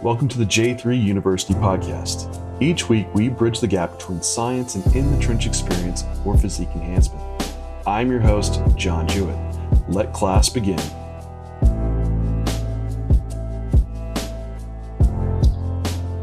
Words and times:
Welcome 0.00 0.28
to 0.28 0.38
the 0.38 0.44
J3 0.44 1.02
University 1.02 1.54
podcast. 1.54 2.32
Each 2.62 2.88
week, 2.88 3.12
we 3.14 3.28
bridge 3.28 3.58
the 3.58 3.66
gap 3.66 3.98
between 3.98 4.22
science 4.22 4.76
and 4.76 4.94
in 4.94 5.10
the 5.10 5.20
trench 5.20 5.44
experience 5.44 6.04
for 6.22 6.38
physique 6.38 6.68
enhancement. 6.76 7.20
I'm 7.84 8.08
your 8.08 8.20
host, 8.20 8.60
John 8.76 9.08
Jewett. 9.08 9.36
Let 9.88 10.12
class 10.12 10.48
begin. 10.48 10.78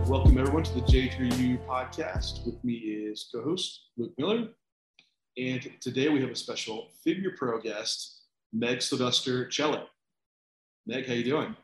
Welcome, 0.07 0.37
everyone, 0.37 0.63
to 0.63 0.73
the 0.75 0.85
J3U 0.87 1.65
podcast. 1.65 2.45
With 2.45 2.63
me 2.63 2.75
is 2.75 3.27
co 3.29 3.43
host 3.43 3.87
Luke 3.97 4.13
Miller. 4.17 4.47
And 5.37 5.69
today 5.81 6.07
we 6.07 6.21
have 6.21 6.29
a 6.29 6.35
special 6.35 6.91
Figure 7.03 7.31
Pro 7.37 7.59
guest, 7.59 8.21
Meg 8.53 8.81
Sylvester 8.81 9.49
Chelle. 9.49 9.83
Meg, 10.87 11.07
how 11.07 11.11
are 11.11 11.17
you 11.17 11.25
doing? 11.25 11.57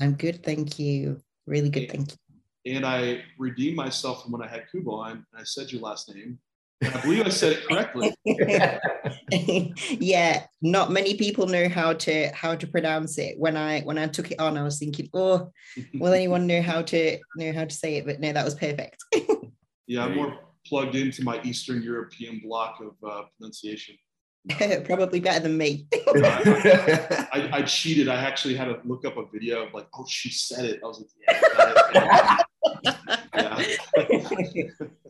I'm 0.00 0.14
good, 0.14 0.44
thank 0.44 0.78
you. 0.78 1.22
Really 1.46 1.70
good, 1.70 1.90
thank 1.90 2.12
you. 2.12 2.76
And 2.76 2.84
I 2.84 3.22
redeemed 3.38 3.76
myself 3.76 4.22
from 4.22 4.32
when 4.32 4.42
I 4.42 4.48
had 4.48 4.70
Kuba 4.70 4.90
on. 4.90 5.26
I 5.36 5.44
said 5.44 5.70
your 5.70 5.82
last 5.82 6.12
name. 6.12 6.38
And 6.82 6.94
I 6.94 7.00
believe 7.00 7.24
I 7.24 7.30
said 7.30 7.52
it 7.52 7.66
correctly. 7.66 8.14
yeah, 9.98 10.44
not 10.60 10.90
many 10.90 11.16
people 11.16 11.46
know 11.46 11.70
how 11.70 11.94
to 11.94 12.28
how 12.34 12.54
to 12.54 12.66
pronounce 12.66 13.16
it. 13.16 13.38
When 13.38 13.56
I 13.56 13.80
when 13.80 13.96
I 13.96 14.08
took 14.08 14.30
it 14.30 14.38
on, 14.38 14.58
I 14.58 14.62
was 14.62 14.78
thinking, 14.78 15.08
oh, 15.14 15.50
will 15.94 16.12
anyone 16.12 16.46
know 16.46 16.60
how 16.60 16.82
to 16.82 17.18
know 17.36 17.52
how 17.52 17.64
to 17.64 17.74
say 17.74 17.96
it? 17.96 18.04
But 18.04 18.20
no, 18.20 18.32
that 18.32 18.44
was 18.44 18.54
perfect. 18.54 19.02
yeah, 19.86 20.04
I'm 20.04 20.16
more 20.16 20.38
plugged 20.66 20.96
into 20.96 21.24
my 21.24 21.40
Eastern 21.44 21.82
European 21.82 22.40
block 22.44 22.80
of 22.80 23.08
uh, 23.08 23.22
pronunciation. 23.38 23.96
Probably 24.84 25.20
better 25.20 25.40
than 25.40 25.56
me. 25.56 25.86
I, 26.06 27.48
I, 27.52 27.62
cheated. 27.62 28.08
I 28.08 28.16
actually 28.16 28.54
had 28.54 28.66
to 28.66 28.78
look 28.84 29.04
up 29.04 29.16
a 29.16 29.26
video 29.26 29.66
of 29.66 29.74
like, 29.74 29.88
oh, 29.98 30.04
she 30.06 30.30
said 30.30 30.64
it. 30.64 30.80
I 30.84 30.86
was 30.86 31.00
like, 31.00 31.08
yeah. 32.04 32.38
yeah. 33.34 33.62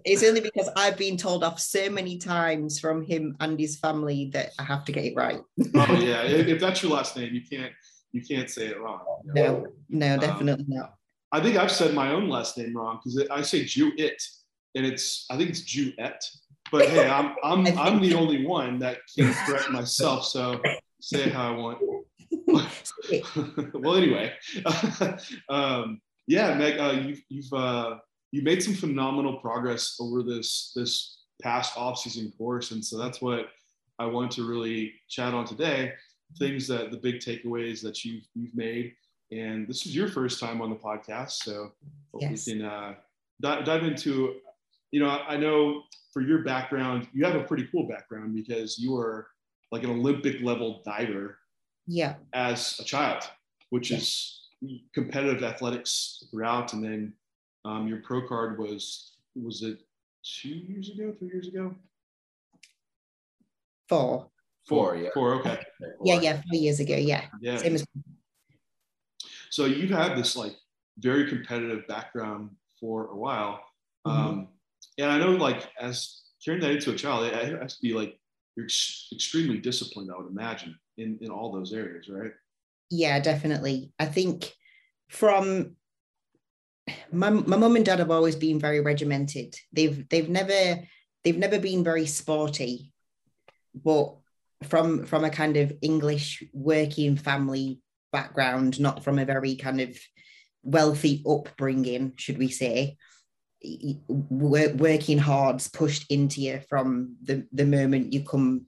it's 0.04 0.24
only 0.24 0.40
because 0.40 0.70
I've 0.76 0.96
been 0.96 1.16
told 1.16 1.44
off 1.44 1.60
so 1.60 1.90
many 1.90 2.16
times 2.16 2.80
from 2.80 3.02
him 3.02 3.36
and 3.40 3.58
his 3.58 3.76
family 3.76 4.30
that 4.32 4.52
I 4.58 4.62
have 4.62 4.84
to 4.86 4.92
get 4.92 5.04
it 5.04 5.14
right. 5.16 5.40
oh 5.74 5.92
yeah, 6.00 6.22
if 6.22 6.60
that's 6.60 6.82
your 6.82 6.92
last 6.92 7.16
name, 7.16 7.34
you 7.34 7.42
can't 7.42 7.72
you 8.12 8.22
can't 8.22 8.48
say 8.48 8.68
it 8.68 8.80
wrong. 8.80 9.00
You 9.26 9.34
know? 9.34 9.66
No, 9.90 10.06
no, 10.08 10.14
um, 10.14 10.20
definitely 10.20 10.64
um, 10.64 10.78
not. 10.78 10.94
I 11.32 11.40
think 11.40 11.56
I've 11.56 11.72
said 11.72 11.92
my 11.92 12.10
own 12.10 12.28
last 12.28 12.56
name 12.56 12.74
wrong 12.74 13.00
because 13.02 13.28
I 13.30 13.42
say 13.42 13.64
Jew 13.64 13.92
it, 13.98 14.22
and 14.74 14.86
it's 14.86 15.26
I 15.30 15.36
think 15.36 15.50
it's 15.50 15.60
Jew 15.60 15.92
et. 15.98 16.22
But 16.72 16.88
hey, 16.88 17.08
I'm 17.08 17.34
I'm 17.42 17.66
I'm 17.78 18.00
the 18.00 18.14
only 18.14 18.46
one 18.46 18.78
that 18.80 18.98
can 19.16 19.32
correct 19.46 19.70
myself. 19.70 20.24
So 20.24 20.60
say 21.00 21.28
how 21.28 21.54
I 21.54 21.56
want. 21.56 21.78
well, 23.74 23.96
anyway, 23.96 24.32
um, 25.48 26.00
yeah, 26.26 26.54
Meg, 26.54 26.78
uh, 26.78 27.00
you've 27.04 27.22
you've 27.28 27.52
uh, 27.52 27.98
you 28.32 28.42
made 28.42 28.62
some 28.62 28.74
phenomenal 28.74 29.38
progress 29.38 29.96
over 30.00 30.22
this 30.22 30.72
this 30.74 31.22
past 31.42 31.76
off-season 31.76 32.32
course, 32.36 32.70
and 32.70 32.84
so 32.84 32.98
that's 32.98 33.20
what 33.20 33.48
I 33.98 34.06
want 34.06 34.32
to 34.32 34.48
really 34.48 34.94
chat 35.08 35.34
on 35.34 35.44
today. 35.44 35.92
Things 36.38 36.66
that 36.68 36.90
the 36.90 36.96
big 36.96 37.20
takeaways 37.20 37.80
that 37.82 38.04
you've 38.04 38.24
you've 38.34 38.54
made, 38.56 38.92
and 39.30 39.68
this 39.68 39.86
is 39.86 39.94
your 39.94 40.08
first 40.08 40.40
time 40.40 40.60
on 40.60 40.70
the 40.70 40.76
podcast, 40.76 41.32
so 41.32 41.72
yes. 42.18 42.46
we 42.46 42.54
can 42.54 42.64
uh, 42.64 42.94
dive 43.40 43.84
into. 43.84 44.34
You 44.92 45.00
know, 45.00 45.08
I 45.08 45.36
know 45.36 45.82
for 46.16 46.22
your 46.22 46.38
background, 46.38 47.06
you 47.12 47.26
have 47.26 47.34
a 47.34 47.42
pretty 47.44 47.68
cool 47.70 47.86
background 47.86 48.34
because 48.34 48.78
you 48.78 48.90
were 48.92 49.26
like 49.70 49.82
an 49.82 49.90
Olympic 49.90 50.40
level 50.40 50.80
diver. 50.82 51.36
Yeah. 51.86 52.14
As 52.32 52.80
a 52.80 52.84
child, 52.84 53.24
which 53.68 53.90
is 53.90 54.48
competitive 54.94 55.44
athletics 55.44 56.24
throughout, 56.30 56.72
and 56.72 56.82
then 56.82 57.12
um, 57.66 57.86
your 57.86 57.98
pro 57.98 58.26
card 58.26 58.58
was 58.58 59.12
was 59.34 59.62
it 59.62 59.80
two 60.24 60.48
years 60.48 60.88
ago, 60.88 61.14
three 61.18 61.28
years 61.28 61.48
ago? 61.48 61.74
Four. 63.86 64.30
Four, 64.66 64.96
yeah. 64.96 65.10
Four, 65.12 65.34
okay. 65.34 65.60
Four. 65.78 65.96
Yeah, 66.02 66.20
yeah, 66.22 66.42
four 66.50 66.58
years 66.58 66.80
ago, 66.80 66.96
yeah. 66.96 67.26
Yeah. 67.42 67.58
Same 67.58 67.74
as- 67.74 67.86
so 69.50 69.66
you've 69.66 69.90
had 69.90 70.16
this 70.16 70.34
like 70.34 70.56
very 70.98 71.28
competitive 71.28 71.86
background 71.88 72.56
for 72.80 73.08
a 73.08 73.16
while. 73.16 73.60
Mm-hmm. 74.06 74.44
And 74.98 75.10
I 75.10 75.18
know 75.18 75.32
like 75.32 75.68
as 75.80 76.22
carrying 76.44 76.62
that 76.62 76.72
into 76.72 76.92
a 76.92 76.96
child, 76.96 77.26
it 77.26 77.60
has 77.60 77.76
to 77.76 77.82
be 77.82 77.92
like 77.92 78.18
you're 78.56 78.66
ex- 78.66 79.08
extremely 79.12 79.58
disciplined, 79.58 80.10
I 80.10 80.20
would 80.20 80.30
imagine, 80.30 80.78
in, 80.96 81.18
in 81.20 81.30
all 81.30 81.52
those 81.52 81.72
areas, 81.72 82.08
right? 82.08 82.32
Yeah, 82.90 83.20
definitely. 83.20 83.92
I 83.98 84.06
think 84.06 84.52
from 85.08 85.76
my 87.12 87.30
my 87.30 87.56
mum 87.56 87.76
and 87.76 87.84
dad 87.84 87.98
have 87.98 88.10
always 88.10 88.36
been 88.36 88.60
very 88.60 88.80
regimented. 88.80 89.56
They've 89.72 90.08
they've 90.08 90.28
never 90.28 90.82
they've 91.24 91.38
never 91.38 91.58
been 91.58 91.84
very 91.84 92.06
sporty, 92.06 92.92
but 93.74 94.16
from 94.64 95.04
from 95.04 95.24
a 95.24 95.30
kind 95.30 95.56
of 95.56 95.72
English 95.82 96.42
working 96.52 97.16
family 97.16 97.80
background, 98.12 98.80
not 98.80 99.04
from 99.04 99.18
a 99.18 99.24
very 99.24 99.56
kind 99.56 99.80
of 99.80 99.98
wealthy 100.62 101.22
upbringing, 101.28 102.14
should 102.16 102.38
we 102.38 102.48
say. 102.48 102.96
Working 104.08 105.18
hard's 105.18 105.68
pushed 105.68 106.10
into 106.10 106.40
you 106.40 106.60
from 106.68 107.16
the, 107.22 107.46
the 107.52 107.66
moment 107.66 108.12
you 108.12 108.22
come 108.22 108.66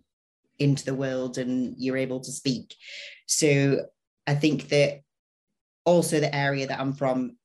into 0.58 0.84
the 0.84 0.94
world 0.94 1.38
and 1.38 1.74
you're 1.78 1.96
able 1.96 2.20
to 2.20 2.32
speak. 2.32 2.74
So 3.26 3.86
I 4.26 4.34
think 4.34 4.68
that 4.68 5.00
also 5.84 6.20
the 6.20 6.34
area 6.34 6.66
that 6.66 6.80
I'm 6.80 6.92
from 6.92 7.36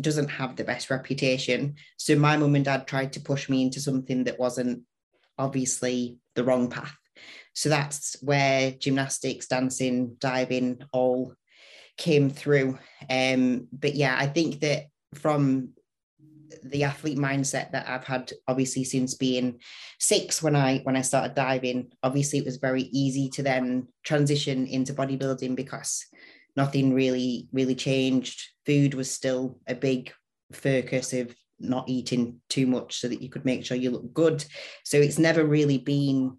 doesn't 0.00 0.28
have 0.28 0.56
the 0.56 0.64
best 0.64 0.90
reputation. 0.90 1.76
So 1.96 2.16
my 2.16 2.36
mum 2.36 2.54
and 2.54 2.64
dad 2.64 2.86
tried 2.86 3.12
to 3.14 3.20
push 3.20 3.48
me 3.48 3.62
into 3.62 3.80
something 3.80 4.24
that 4.24 4.38
wasn't 4.38 4.82
obviously 5.38 6.18
the 6.34 6.44
wrong 6.44 6.68
path. 6.68 6.96
So 7.54 7.68
that's 7.68 8.16
where 8.22 8.72
gymnastics, 8.72 9.48
dancing, 9.48 10.16
diving 10.20 10.82
all 10.92 11.34
came 11.96 12.30
through. 12.30 12.78
Um, 13.10 13.68
but 13.72 13.94
yeah, 13.94 14.16
I 14.16 14.26
think 14.26 14.60
that 14.60 14.84
from 15.14 15.70
the 16.62 16.84
athlete 16.84 17.18
mindset 17.18 17.72
that 17.72 17.88
I've 17.88 18.04
had 18.04 18.32
obviously 18.46 18.84
since 18.84 19.14
being 19.14 19.60
six 19.98 20.42
when 20.42 20.56
I 20.56 20.78
when 20.78 20.96
I 20.96 21.02
started 21.02 21.34
diving, 21.34 21.92
obviously 22.02 22.38
it 22.38 22.44
was 22.44 22.56
very 22.56 22.82
easy 22.82 23.28
to 23.30 23.42
then 23.42 23.88
transition 24.04 24.66
into 24.66 24.94
bodybuilding 24.94 25.56
because 25.56 26.04
nothing 26.56 26.94
really 26.94 27.48
really 27.52 27.74
changed. 27.74 28.42
Food 28.66 28.94
was 28.94 29.10
still 29.10 29.58
a 29.66 29.74
big 29.74 30.12
focus 30.52 31.12
of 31.12 31.34
not 31.60 31.88
eating 31.88 32.40
too 32.48 32.66
much 32.66 33.00
so 33.00 33.08
that 33.08 33.20
you 33.20 33.28
could 33.28 33.44
make 33.44 33.64
sure 33.64 33.76
you 33.76 33.90
look 33.90 34.14
good. 34.14 34.44
So 34.84 34.96
it's 34.96 35.18
never 35.18 35.44
really 35.44 35.78
been 35.78 36.38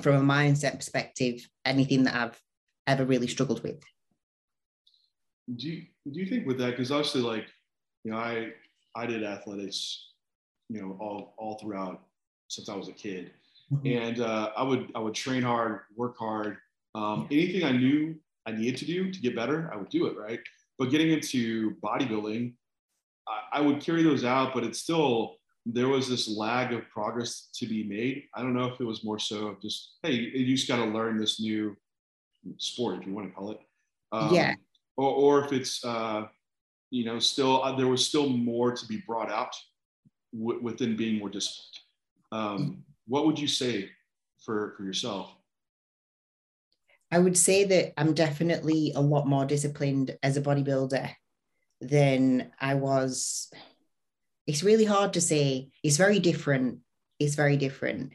from 0.00 0.16
a 0.16 0.34
mindset 0.34 0.76
perspective 0.76 1.46
anything 1.64 2.04
that 2.04 2.14
i've 2.14 2.40
ever 2.86 3.04
really 3.04 3.26
struggled 3.26 3.62
with. 3.62 3.80
Do 5.54 5.68
you 5.68 5.82
do 6.10 6.20
you 6.20 6.26
think 6.26 6.46
with 6.46 6.58
that 6.58 6.70
because 6.70 6.90
obviously 6.90 7.20
like 7.20 7.46
you 8.04 8.12
know 8.12 8.16
i 8.16 8.48
i 8.96 9.06
did 9.06 9.24
athletics 9.24 10.08
you 10.68 10.80
know 10.80 10.96
all 11.00 11.34
all 11.38 11.58
throughout 11.58 12.02
since 12.48 12.68
i 12.68 12.74
was 12.74 12.88
a 12.88 12.92
kid 12.92 13.30
mm-hmm. 13.72 13.86
and 13.86 14.20
uh, 14.20 14.50
i 14.56 14.62
would 14.62 14.90
i 14.94 14.98
would 14.98 15.14
train 15.14 15.42
hard 15.42 15.80
work 15.96 16.16
hard 16.18 16.56
um, 16.94 17.26
anything 17.30 17.64
i 17.64 17.72
knew 17.72 18.14
I 18.46 18.52
needed 18.52 18.76
to 18.78 18.86
do 18.86 19.10
to 19.10 19.20
get 19.20 19.36
better, 19.36 19.70
I 19.72 19.76
would 19.76 19.88
do 19.88 20.06
it, 20.06 20.16
right? 20.16 20.40
But 20.78 20.90
getting 20.90 21.10
into 21.10 21.76
bodybuilding, 21.82 22.54
I, 23.28 23.58
I 23.58 23.60
would 23.60 23.80
carry 23.80 24.02
those 24.02 24.24
out, 24.24 24.52
but 24.54 24.64
it's 24.64 24.80
still 24.80 25.36
there 25.64 25.88
was 25.88 26.08
this 26.08 26.28
lag 26.28 26.72
of 26.72 26.88
progress 26.88 27.48
to 27.54 27.66
be 27.66 27.84
made. 27.84 28.24
I 28.34 28.42
don't 28.42 28.54
know 28.54 28.66
if 28.66 28.80
it 28.80 28.84
was 28.84 29.04
more 29.04 29.18
so 29.18 29.48
of 29.48 29.62
just, 29.62 29.98
hey, 30.02 30.12
you 30.12 30.56
just 30.56 30.66
got 30.66 30.76
to 30.76 30.86
learn 30.86 31.18
this 31.18 31.40
new 31.40 31.76
sport, 32.58 33.00
if 33.00 33.06
you 33.06 33.14
want 33.14 33.28
to 33.28 33.34
call 33.34 33.52
it. 33.52 33.60
Um, 34.10 34.34
yeah. 34.34 34.54
Or, 34.96 35.08
or 35.08 35.44
if 35.44 35.52
it's, 35.52 35.84
uh, 35.84 36.26
you 36.92 37.06
know, 37.06 37.18
still, 37.18 37.62
uh, 37.64 37.74
there 37.74 37.88
was 37.88 38.06
still 38.06 38.28
more 38.28 38.70
to 38.70 38.86
be 38.86 39.02
brought 39.06 39.32
out 39.32 39.56
w- 40.38 40.62
within 40.62 40.94
being 40.94 41.18
more 41.18 41.30
disciplined. 41.30 41.78
Um, 42.30 42.84
what 43.06 43.24
would 43.24 43.38
you 43.38 43.48
say 43.48 43.88
for, 44.44 44.74
for 44.76 44.84
yourself? 44.84 45.34
I 47.10 47.18
would 47.18 47.36
say 47.36 47.64
that 47.64 47.98
I'm 47.98 48.12
definitely 48.12 48.92
a 48.94 49.00
lot 49.00 49.26
more 49.26 49.46
disciplined 49.46 50.18
as 50.22 50.36
a 50.36 50.42
bodybuilder 50.42 51.10
than 51.80 52.52
I 52.60 52.74
was. 52.74 53.50
It's 54.46 54.62
really 54.62 54.84
hard 54.84 55.14
to 55.14 55.20
say. 55.22 55.70
It's 55.82 55.96
very 55.96 56.18
different. 56.18 56.80
It's 57.18 57.36
very 57.36 57.56
different 57.56 58.12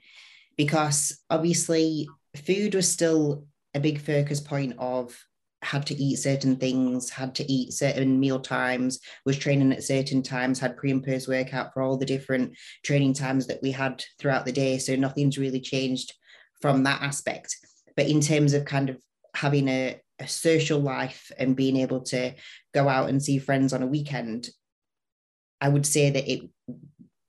because 0.56 1.20
obviously 1.32 2.08
food 2.36 2.76
was 2.76 2.92
still 2.92 3.48
a 3.74 3.80
big 3.80 4.00
focus 4.00 4.40
point 4.40 4.76
of 4.78 5.18
had 5.64 5.86
to 5.88 5.96
eat 5.96 6.18
certain 6.18 6.56
things, 6.56 7.10
had 7.10 7.34
to 7.36 7.52
eat 7.52 7.74
certain 7.74 8.20
meal 8.20 8.40
times, 8.40 9.00
was 9.26 9.38
training 9.38 9.72
at 9.74 9.84
certain 9.84 10.22
times, 10.22 10.60
had 10.60 10.78
pre 10.78 10.92
and 10.92 11.04
post 11.04 11.28
workout 11.28 11.74
for 11.74 11.82
all 11.82 11.98
the 11.98 12.06
different 12.06 12.56
training 12.84 13.14
times 13.14 13.48
that 13.48 13.62
we 13.62 13.72
had 13.72 14.04
throughout 14.20 14.46
the 14.46 14.52
day. 14.52 14.78
So 14.78 14.96
nothing's 14.96 15.38
really 15.38 15.62
changed 15.62 16.14
from 16.62 16.84
that 16.84 17.02
aspect 17.02 17.56
but 17.98 18.08
in 18.08 18.22
terms 18.22 18.54
of 18.54 18.64
kind 18.64 18.90
of 18.90 19.02
having 19.36 19.68
a 19.68 20.00
a 20.20 20.28
social 20.28 20.80
life 20.80 21.32
and 21.38 21.56
being 21.56 21.78
able 21.78 22.02
to 22.02 22.34
go 22.74 22.90
out 22.90 23.10
and 23.10 23.22
see 23.22 23.38
friends 23.38 23.72
on 23.72 23.84
a 23.84 23.88
weekend, 23.88 24.50
I 25.62 25.70
would 25.70 25.86
say 25.86 26.10
that 26.10 26.32
it 26.32 26.50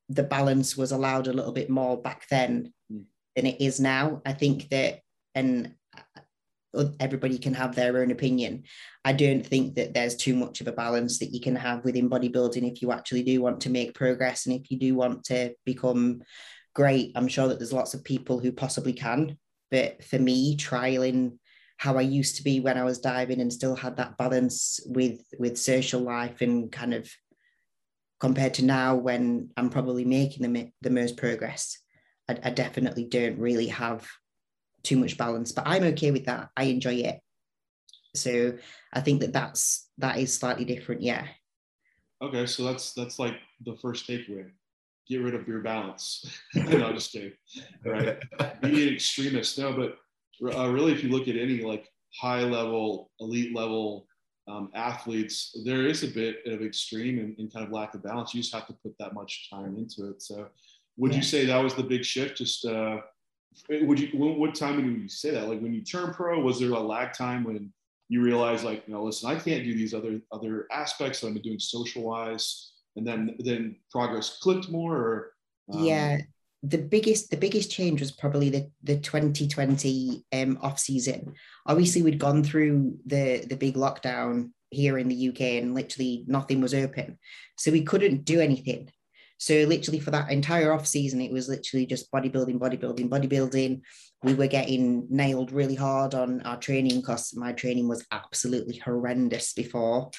the 0.09 0.23
balance 0.23 0.77
was 0.77 0.93
allowed 0.93 1.27
a 1.27 1.33
little 1.35 1.53
bit 1.53 1.69
more 1.69 2.01
back 2.01 2.27
then 2.31 2.73
mm. 2.91 3.05
than 3.37 3.45
it 3.45 3.61
is 3.61 3.79
now. 3.79 4.23
I 4.25 4.33
think 4.33 4.71
that, 4.71 5.01
and 5.35 5.75
everybody 7.01 7.39
can 7.39 7.55
have 7.55 7.75
their 7.75 7.99
own 7.99 8.11
opinion. 8.11 8.65
I 9.05 9.13
don't 9.13 9.47
think 9.47 9.75
that 9.77 9.95
there's 9.95 10.17
too 10.17 10.35
much 10.35 10.61
of 10.61 10.69
a 10.69 10.73
balance 10.73 11.19
that 11.19 11.33
you 11.33 11.41
can 11.41 11.57
have 11.57 11.85
within 11.85 12.11
bodybuilding 12.11 12.71
if 12.71 12.83
you 12.83 12.93
actually 12.93 13.23
do 13.23 13.41
want 13.41 13.61
to 13.63 13.71
make 13.71 13.95
progress 13.95 14.47
and 14.47 14.55
if 14.55 14.71
you 14.71 14.79
do 14.79 14.95
want 14.95 15.25
to 15.25 15.55
become 15.65 16.23
great. 16.75 17.13
I'm 17.15 17.29
sure 17.29 17.49
that 17.49 17.59
there's 17.59 17.73
lots 17.73 17.95
of 17.95 18.05
people 18.05 18.39
who 18.39 18.53
possibly 18.53 18.93
can, 18.93 19.39
but 19.71 20.05
for 20.05 20.19
me, 20.19 20.57
trialing 20.57 21.39
how 21.79 21.97
I 21.97 22.03
used 22.03 22.37
to 22.37 22.43
be 22.43 22.61
when 22.61 22.77
I 22.77 22.85
was 22.85 22.99
diving 22.99 23.41
and 23.41 23.53
still 23.53 23.77
had 23.77 23.97
that 23.97 24.17
balance 24.17 24.81
with 24.87 25.21
with 25.39 25.57
social 25.57 26.01
life 26.01 26.41
and 26.41 26.71
kind 26.73 26.93
of 26.93 27.09
compared 28.21 28.55
to 28.55 28.65
now 28.65 28.97
when 28.97 29.51
I'm 29.57 29.71
probably 29.71 30.05
making 30.05 30.53
the, 30.53 30.71
the 30.81 30.91
most 30.91 31.17
progress. 31.17 31.79
I, 32.29 32.39
I 32.43 32.51
definitely 32.51 33.05
don't 33.05 33.39
really 33.39 33.69
have 33.69 34.09
too 34.83 34.97
much 34.97 35.17
balance, 35.17 35.53
but 35.53 35.65
I'm 35.67 35.85
okay 35.85 36.11
with 36.11 36.27
that. 36.27 36.51
I 36.57 36.65
enjoy 36.65 36.95
it. 36.95 37.21
So 38.15 38.55
I 38.93 39.01
think 39.01 39.21
that 39.21 39.33
that's 39.33 39.89
that 39.99 40.19
is 40.19 40.35
slightly 40.35 40.65
different. 40.65 41.03
Yeah. 41.03 41.27
Okay, 42.23 42.47
so 42.47 42.65
that's 42.65 42.93
that's 42.95 43.19
like 43.19 43.35
the 43.65 43.77
first 43.77 44.09
takeaway. 44.09 44.51
Get 45.09 45.23
rid 45.23 45.35
of 45.35 45.47
your 45.47 45.61
balance. 45.61 46.25
no, 46.55 46.93
just 46.93 47.13
kidding. 47.13 47.33
Right? 47.85 48.19
Be 48.61 48.89
an 48.89 48.95
extremist. 48.95 49.59
No, 49.59 49.73
but 49.73 49.99
uh, 50.55 50.69
really, 50.69 50.93
if 50.93 51.03
you 51.03 51.11
look 51.11 51.29
at 51.29 51.37
any 51.37 51.63
like 51.63 51.89
high 52.15 52.43
level, 52.43 53.11
elite 53.21 53.55
level 53.55 54.07
um, 54.49 54.71
athletes, 54.75 55.57
there 55.65 55.87
is 55.87 56.03
a 56.03 56.09
bit 56.09 56.39
of 56.47 56.63
extreme 56.63 57.19
and, 57.19 57.39
and, 57.39 57.53
kind 57.53 57.67
of 57.67 57.73
lack 57.73 57.95
of 57.95 58.03
balance. 58.03 58.35
You 58.35 58.41
just 58.41 58.55
have 58.55 58.67
to 58.67 58.73
put 58.83 58.95
that 58.99 59.15
much 59.15 59.49
time 59.51 59.77
into 59.77 60.11
it. 60.11 60.23
So, 60.23 60.49
would 60.97 61.13
yeah. 61.13 61.19
you 61.19 61.23
say 61.23 61.47
that 61.47 61.63
was 61.63 61.75
the 61.75 61.83
big 61.83 62.05
shift? 62.05 62.39
Just 62.39 62.65
uh, 62.65 62.99
would 63.69 64.01
you? 64.01 64.09
What 64.19 64.55
time 64.55 64.77
would 64.77 64.87
you 64.87 65.09
say 65.09 65.31
that? 65.31 65.49
Like 65.49 65.61
when 65.61 65.75
you 65.75 65.83
turn 65.83 66.13
pro, 66.13 66.41
was 66.41 66.61
there 66.61 66.71
a 66.71 66.81
lag 66.81 67.13
time 67.13 67.45
when 67.45 67.73
you 68.09 68.23
realized, 68.23 68.65
like, 68.65 68.85
you 68.87 68.95
know, 68.95 69.05
listen, 69.05 69.31
I 69.31 69.35
can't 69.35 69.65
do 69.65 69.75
these 69.75 69.95
other 69.95 70.21
other 70.33 70.67
aspects 70.73 71.21
that 71.21 71.29
I'm 71.29 71.35
doing 71.41 71.59
social 71.59 72.03
wise, 72.03 72.73
and 72.97 73.07
then 73.07 73.37
then 73.39 73.77
progress 73.91 74.39
clicked 74.41 74.71
more, 74.71 74.97
or 74.97 75.33
um, 75.73 75.85
yeah, 75.85 76.19
the 76.63 76.79
biggest 76.79 77.31
the 77.31 77.37
biggest 77.37 77.71
change 77.71 78.01
was 78.01 78.11
probably 78.11 78.51
the 78.51 78.71
the 78.83 78.97
2020 78.97 80.25
um, 80.33 80.59
off 80.63 80.79
season. 80.79 81.35
Obviously, 81.67 82.03
we'd 82.03 82.19
gone 82.19 82.43
through 82.43 82.97
the 83.07 83.45
the 83.49 83.57
big 83.57 83.75
lockdown 83.75 84.51
here 84.71 84.99
in 84.99 85.09
the 85.09 85.29
UK, 85.29 85.41
and 85.63 85.75
literally 85.75 86.25
nothing 86.27 86.61
was 86.61 86.75
open, 86.75 87.19
so 87.59 87.71
we 87.71 87.83
couldn't 87.83 88.25
do 88.25 88.41
anything. 88.41 88.91
So 89.39 89.55
literally 89.55 90.01
for 90.01 90.11
that 90.11 90.31
entire 90.31 90.73
off 90.73 90.87
season, 90.87 91.21
it 91.21 91.33
was 91.33 91.49
literally 91.49 91.87
just 91.87 92.11
bodybuilding, 92.13 92.59
bodybuilding, 92.59 93.09
bodybuilding. 93.09 93.81
We 94.23 94.35
were 94.35 94.49
getting 94.49 95.07
nailed 95.09 95.53
really 95.53 95.77
hard 95.77 96.15
on 96.15 96.43
our 96.43 96.59
training 96.59 97.01
because 97.01 97.35
my 97.37 97.53
training 97.53 97.89
was 97.89 98.05
absolutely 98.11 98.77
horrendous 98.79 99.53
before. 99.53 100.11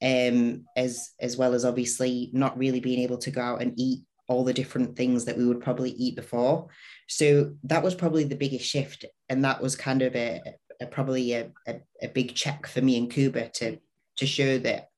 Um, 0.00 0.64
as 0.76 1.10
as 1.20 1.36
well 1.36 1.54
as 1.54 1.64
obviously 1.64 2.30
not 2.32 2.58
really 2.58 2.80
being 2.80 2.98
able 3.00 3.18
to 3.18 3.30
go 3.30 3.40
out 3.40 3.62
and 3.62 3.72
eat 3.78 4.00
all 4.26 4.44
the 4.44 4.52
different 4.52 4.96
things 4.96 5.24
that 5.26 5.36
we 5.36 5.46
would 5.46 5.60
probably 5.60 5.90
eat 5.90 6.16
before. 6.16 6.68
So 7.06 7.54
that 7.64 7.82
was 7.82 7.94
probably 7.94 8.24
the 8.24 8.34
biggest 8.36 8.64
shift. 8.64 9.04
And 9.28 9.44
that 9.44 9.60
was 9.60 9.76
kind 9.76 10.02
of 10.02 10.16
a, 10.16 10.40
a 10.80 10.86
probably 10.86 11.34
a, 11.34 11.50
a, 11.68 11.80
a, 12.02 12.08
big 12.08 12.34
check 12.34 12.66
for 12.66 12.80
me 12.80 12.96
and 12.96 13.10
Kuba 13.10 13.50
to, 13.50 13.78
to 14.16 14.26
show 14.26 14.58
that 14.58 14.88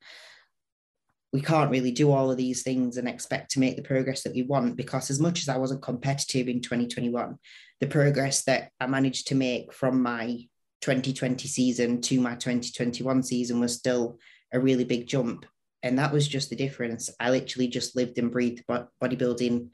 we 1.35 1.41
can't 1.41 1.73
really 1.73 1.91
do 1.91 2.13
all 2.13 2.31
of 2.31 2.37
these 2.37 2.63
things 2.63 2.97
and 2.97 3.09
expect 3.09 3.51
to 3.51 3.59
make 3.59 3.75
the 3.75 3.83
progress 3.83 4.23
that 4.23 4.33
we 4.33 4.43
want 4.43 4.77
because 4.77 5.11
as 5.11 5.19
much 5.19 5.41
as 5.41 5.49
I 5.49 5.57
wasn't 5.57 5.83
competitive 5.83 6.47
in 6.47 6.61
2021, 6.61 7.37
the 7.81 7.89
progress 7.89 8.45
that 8.45 8.71
I 8.79 8.87
managed 8.87 9.27
to 9.27 9.35
make 9.35 9.73
from 9.73 10.01
my 10.01 10.47
2020 10.83 11.49
season 11.49 12.01
to 12.03 12.21
my 12.21 12.37
2021 12.37 13.25
season 13.25 13.59
was 13.59 13.75
still 13.75 14.17
a 14.53 14.61
really 14.61 14.85
big 14.85 15.09
jump 15.09 15.45
and 15.83 15.99
that 15.99 16.13
was 16.13 16.29
just 16.29 16.51
the 16.51 16.57
difference. 16.57 17.11
I 17.19 17.31
literally 17.31 17.67
just 17.67 17.97
lived 17.97 18.17
and 18.19 18.31
breathed 18.31 18.63
bodybuilding 19.03 19.71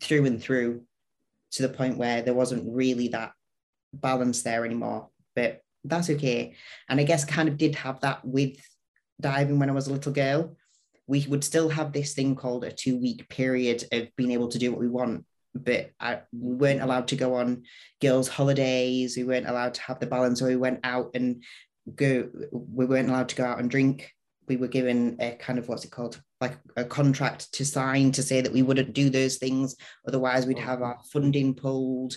through 0.00 0.26
and 0.26 0.40
through 0.40 0.82
to 1.54 1.62
the 1.62 1.68
point 1.70 1.98
where 1.98 2.22
there 2.22 2.34
wasn't 2.34 2.72
really 2.72 3.08
that 3.08 3.32
balance 3.92 4.42
there 4.42 4.64
anymore. 4.64 5.08
But 5.34 5.60
that's 5.82 6.08
okay. 6.08 6.54
And 6.88 7.00
I 7.00 7.02
guess 7.02 7.24
kind 7.24 7.48
of 7.48 7.56
did 7.58 7.74
have 7.74 7.98
that 8.02 8.24
with 8.24 8.58
diving 9.20 9.58
when 9.58 9.70
I 9.70 9.74
was 9.74 9.88
a 9.88 9.92
little 9.92 10.12
girl. 10.12 10.56
We 11.06 11.26
would 11.28 11.44
still 11.44 11.68
have 11.68 11.92
this 11.92 12.14
thing 12.14 12.34
called 12.34 12.64
a 12.64 12.72
two 12.72 12.98
week 12.98 13.28
period 13.28 13.84
of 13.92 14.08
being 14.16 14.32
able 14.32 14.48
to 14.48 14.58
do 14.58 14.70
what 14.70 14.80
we 14.80 14.88
want. 14.88 15.24
But 15.54 15.90
I, 16.00 16.22
we 16.32 16.54
weren't 16.56 16.82
allowed 16.82 17.08
to 17.08 17.16
go 17.16 17.34
on 17.34 17.64
girls' 18.00 18.28
holidays. 18.28 19.16
We 19.16 19.24
weren't 19.24 19.48
allowed 19.48 19.74
to 19.74 19.82
have 19.82 20.00
the 20.00 20.06
balance, 20.06 20.42
or 20.42 20.48
we 20.48 20.56
went 20.56 20.80
out 20.82 21.10
and 21.14 21.44
go. 21.94 22.28
We 22.52 22.86
weren't 22.86 23.08
allowed 23.08 23.28
to 23.28 23.36
go 23.36 23.44
out 23.44 23.60
and 23.60 23.70
drink 23.70 24.10
we 24.48 24.56
were 24.56 24.68
given 24.68 25.16
a 25.20 25.32
kind 25.32 25.58
of 25.58 25.68
what's 25.68 25.84
it 25.84 25.90
called 25.90 26.20
like 26.40 26.58
a 26.76 26.84
contract 26.84 27.52
to 27.54 27.64
sign 27.64 28.12
to 28.12 28.22
say 28.22 28.40
that 28.40 28.52
we 28.52 28.62
wouldn't 28.62 28.92
do 28.92 29.10
those 29.10 29.36
things 29.36 29.76
otherwise 30.06 30.46
we'd 30.46 30.58
have 30.58 30.82
our 30.82 30.98
funding 31.12 31.54
pulled 31.54 32.14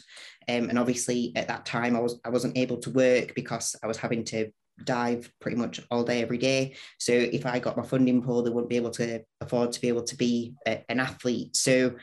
um, 0.49 0.69
and 0.69 0.79
obviously 0.79 1.31
at 1.35 1.47
that 1.47 1.65
time 1.65 1.95
i 1.95 1.99
was 1.99 2.19
i 2.25 2.29
wasn't 2.29 2.57
able 2.57 2.77
to 2.77 2.89
work 2.89 3.33
because 3.35 3.75
i 3.83 3.87
was 3.87 3.97
having 3.97 4.23
to 4.23 4.51
dive 4.83 5.31
pretty 5.39 5.57
much 5.57 5.81
all 5.89 6.03
day 6.03 6.21
every 6.21 6.37
day. 6.37 6.75
So 6.99 7.11
if 7.11 7.45
i 7.45 7.59
got 7.59 7.77
my 7.77 7.83
funding 7.83 8.21
pulled 8.21 8.45
they 8.45 8.49
wouldn't 8.49 8.69
be 8.69 8.75
able 8.75 8.91
to 8.91 9.23
afford 9.41 9.71
to 9.71 9.81
be 9.81 9.87
able 9.87 10.03
to 10.03 10.15
be 10.15 10.55
a, 10.67 10.83
an 10.89 10.99
athlete. 10.99 11.55
So 11.55 11.95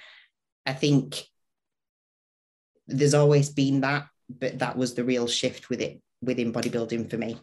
i 0.66 0.72
think 0.72 1.22
there's 2.86 3.14
always 3.14 3.50
been 3.50 3.80
that 3.82 4.06
but 4.28 4.58
that 4.58 4.76
was 4.76 4.94
the 4.94 5.04
real 5.04 5.26
shift 5.26 5.68
with 5.68 5.80
it 5.80 6.00
within 6.22 6.52
bodybuilding 6.52 7.10
for 7.10 7.18
me. 7.18 7.38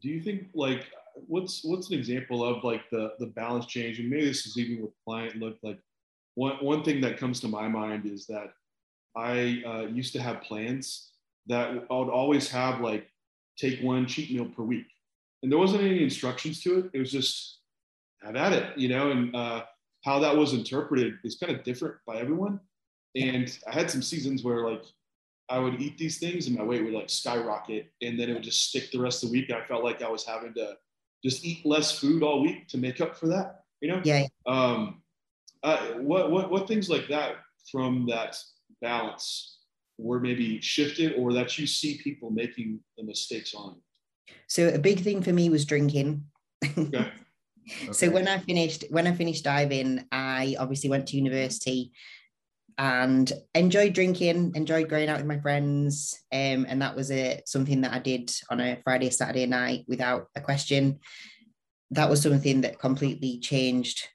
Do 0.00 0.08
you 0.08 0.20
think 0.20 0.48
like 0.54 0.86
what's 1.14 1.64
what's 1.64 1.90
an 1.90 1.98
example 1.98 2.44
of 2.44 2.64
like 2.64 2.88
the 2.90 3.12
the 3.18 3.26
balance 3.26 3.66
change? 3.66 3.98
And 3.98 4.08
maybe 4.08 4.26
this 4.26 4.46
is 4.46 4.56
even 4.56 4.82
with 4.82 4.92
client 5.04 5.36
look 5.36 5.56
like 5.62 5.78
one 6.38 6.56
one 6.60 6.84
thing 6.84 7.00
that 7.00 7.18
comes 7.18 7.40
to 7.40 7.48
my 7.48 7.66
mind 7.66 8.06
is 8.06 8.26
that 8.26 8.52
i 9.16 9.62
uh, 9.66 9.86
used 10.00 10.12
to 10.12 10.22
have 10.22 10.40
plans 10.42 11.10
that 11.48 11.68
i 11.90 11.94
would 11.94 12.08
always 12.20 12.48
have 12.48 12.80
like 12.80 13.10
take 13.58 13.80
one 13.82 14.06
cheat 14.06 14.32
meal 14.32 14.46
per 14.46 14.62
week 14.62 14.86
and 15.42 15.50
there 15.50 15.58
wasn't 15.58 15.80
any 15.80 16.02
instructions 16.02 16.62
to 16.62 16.78
it 16.78 16.90
it 16.94 16.98
was 16.98 17.12
just 17.12 17.58
have 18.22 18.36
at 18.36 18.52
it 18.52 18.76
you 18.78 18.88
know 18.88 19.10
and 19.10 19.34
uh, 19.34 19.62
how 20.04 20.18
that 20.18 20.36
was 20.36 20.52
interpreted 20.52 21.14
is 21.24 21.36
kind 21.36 21.54
of 21.54 21.62
different 21.64 21.96
by 22.06 22.16
everyone 22.16 22.58
and 23.16 23.58
i 23.68 23.72
had 23.72 23.90
some 23.90 24.02
seasons 24.02 24.42
where 24.44 24.68
like 24.68 24.84
I 25.48 25.58
would 25.58 25.80
eat 25.80 25.96
these 25.96 26.18
things 26.18 26.46
and 26.46 26.56
my 26.56 26.62
weight 26.62 26.84
would 26.84 26.92
like 26.92 27.08
skyrocket 27.08 27.90
and 28.02 28.18
then 28.18 28.28
it 28.28 28.34
would 28.34 28.42
just 28.42 28.68
stick 28.68 28.90
the 28.90 29.00
rest 29.00 29.22
of 29.22 29.30
the 29.30 29.32
week. 29.32 29.50
I 29.50 29.64
felt 29.64 29.82
like 29.82 30.02
I 30.02 30.10
was 30.10 30.24
having 30.24 30.52
to 30.54 30.76
just 31.24 31.44
eat 31.44 31.64
less 31.64 31.98
food 31.98 32.22
all 32.22 32.42
week 32.42 32.68
to 32.68 32.78
make 32.78 33.00
up 33.00 33.16
for 33.16 33.28
that. 33.28 33.62
You 33.80 33.92
know? 33.92 34.02
Yeah. 34.04 34.26
Um, 34.46 35.02
uh, 35.62 35.78
what 35.94 36.30
what 36.30 36.50
what 36.50 36.68
things 36.68 36.88
like 36.88 37.08
that 37.08 37.36
from 37.72 38.06
that 38.06 38.36
balance 38.80 39.57
were 39.98 40.20
maybe 40.20 40.60
shifted, 40.60 41.14
or 41.16 41.32
that 41.32 41.58
you 41.58 41.66
see 41.66 42.00
people 42.02 42.30
making 42.30 42.80
the 42.96 43.04
mistakes 43.04 43.54
on? 43.54 43.80
So 44.46 44.68
a 44.68 44.78
big 44.78 45.00
thing 45.00 45.22
for 45.22 45.32
me 45.32 45.50
was 45.50 45.64
drinking. 45.64 46.24
Okay. 46.76 47.10
Okay. 47.82 47.92
so 47.92 48.08
when 48.08 48.26
I 48.26 48.38
finished 48.38 48.84
when 48.88 49.06
I 49.06 49.12
finished 49.12 49.44
diving, 49.44 50.02
I 50.10 50.56
obviously 50.58 50.88
went 50.88 51.06
to 51.08 51.16
university 51.16 51.92
and 52.78 53.30
enjoyed 53.54 53.92
drinking, 53.92 54.52
enjoyed 54.54 54.88
going 54.88 55.08
out 55.08 55.18
with 55.18 55.26
my 55.26 55.40
friends. 55.40 56.18
Um, 56.32 56.64
and 56.68 56.80
that 56.80 56.94
was 56.94 57.10
a, 57.10 57.42
something 57.44 57.80
that 57.80 57.92
I 57.92 57.98
did 57.98 58.32
on 58.50 58.60
a 58.60 58.80
Friday, 58.84 59.10
Saturday 59.10 59.46
night 59.46 59.84
without 59.88 60.28
a 60.36 60.40
question. 60.40 61.00
That 61.90 62.08
was 62.08 62.22
something 62.22 62.60
that 62.60 62.78
completely 62.78 63.40
changed 63.40 64.08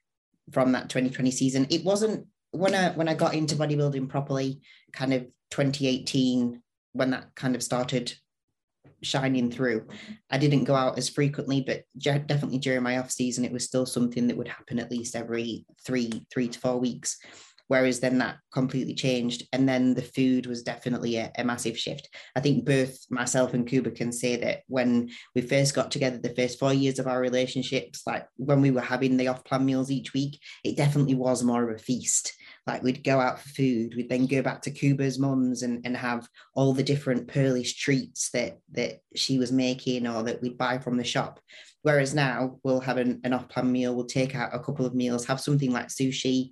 from 0.52 0.72
that 0.72 0.90
2020 0.90 1.30
season. 1.32 1.68
It 1.70 1.84
wasn't 1.84 2.26
when 2.54 2.76
I 2.76 2.92
when 2.92 3.10
I 3.10 3.16
got 3.16 3.34
into 3.34 3.56
bodybuilding 3.56 4.10
properly, 4.10 4.62
kind 4.94 5.14
of 5.14 5.24
2018, 5.52 6.62
when 6.94 7.12
that 7.12 7.36
kind 7.36 7.56
of 7.56 7.64
started 7.64 8.14
shining 9.02 9.52
through. 9.52 9.86
I 10.32 10.38
didn't 10.38 10.64
go 10.64 10.76
out 10.76 10.98
as 10.98 11.10
frequently, 11.10 11.62
but 11.62 11.84
definitely 11.98 12.60
during 12.60 12.84
my 12.84 13.00
off 13.00 13.12
season, 13.12 13.44
it 13.44 13.52
was 13.52 13.66
still 13.66 13.86
something 13.86 14.28
that 14.28 14.38
would 14.38 14.48
happen 14.48 14.80
at 14.80 14.92
least 14.92 15.16
every 15.16 15.66
three 15.86 16.26
three 16.32 16.48
to 16.48 16.60
four 16.60 16.80
weeks 16.80 17.18
whereas 17.68 18.00
then 18.00 18.18
that 18.18 18.38
completely 18.52 18.94
changed 18.94 19.48
and 19.54 19.68
then 19.68 19.94
the 19.94 20.02
food 20.02 20.46
was 20.46 20.64
definitely 20.64 21.18
a, 21.18 21.32
a, 21.38 21.44
massive 21.44 21.78
shift 21.78 22.10
i 22.36 22.40
think 22.40 22.66
both 22.66 22.98
myself 23.10 23.54
and 23.54 23.68
Kuba 23.68 23.92
can 23.92 24.12
say 24.12 24.36
that 24.36 24.62
when 24.68 25.10
we 25.34 25.42
first 25.42 25.74
got 25.74 25.90
together 25.90 26.18
the 26.18 26.36
first 26.36 26.60
four 26.60 26.74
years 26.74 27.00
of 27.00 27.08
our 27.08 27.20
relationships 27.20 28.04
like 28.06 28.28
when 28.36 28.62
we 28.62 28.72
were 28.72 28.82
having 28.82 29.18
the 29.18 29.28
off-plan 29.28 29.66
meals 29.66 29.92
each 29.92 30.14
week 30.14 30.40
it 30.64 30.78
definitely 30.78 31.16
was 31.16 31.44
more 31.44 31.70
of 31.70 31.76
a 31.76 31.80
feast 31.80 32.34
like 32.66 32.82
we'd 32.82 33.04
go 33.04 33.20
out 33.20 33.40
for 33.40 33.50
food, 33.50 33.94
we'd 33.96 34.10
then 34.10 34.26
go 34.26 34.42
back 34.42 34.62
to 34.62 34.72
Kuba's 34.72 35.20
mum's 35.20 35.64
and, 35.64 35.86
and 35.86 35.98
have 35.98 36.28
all 36.56 36.74
the 36.74 36.84
different 36.84 37.28
Polish 37.28 37.76
treats 37.76 38.30
that 38.32 38.60
that 38.72 39.00
she 39.16 39.38
was 39.38 39.52
making 39.52 40.08
or 40.08 40.24
that 40.24 40.42
we'd 40.42 40.58
buy 40.58 40.78
from 40.78 40.98
the 40.98 41.04
shop. 41.04 41.40
Whereas 41.82 42.14
now 42.14 42.60
we'll 42.64 42.80
have 42.80 42.98
an, 42.98 43.20
an 43.26 43.34
off-plan 43.34 43.70
meal, 43.70 43.94
we'll 43.94 44.06
take 44.06 44.36
out 44.36 44.56
a 44.56 44.60
couple 44.60 44.86
of 44.86 44.96
meals, 44.96 45.26
have 45.26 45.42
something 45.42 45.72
like 45.72 45.88
sushi 45.88 46.52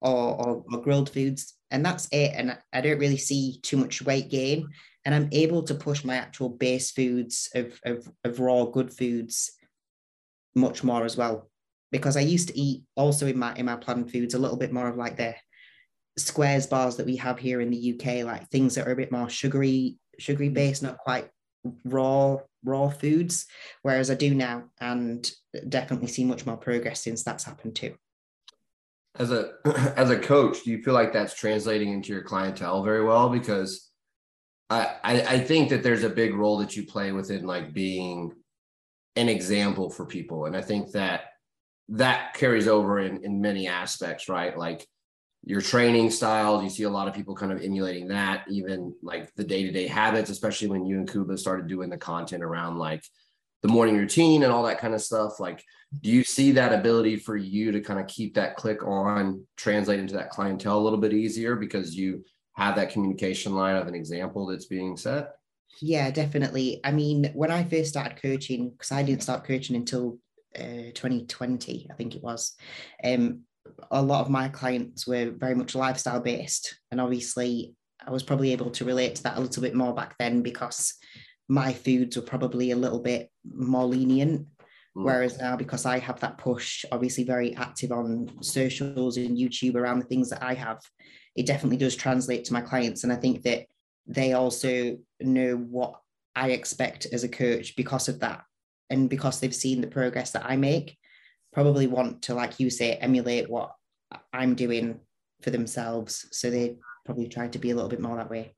or, 0.00 0.40
or, 0.40 0.64
or 0.72 0.80
grilled 0.80 1.10
foods, 1.10 1.54
and 1.70 1.84
that's 1.84 2.08
it. 2.10 2.32
And 2.34 2.56
I 2.72 2.80
don't 2.80 2.98
really 2.98 3.18
see 3.18 3.60
too 3.62 3.76
much 3.76 4.00
weight 4.00 4.30
gain. 4.30 4.68
And 5.04 5.14
I'm 5.14 5.28
able 5.32 5.62
to 5.64 5.74
push 5.74 6.04
my 6.04 6.16
actual 6.16 6.48
base 6.48 6.90
foods 6.90 7.50
of, 7.54 7.78
of, 7.84 8.10
of 8.24 8.40
raw 8.40 8.64
good 8.64 8.92
foods 8.92 9.52
much 10.54 10.82
more 10.82 11.04
as 11.04 11.16
well. 11.16 11.50
Because 11.92 12.16
I 12.16 12.20
used 12.20 12.48
to 12.48 12.58
eat 12.58 12.84
also 12.96 13.26
in 13.26 13.38
my 13.38 13.54
in 13.56 13.66
my 13.66 13.76
planned 13.76 14.12
foods 14.12 14.34
a 14.34 14.38
little 14.38 14.56
bit 14.56 14.72
more 14.72 14.88
of 14.88 14.96
like 14.96 15.16
the 15.16 15.34
squares 16.16 16.66
bars 16.66 16.96
that 16.96 17.06
we 17.06 17.16
have 17.16 17.38
here 17.38 17.60
in 17.60 17.70
the 17.70 17.94
UK, 17.94 18.24
like 18.24 18.48
things 18.48 18.74
that 18.74 18.86
are 18.86 18.92
a 18.92 18.96
bit 18.96 19.12
more 19.12 19.28
sugary, 19.28 19.98
sugary 20.18 20.50
mm. 20.50 20.54
based, 20.54 20.82
not 20.82 20.98
quite 20.98 21.28
raw 21.84 22.36
raw 22.64 22.88
foods. 22.88 23.46
Whereas 23.82 24.10
i 24.10 24.14
do 24.14 24.34
now 24.34 24.64
and 24.80 25.30
definitely 25.68 26.08
see 26.08 26.24
much 26.24 26.46
more 26.46 26.56
progress 26.56 27.02
since 27.02 27.22
that's 27.22 27.44
happened 27.44 27.76
too. 27.76 27.94
As 29.18 29.30
a 29.30 29.52
as 29.96 30.10
a 30.10 30.18
coach 30.18 30.64
do 30.64 30.70
you 30.70 30.82
feel 30.82 30.94
like 30.94 31.12
that's 31.12 31.34
translating 31.34 31.92
into 31.92 32.12
your 32.12 32.22
clientele 32.22 32.82
very 32.82 33.04
well? 33.04 33.28
Because 33.28 33.90
I, 34.68 34.96
I 35.02 35.20
i 35.22 35.38
think 35.40 35.70
that 35.70 35.82
there's 35.82 36.04
a 36.04 36.10
big 36.10 36.34
role 36.34 36.58
that 36.58 36.76
you 36.76 36.84
play 36.86 37.12
within 37.12 37.46
like 37.46 37.72
being 37.72 38.32
an 39.16 39.28
example 39.28 39.90
for 39.90 40.04
people. 40.04 40.46
And 40.46 40.56
i 40.56 40.62
think 40.62 40.92
that 40.92 41.22
that 41.90 42.34
carries 42.34 42.68
over 42.68 43.00
in 43.00 43.24
in 43.24 43.40
many 43.40 43.68
aspects 43.68 44.28
right? 44.28 44.56
Like 44.56 44.86
your 45.44 45.60
training 45.60 46.10
styles. 46.10 46.62
You 46.62 46.70
see 46.70 46.82
a 46.84 46.90
lot 46.90 47.08
of 47.08 47.14
people 47.14 47.34
kind 47.34 47.52
of 47.52 47.62
emulating 47.62 48.08
that, 48.08 48.44
even 48.48 48.94
like 49.02 49.34
the 49.34 49.44
day 49.44 49.64
to 49.64 49.72
day 49.72 49.86
habits, 49.86 50.30
especially 50.30 50.68
when 50.68 50.84
you 50.84 50.98
and 50.98 51.10
Kuba 51.10 51.38
started 51.38 51.66
doing 51.66 51.90
the 51.90 51.96
content 51.96 52.42
around 52.42 52.78
like 52.78 53.02
the 53.62 53.68
morning 53.68 53.96
routine 53.96 54.42
and 54.42 54.52
all 54.52 54.62
that 54.64 54.78
kind 54.78 54.94
of 54.94 55.02
stuff. 55.02 55.40
Like, 55.40 55.62
do 56.02 56.10
you 56.10 56.24
see 56.24 56.52
that 56.52 56.72
ability 56.72 57.16
for 57.16 57.36
you 57.36 57.72
to 57.72 57.80
kind 57.80 57.98
of 57.98 58.06
keep 58.06 58.34
that 58.34 58.56
click 58.56 58.82
on, 58.84 59.46
translate 59.56 59.98
into 59.98 60.14
that 60.14 60.30
clientele 60.30 60.78
a 60.78 60.80
little 60.80 60.98
bit 60.98 61.12
easier 61.12 61.56
because 61.56 61.94
you 61.96 62.24
have 62.54 62.76
that 62.76 62.90
communication 62.90 63.54
line 63.54 63.76
of 63.76 63.88
an 63.88 63.94
example 63.94 64.46
that's 64.46 64.66
being 64.66 64.96
set? 64.96 65.32
Yeah, 65.80 66.10
definitely. 66.10 66.80
I 66.84 66.92
mean, 66.92 67.30
when 67.34 67.50
I 67.50 67.64
first 67.64 67.90
started 67.90 68.20
coaching, 68.20 68.70
because 68.70 68.92
I 68.92 69.02
didn't 69.02 69.22
start 69.22 69.44
coaching 69.44 69.76
until 69.76 70.18
uh, 70.58 70.92
2020, 70.94 71.88
I 71.90 71.94
think 71.94 72.16
it 72.16 72.22
was. 72.22 72.54
Um, 73.02 73.42
a 73.90 74.02
lot 74.02 74.22
of 74.22 74.30
my 74.30 74.48
clients 74.48 75.06
were 75.06 75.30
very 75.30 75.54
much 75.54 75.74
lifestyle 75.74 76.20
based. 76.20 76.78
And 76.90 77.00
obviously, 77.00 77.74
I 78.06 78.10
was 78.10 78.22
probably 78.22 78.52
able 78.52 78.70
to 78.70 78.84
relate 78.84 79.16
to 79.16 79.22
that 79.24 79.36
a 79.36 79.40
little 79.40 79.62
bit 79.62 79.74
more 79.74 79.94
back 79.94 80.16
then 80.18 80.42
because 80.42 80.94
my 81.48 81.72
foods 81.72 82.16
were 82.16 82.22
probably 82.22 82.70
a 82.70 82.76
little 82.76 83.00
bit 83.00 83.30
more 83.44 83.84
lenient. 83.84 84.46
Mm. 84.96 85.04
Whereas 85.04 85.38
now, 85.38 85.56
because 85.56 85.86
I 85.86 85.98
have 85.98 86.20
that 86.20 86.38
push, 86.38 86.84
obviously 86.92 87.24
very 87.24 87.54
active 87.56 87.92
on 87.92 88.30
socials 88.42 89.16
and 89.16 89.36
YouTube 89.36 89.74
around 89.74 90.00
the 90.00 90.06
things 90.06 90.30
that 90.30 90.42
I 90.42 90.54
have, 90.54 90.80
it 91.36 91.46
definitely 91.46 91.76
does 91.76 91.96
translate 91.96 92.44
to 92.46 92.52
my 92.52 92.60
clients. 92.60 93.04
And 93.04 93.12
I 93.12 93.16
think 93.16 93.42
that 93.42 93.66
they 94.06 94.32
also 94.32 94.98
know 95.20 95.56
what 95.56 96.00
I 96.34 96.50
expect 96.50 97.06
as 97.12 97.24
a 97.24 97.28
coach 97.28 97.76
because 97.76 98.08
of 98.08 98.20
that. 98.20 98.42
And 98.88 99.08
because 99.08 99.38
they've 99.38 99.54
seen 99.54 99.80
the 99.80 99.86
progress 99.86 100.32
that 100.32 100.44
I 100.44 100.56
make 100.56 100.96
probably 101.52 101.86
want 101.86 102.22
to, 102.22 102.34
like 102.34 102.60
you 102.60 102.70
say, 102.70 102.94
emulate 102.94 103.50
what 103.50 103.74
I'm 104.32 104.54
doing 104.54 105.00
for 105.42 105.50
themselves. 105.50 106.26
So 106.32 106.50
they 106.50 106.76
probably 107.04 107.28
try 107.28 107.48
to 107.48 107.58
be 107.58 107.70
a 107.70 107.74
little 107.74 107.90
bit 107.90 108.00
more 108.00 108.16
that 108.16 108.30
way. 108.30 108.54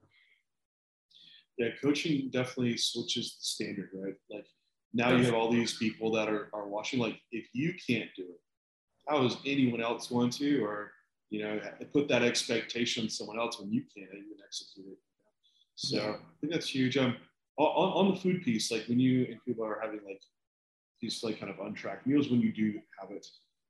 Yeah, 1.58 1.68
coaching 1.82 2.30
definitely 2.30 2.76
switches 2.76 3.36
the 3.36 3.44
standard, 3.44 3.90
right? 3.94 4.14
Like 4.30 4.46
now 4.92 5.14
you 5.14 5.24
have 5.24 5.34
all 5.34 5.50
these 5.50 5.76
people 5.76 6.10
that 6.12 6.28
are, 6.28 6.48
are 6.52 6.68
watching, 6.68 6.98
like, 7.00 7.18
if 7.30 7.46
you 7.52 7.74
can't 7.86 8.10
do 8.16 8.24
it, 8.24 8.40
how 9.08 9.24
is 9.24 9.36
anyone 9.46 9.82
else 9.82 10.08
going 10.08 10.30
to? 10.30 10.64
Or, 10.64 10.92
you 11.30 11.42
know, 11.42 11.60
put 11.92 12.08
that 12.08 12.22
expectation 12.22 13.04
on 13.04 13.10
someone 13.10 13.38
else 13.38 13.58
when 13.58 13.72
you 13.72 13.82
can't 13.96 14.10
even 14.10 14.36
execute 14.46 14.86
it. 14.86 14.98
So 15.76 15.96
yeah. 15.96 16.10
I 16.10 16.34
think 16.40 16.52
that's 16.52 16.68
huge. 16.68 16.98
Um, 16.98 17.16
on, 17.56 18.06
on 18.06 18.14
the 18.14 18.20
food 18.20 18.42
piece, 18.42 18.70
like 18.70 18.84
when 18.86 19.00
you 19.00 19.26
and 19.30 19.44
people 19.44 19.64
are 19.64 19.78
having 19.80 20.00
like 20.06 20.20
these 21.02 21.22
like 21.22 21.38
kind 21.38 21.50
of 21.50 21.58
untracked 21.58 22.06
meals 22.06 22.30
when 22.30 22.40
you 22.40 22.52
do 22.52 22.80
have 22.98 23.10
it. 23.10 23.26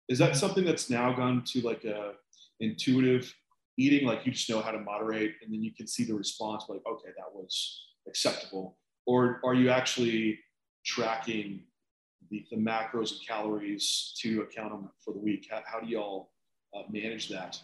Is 0.08 0.18
that 0.18 0.36
something 0.36 0.64
that's 0.64 0.90
now 0.90 1.12
gone 1.12 1.42
to 1.46 1.62
like 1.62 1.84
a 1.84 2.12
intuitive 2.60 3.34
eating? 3.78 4.06
Like 4.06 4.24
you 4.24 4.32
just 4.32 4.48
know 4.50 4.60
how 4.60 4.70
to 4.70 4.78
moderate, 4.78 5.34
and 5.42 5.52
then 5.52 5.62
you 5.62 5.72
can 5.74 5.86
see 5.86 6.04
the 6.04 6.14
response. 6.14 6.64
Like, 6.68 6.82
okay, 6.86 7.08
that 7.16 7.34
was 7.34 7.86
acceptable. 8.06 8.78
Or 9.06 9.40
are 9.44 9.54
you 9.54 9.70
actually 9.70 10.38
tracking 10.84 11.62
the, 12.30 12.44
the 12.50 12.56
macros 12.56 13.12
and 13.12 13.26
calories 13.26 14.14
to 14.20 14.42
account 14.42 14.70
them 14.70 14.90
for 15.04 15.12
the 15.12 15.18
week? 15.18 15.48
How, 15.50 15.62
how 15.66 15.80
do 15.80 15.88
y'all 15.88 16.30
uh, 16.76 16.82
manage 16.90 17.28
that? 17.30 17.60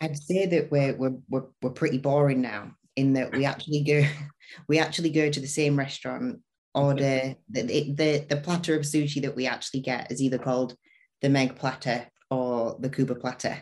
I'd 0.00 0.16
say 0.16 0.46
that 0.46 0.70
we're, 0.70 0.94
we're, 0.96 1.16
we're, 1.28 1.44
we're 1.62 1.70
pretty 1.70 1.98
boring 1.98 2.40
now 2.40 2.74
in 2.96 3.12
that 3.14 3.32
we 3.32 3.44
actually 3.46 3.82
go 3.82 4.04
we 4.68 4.78
actually 4.78 5.10
go 5.10 5.30
to 5.30 5.40
the 5.40 5.46
same 5.46 5.78
restaurant 5.78 6.40
order 6.74 7.36
the, 7.50 7.62
the 7.62 8.26
the 8.28 8.36
platter 8.36 8.74
of 8.74 8.82
sushi 8.82 9.22
that 9.22 9.36
we 9.36 9.46
actually 9.46 9.80
get 9.80 10.10
is 10.10 10.20
either 10.20 10.38
called 10.38 10.76
the 11.22 11.28
Meg 11.28 11.56
platter 11.56 12.06
or 12.30 12.76
the 12.80 12.88
Kuba 12.88 13.14
platter. 13.14 13.58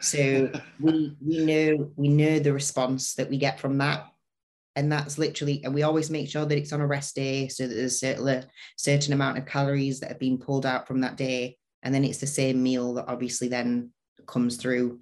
So 0.00 0.50
we 0.80 1.16
we 1.24 1.44
know 1.44 1.90
we 1.96 2.08
know 2.08 2.38
the 2.38 2.52
response 2.52 3.14
that 3.14 3.28
we 3.28 3.38
get 3.38 3.60
from 3.60 3.78
that. 3.78 4.06
And 4.74 4.90
that's 4.90 5.18
literally, 5.18 5.62
and 5.64 5.74
we 5.74 5.82
always 5.82 6.08
make 6.08 6.30
sure 6.30 6.46
that 6.46 6.56
it's 6.56 6.72
on 6.72 6.80
a 6.80 6.86
rest 6.86 7.14
day 7.14 7.48
so 7.48 7.66
that 7.66 7.74
there's 7.74 8.02
a 8.02 8.44
certain 8.78 9.12
amount 9.12 9.36
of 9.36 9.44
calories 9.44 10.00
that 10.00 10.08
have 10.08 10.18
been 10.18 10.38
pulled 10.38 10.64
out 10.64 10.88
from 10.88 11.02
that 11.02 11.16
day. 11.16 11.58
And 11.82 11.94
then 11.94 12.04
it's 12.04 12.20
the 12.20 12.26
same 12.26 12.62
meal 12.62 12.94
that 12.94 13.06
obviously 13.06 13.48
then 13.48 13.90
comes 14.26 14.56
through 14.56 15.00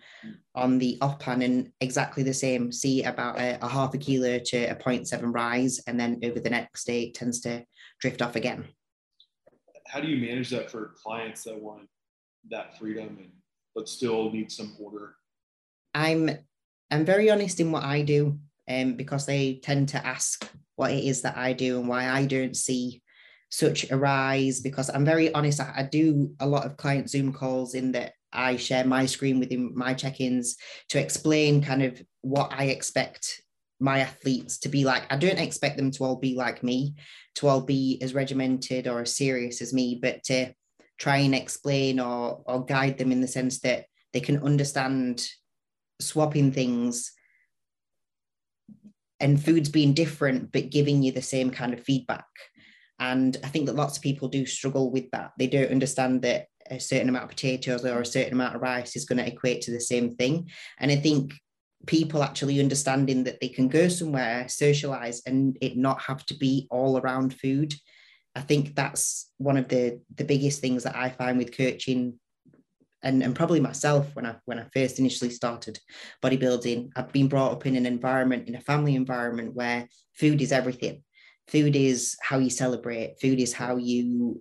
on 0.54 0.78
the 0.78 0.98
off 1.00 1.18
plan 1.18 1.42
and 1.42 1.72
exactly 1.80 2.22
the 2.22 2.34
same 2.34 2.72
see 2.72 3.04
about 3.04 3.38
a, 3.38 3.58
a, 3.64 3.68
half 3.68 3.94
a 3.94 3.98
kilo 3.98 4.38
to 4.38 4.64
a 4.64 4.74
0.7 4.74 5.32
rise 5.34 5.80
and 5.86 5.98
then 5.98 6.20
over 6.24 6.40
the 6.40 6.50
next 6.50 6.84
day 6.84 7.04
it 7.04 7.14
tends 7.14 7.40
to 7.40 7.64
drift 8.00 8.22
off 8.22 8.36
again. 8.36 8.64
How 9.86 10.00
do 10.00 10.08
you 10.08 10.24
manage 10.24 10.50
that 10.50 10.70
for 10.70 10.94
clients 11.02 11.44
that 11.44 11.60
want 11.60 11.88
that 12.50 12.78
freedom 12.78 13.16
and 13.20 13.30
but 13.74 13.88
still 13.88 14.30
need 14.30 14.50
some 14.50 14.76
order? 14.80 15.14
I'm 15.94 16.30
i'm 16.90 17.04
very 17.04 17.30
honest 17.30 17.60
in 17.60 17.72
what 17.72 17.84
i 17.84 18.02
do 18.02 18.38
um, 18.68 18.94
because 18.94 19.26
they 19.26 19.60
tend 19.62 19.88
to 19.90 20.06
ask 20.06 20.48
what 20.76 20.92
it 20.92 21.04
is 21.04 21.22
that 21.22 21.36
i 21.36 21.52
do 21.52 21.78
and 21.78 21.88
why 21.88 22.08
i 22.08 22.26
don't 22.26 22.56
see 22.56 23.02
such 23.50 23.90
a 23.90 23.96
rise 23.96 24.60
because 24.60 24.90
i'm 24.90 25.04
very 25.04 25.32
honest 25.34 25.60
I, 25.60 25.72
I 25.78 25.82
do 25.84 26.34
a 26.40 26.46
lot 26.46 26.66
of 26.66 26.76
client 26.76 27.10
zoom 27.10 27.32
calls 27.32 27.74
in 27.74 27.92
that 27.92 28.12
I 28.32 28.56
share 28.56 28.84
my 28.84 29.06
screen 29.06 29.40
within 29.40 29.72
my 29.74 29.94
check-ins 29.94 30.56
to 30.90 31.00
explain 31.00 31.62
kind 31.62 31.82
of 31.82 32.00
what 32.22 32.52
I 32.52 32.64
expect 32.64 33.42
my 33.80 34.00
athletes 34.00 34.58
to 34.58 34.68
be 34.68 34.84
like. 34.84 35.10
I 35.10 35.16
don't 35.16 35.38
expect 35.38 35.76
them 35.76 35.90
to 35.92 36.04
all 36.04 36.16
be 36.16 36.34
like 36.36 36.62
me, 36.62 36.94
to 37.36 37.48
all 37.48 37.62
be 37.62 37.98
as 38.02 38.14
regimented 38.14 38.86
or 38.86 39.00
as 39.00 39.16
serious 39.16 39.62
as 39.62 39.72
me, 39.72 39.98
but 40.00 40.22
to 40.24 40.52
try 41.00 41.16
and 41.16 41.34
explain 41.34 41.98
or 41.98 42.42
or 42.46 42.64
guide 42.64 42.98
them 42.98 43.10
in 43.10 43.20
the 43.20 43.26
sense 43.26 43.60
that 43.60 43.86
they 44.12 44.20
can 44.20 44.42
understand 44.44 45.26
swapping 46.00 46.52
things 46.52 47.12
and 49.18 49.42
foods 49.42 49.68
being 49.68 49.92
different 49.94 50.52
but 50.52 50.70
giving 50.70 51.02
you 51.02 51.10
the 51.10 51.22
same 51.22 51.50
kind 51.50 51.72
of 51.72 51.82
feedback 51.82 52.26
and 52.98 53.38
i 53.44 53.48
think 53.48 53.66
that 53.66 53.74
lots 53.74 53.96
of 53.96 54.02
people 54.02 54.28
do 54.28 54.46
struggle 54.46 54.90
with 54.90 55.10
that 55.10 55.32
they 55.38 55.46
don't 55.46 55.70
understand 55.70 56.22
that 56.22 56.46
a 56.70 56.78
certain 56.78 57.08
amount 57.08 57.24
of 57.24 57.30
potatoes 57.30 57.84
or 57.84 58.00
a 58.00 58.06
certain 58.06 58.32
amount 58.32 58.56
of 58.56 58.62
rice 58.62 58.96
is 58.96 59.04
going 59.04 59.18
to 59.18 59.26
equate 59.26 59.62
to 59.62 59.70
the 59.70 59.80
same 59.80 60.14
thing. 60.14 60.50
And 60.78 60.90
I 60.90 60.96
think 60.96 61.34
people 61.86 62.22
actually 62.22 62.60
understanding 62.60 63.24
that 63.24 63.40
they 63.40 63.48
can 63.48 63.68
go 63.68 63.88
somewhere, 63.88 64.48
socialize, 64.48 65.22
and 65.26 65.56
it 65.60 65.76
not 65.76 66.00
have 66.02 66.24
to 66.26 66.34
be 66.34 66.66
all 66.70 66.98
around 66.98 67.34
food. 67.34 67.74
I 68.34 68.40
think 68.40 68.76
that's 68.76 69.30
one 69.38 69.56
of 69.56 69.68
the 69.68 70.00
the 70.14 70.24
biggest 70.24 70.60
things 70.60 70.84
that 70.84 70.96
I 70.96 71.10
find 71.10 71.36
with 71.38 71.56
coaching 71.56 72.18
and, 73.02 73.22
and 73.22 73.34
probably 73.34 73.60
myself 73.60 74.14
when 74.14 74.26
I 74.26 74.36
when 74.44 74.58
I 74.58 74.66
first 74.74 74.98
initially 74.98 75.30
started 75.30 75.78
bodybuilding, 76.22 76.90
I've 76.96 77.12
been 77.12 77.28
brought 77.28 77.52
up 77.52 77.66
in 77.66 77.76
an 77.76 77.86
environment, 77.86 78.48
in 78.48 78.54
a 78.54 78.60
family 78.60 78.94
environment 78.94 79.54
where 79.54 79.88
food 80.14 80.42
is 80.42 80.52
everything. 80.52 81.02
Food 81.48 81.74
is 81.74 82.16
how 82.22 82.38
you 82.38 82.50
celebrate, 82.50 83.20
food 83.20 83.40
is 83.40 83.52
how 83.52 83.76
you 83.76 84.40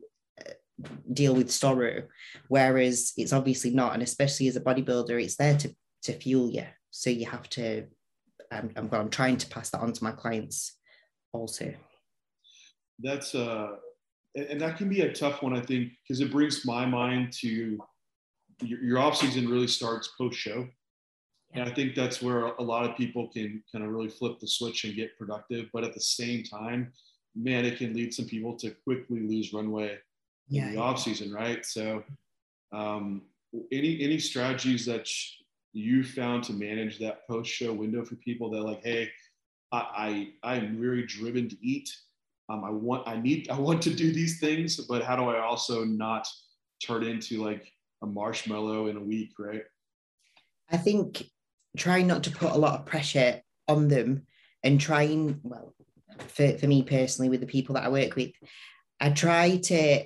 deal 1.12 1.36
with 1.36 1.52
sorrow 1.52 2.04
whereas 2.48 3.14
it's 3.18 3.34
obviously 3.34 3.72
not 3.72 3.94
and 3.94 4.04
especially 4.04 4.48
as 4.48 4.56
a 4.56 4.62
bodybuilder 4.62 5.22
it's 5.22 5.36
there 5.36 5.58
to 5.58 5.74
to 6.02 6.14
fuel 6.14 6.50
you. 6.50 6.66
So 6.92 7.10
you 7.10 7.26
have 7.26 7.50
to 7.50 7.86
um, 8.52 8.72
I'm, 8.76 8.90
I'm 8.92 9.10
trying 9.10 9.38
to 9.38 9.48
pass 9.48 9.70
that 9.72 9.82
on 9.82 9.94
to 9.94 10.04
my 10.04 10.12
clients 10.12 10.78
also. 11.34 11.74
That's 13.00 13.36
uh 13.36 13.76
and 14.36 14.62
that 14.62 14.78
can 14.78 14.90
be 14.90 15.02
a 15.02 15.12
tough 15.12 15.42
one 15.42 15.58
i 15.58 15.60
think 15.60 15.92
because 16.04 16.22
it 16.22 16.32
brings 16.32 16.64
my 16.64 16.86
mind 16.86 17.34
to 17.34 17.80
your, 18.62 18.84
your 18.84 19.00
off 19.00 19.18
season 19.18 19.50
really 19.50 19.68
starts 19.68 20.10
post 20.20 20.38
show 20.38 20.68
And 21.54 21.68
I 21.68 21.74
think 21.74 21.96
that's 21.96 22.22
where 22.22 22.46
a 22.46 22.62
lot 22.62 22.88
of 22.88 22.96
people 22.96 23.28
can 23.28 23.64
kind 23.72 23.84
of 23.84 23.92
really 23.92 24.10
flip 24.10 24.40
the 24.40 24.48
switch 24.48 24.84
and 24.84 24.96
get 24.96 25.18
productive. 25.18 25.68
But 25.74 25.84
at 25.84 25.96
the 25.96 26.02
same 26.02 26.44
time, 26.44 26.94
man, 27.36 27.66
it 27.66 27.78
can 27.78 27.94
lead 27.94 28.14
some 28.14 28.26
people 28.26 28.56
to 28.58 28.70
quickly 28.84 29.22
lose 29.22 29.52
runway 29.52 29.98
Yeah. 30.50 30.68
in 30.68 30.76
the 30.76 30.82
off 30.82 31.00
season, 31.00 31.32
right? 31.32 31.66
So, 31.66 32.04
um, 32.72 33.24
any 33.72 34.02
any 34.02 34.20
strategies 34.20 34.86
that 34.86 35.08
you 35.74 36.04
found 36.04 36.44
to 36.44 36.54
manage 36.54 37.00
that 37.00 37.28
post 37.28 37.52
show 37.52 37.74
window 37.74 38.04
for 38.04 38.16
people 38.16 38.50
that 38.50 38.58
are 38.58 38.64
like, 38.64 38.84
hey, 38.84 39.10
I, 39.72 40.34
I 40.44 40.56
I'm 40.56 40.80
very 40.80 41.06
driven 41.06 41.50
to 41.50 41.58
eat. 41.66 41.90
Um, 42.50 42.64
I 42.64 42.70
want 42.70 43.08
I 43.08 43.20
need 43.20 43.50
I 43.50 43.60
want 43.60 43.82
to 43.84 43.94
do 43.94 44.12
these 44.12 44.40
things, 44.40 44.78
but 44.78 45.04
how 45.04 45.16
do 45.16 45.24
I 45.24 45.40
also 45.40 45.84
not 45.84 46.28
turn 46.86 47.04
into 47.04 47.44
like 47.44 47.72
a 48.02 48.08
marshmallow 48.08 48.88
in 48.88 48.98
a 48.98 49.04
week, 49.04 49.34
right? 49.38 49.64
I 50.72 50.78
think 50.78 51.24
trying 51.78 52.08
not 52.08 52.24
to 52.24 52.32
put 52.32 52.52
a 52.52 52.58
lot 52.58 52.80
of 52.80 52.86
pressure 52.86 53.42
on 53.68 53.88
them 53.88 54.26
and 54.64 54.80
trying, 54.80 55.40
well, 55.44 55.74
for, 56.28 56.58
for 56.58 56.68
me 56.68 56.84
personally, 56.84 57.30
with 57.30 57.40
the 57.40 57.48
people 57.48 57.76
that 57.76 57.86
I 57.86 57.90
work 57.90 58.16
with, 58.16 58.32
I 59.00 59.10
try 59.12 59.58
to 59.58 60.06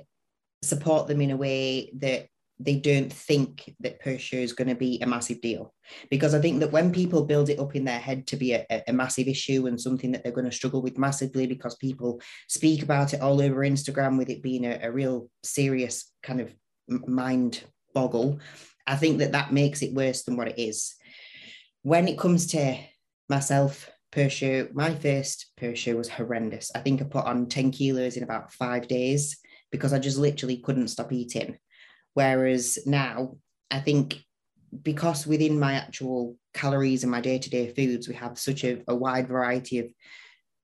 support 0.64 1.08
them 1.08 1.22
in 1.22 1.32
a 1.32 1.38
way 1.38 1.92
that 1.98 2.28
they 2.60 2.76
don't 2.76 3.12
think 3.12 3.74
that 3.80 4.00
Persia 4.00 4.38
is 4.38 4.54
going 4.54 4.68
to 4.68 4.76
be 4.76 5.02
a 5.02 5.08
massive 5.08 5.42
deal. 5.42 5.74
Because 6.10 6.34
I 6.34 6.40
think 6.40 6.60
that 6.60 6.72
when 6.72 6.94
people 6.94 7.26
build 7.26 7.50
it 7.50 7.60
up 7.60 7.76
in 7.76 7.84
their 7.84 8.00
head 8.00 8.28
to 8.28 8.38
be 8.38 8.54
a, 8.54 8.66
a 8.88 8.94
massive 8.94 9.28
issue 9.28 9.68
and 9.68 9.80
something 9.80 10.12
that 10.12 10.24
they're 10.24 10.32
going 10.32 10.50
to 10.50 10.52
struggle 10.52 10.82
with 10.82 10.98
massively 10.98 11.48
because 11.48 11.76
people 11.76 12.22
speak 12.48 12.84
about 12.84 13.14
it 13.14 13.22
all 13.22 13.42
over 13.42 13.62
Instagram 13.62 14.18
with 14.18 14.30
it 14.30 14.44
being 14.44 14.66
a, 14.66 14.80
a 14.84 14.92
real 14.92 15.30
serious 15.44 16.12
kind 16.22 16.40
of 16.40 16.54
mind 16.88 17.64
boggle, 17.94 18.40
I 18.86 18.96
think 18.96 19.20
that 19.20 19.32
that 19.32 19.54
makes 19.54 19.82
it 19.82 19.94
worse 19.94 20.24
than 20.24 20.38
what 20.38 20.48
it 20.48 20.60
is. 20.60 20.94
When 21.82 22.08
it 22.08 22.20
comes 22.20 22.48
to 22.48 22.78
myself, 23.30 23.90
Persia, 24.12 24.68
my 24.74 24.94
first 24.94 25.52
Persia 25.58 25.96
was 25.96 26.10
horrendous. 26.10 26.72
I 26.76 26.80
think 26.80 27.02
I 27.02 27.06
put 27.06 27.26
on 27.26 27.48
10 27.48 27.72
kilos 27.72 28.16
in 28.16 28.24
about 28.24 28.54
five 28.54 28.88
days 28.88 29.38
because 29.74 29.92
I 29.92 29.98
just 29.98 30.20
literally 30.20 30.58
couldn't 30.58 30.90
stop 30.90 31.12
eating. 31.12 31.58
Whereas 32.14 32.78
now, 32.86 33.38
I 33.72 33.80
think 33.80 34.24
because 34.84 35.26
within 35.26 35.60
my 35.60 35.74
actual 35.74 36.38
calories 36.54 37.04
and 37.04 37.12
my 37.12 37.22
day 37.22 37.40
to 37.40 37.50
day 37.50 37.74
foods, 37.74 38.08
we 38.08 38.14
have 38.14 38.38
such 38.38 38.64
a, 38.64 38.84
a 38.88 38.96
wide 38.96 39.28
variety 39.28 39.80
of 39.80 39.88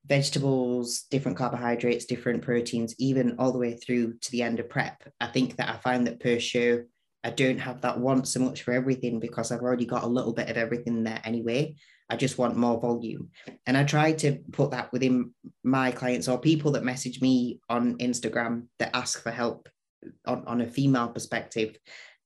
vegetables, 0.06 1.06
different 1.10 1.40
carbohydrates, 1.40 2.06
different 2.06 2.44
proteins, 2.44 2.94
even 3.00 3.36
all 3.40 3.52
the 3.52 3.58
way 3.58 3.76
through 3.76 4.14
to 4.20 4.32
the 4.32 4.44
end 4.44 4.60
of 4.60 4.70
prep. 4.70 5.02
I 5.20 5.28
think 5.28 5.56
that 5.56 5.70
I 5.70 5.78
find 5.78 6.06
that 6.06 6.20
per 6.20 6.40
show, 6.40 6.84
I 7.24 7.32
don't 7.32 7.58
have 7.58 7.82
that 7.82 8.00
want 8.00 8.28
so 8.28 8.40
much 8.40 8.62
for 8.62 8.74
everything 8.74 9.20
because 9.20 9.52
I've 9.52 9.62
already 9.62 9.88
got 9.88 10.04
a 10.04 10.08
little 10.08 10.34
bit 10.34 10.50
of 10.50 10.58
everything 10.58 11.04
there 11.04 11.22
anyway. 11.24 11.76
I 12.10 12.16
just 12.16 12.38
want 12.38 12.58
more 12.58 12.80
volume. 12.80 13.30
And 13.68 13.78
I 13.78 13.84
try 13.84 14.14
to 14.14 14.40
put 14.52 14.72
that 14.72 14.92
within 14.92 15.34
my 15.64 15.92
clients 15.92 16.28
or 16.28 16.40
people 16.40 16.72
that 16.72 16.84
message 16.84 17.22
me 17.22 17.60
on 17.70 17.98
Instagram 17.98 18.66
that 18.80 18.96
ask 18.96 19.22
for 19.22 19.32
help 19.32 19.70
on, 20.26 20.44
on 20.48 20.62
a 20.62 20.68
female 20.68 21.10
perspective. 21.10 21.78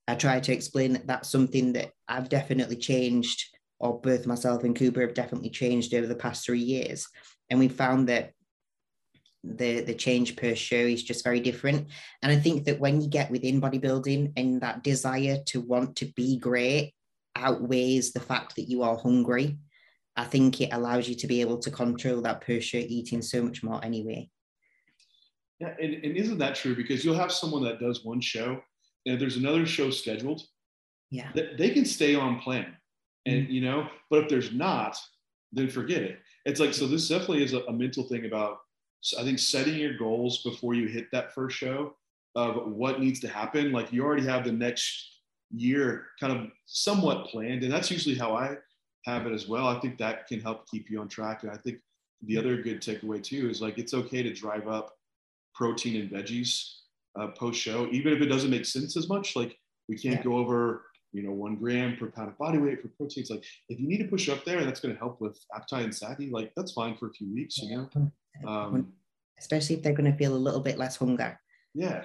I 0.08 0.16
try 0.16 0.40
to 0.40 0.54
explain 0.54 0.94
that 0.94 1.08
that's 1.08 1.30
something 1.30 1.74
that 1.74 1.92
I've 2.08 2.30
definitely 2.30 2.78
changed, 2.78 3.44
or 3.80 4.00
both 4.00 4.28
myself 4.28 4.64
and 4.64 4.76
Kuba 4.76 5.02
have 5.02 5.14
definitely 5.14 5.50
changed 5.50 5.94
over 5.94 6.08
the 6.08 6.16
past 6.16 6.46
three 6.46 6.60
years. 6.60 7.08
And 7.50 7.60
we 7.60 7.68
found 7.68 8.10
that 8.10 8.32
the 9.44 9.82
the 9.82 9.94
change 9.94 10.38
per 10.38 10.56
show 10.56 10.76
is 10.76 11.04
just 11.04 11.24
very 11.24 11.42
different. 11.42 11.88
And 12.22 12.32
I 12.32 12.38
think 12.38 12.66
that 12.66 12.80
when 12.80 13.02
you 13.02 13.10
get 13.10 13.30
within 13.30 13.60
bodybuilding 13.60 14.34
and 14.38 14.62
that 14.62 14.84
desire 14.84 15.40
to 15.48 15.60
want 15.60 15.98
to 15.98 16.06
be 16.16 16.38
great 16.38 16.94
outweighs 17.36 18.14
the 18.14 18.22
fact 18.22 18.56
that 18.56 18.70
you 18.70 18.84
are 18.84 18.96
hungry, 18.96 19.58
I 20.16 20.26
think 20.26 20.62
it 20.62 20.70
allows 20.72 21.10
you 21.10 21.16
to 21.16 21.28
be 21.28 21.42
able 21.42 21.58
to 21.60 21.72
control 21.72 22.22
that 22.22 22.42
per 22.42 22.60
show 22.60 22.78
eating 22.78 23.22
so 23.22 23.42
much 23.42 23.64
more 23.64 23.84
anyway. 23.84 24.30
Yeah, 25.60 25.74
and, 25.82 25.94
and 25.94 26.18
isn't 26.18 26.38
that 26.40 26.56
true? 26.56 26.76
Because 26.76 27.04
you'll 27.04 27.16
have 27.16 27.32
someone 27.32 27.64
that 27.64 27.80
does 27.80 28.04
one 28.04 28.22
show, 28.22 28.62
and 29.06 29.16
if 29.16 29.20
there's 29.20 29.38
another 29.38 29.66
show 29.66 29.90
scheduled, 29.90 30.42
Yeah. 31.10 31.32
th- 31.32 31.58
they 31.58 31.70
can 31.70 31.86
stay 31.86 32.16
on 32.16 32.40
plan, 32.40 32.76
and 33.26 33.44
mm-hmm. 33.44 33.52
you 33.52 33.62
know. 33.62 33.88
But 34.10 34.24
if 34.24 34.30
there's 34.30 34.52
not, 34.52 34.98
then 35.52 35.70
forget 35.70 36.04
it. 36.04 36.20
It's 36.46 36.60
like 36.60 36.74
so. 36.74 36.88
This 36.88 37.08
definitely 37.08 37.44
is 37.44 37.54
a, 37.54 37.62
a 37.62 37.74
mental 37.74 38.04
thing 38.04 38.26
about. 38.26 38.58
I 39.20 39.24
think 39.24 39.40
setting 39.40 39.76
your 39.76 39.98
goals 39.98 40.44
before 40.44 40.76
you 40.76 40.88
hit 40.88 41.08
that 41.12 41.34
first 41.34 41.58
show 41.58 41.96
of 42.36 42.72
what 42.72 43.00
needs 43.00 43.20
to 43.22 43.28
happen. 43.28 43.72
Like 43.72 43.92
you 43.92 44.04
already 44.04 44.26
have 44.26 44.46
the 44.46 44.52
next 44.52 45.20
year 45.52 46.08
kind 46.20 46.34
of 46.34 46.48
somewhat 46.66 47.28
planned, 47.28 47.64
and 47.64 47.72
that's 47.72 47.92
usually 47.92 48.16
how 48.16 48.36
I 48.36 48.56
have 49.06 49.26
it 49.28 49.34
as 49.34 49.48
well. 49.48 49.68
I 49.68 49.80
think 49.80 49.98
that 49.98 50.28
can 50.28 50.40
help 50.40 50.68
keep 50.70 50.90
you 50.90 51.00
on 51.02 51.08
track. 51.08 51.44
And 51.44 51.52
I 51.52 51.58
think 51.58 51.80
the 52.26 52.38
other 52.38 52.62
good 52.62 52.82
takeaway 52.82 53.22
too 53.22 53.50
is 53.50 53.62
like 53.62 53.78
it's 53.78 53.94
okay 53.94 54.24
to 54.24 54.34
drive 54.34 54.68
up 54.68 54.94
protein 55.54 56.02
and 56.02 56.10
veggies 56.10 56.72
uh, 57.20 57.28
post 57.28 57.60
show, 57.60 57.88
even 57.92 58.14
if 58.14 58.22
it 58.22 58.28
doesn't 58.28 58.50
make 58.50 58.66
sense 58.66 58.96
as 58.98 59.10
much. 59.10 59.36
Like 59.36 59.58
we 59.88 59.98
can't 59.98 60.16
Yeah. 60.16 60.24
go 60.24 60.38
over, 60.38 60.86
you 61.12 61.22
know, 61.22 61.32
one 61.32 61.56
gram 61.58 61.98
per 61.98 62.08
pound 62.10 62.30
of 62.30 62.38
body 62.38 62.58
weight 62.58 62.82
for 62.82 62.88
protein. 62.90 63.22
It's 63.22 63.30
like 63.30 63.44
if 63.70 63.80
you 63.80 63.88
need 63.88 64.00
to 64.00 64.08
push 64.08 64.30
up 64.30 64.46
there 64.46 64.64
that's 64.64 64.80
going 64.80 64.94
to 64.96 65.00
help 65.00 65.20
with 65.22 65.38
appetite 65.54 65.84
and 65.84 65.94
satiety, 65.96 66.30
like 66.32 66.54
that's 66.56 66.72
fine 66.72 66.96
for 66.96 67.08
a 67.08 67.12
few 67.14 67.32
weeks, 67.34 67.58
you 67.60 67.76
know. 67.76 67.90
Um, 68.48 68.94
Especially 69.38 69.76
if 69.76 69.84
they're 69.84 69.94
going 69.94 70.10
to 70.12 70.18
feel 70.18 70.34
a 70.34 70.38
little 70.38 70.62
bit 70.62 70.78
less 70.78 70.96
hunger. 70.96 71.38
yeah, 71.74 72.04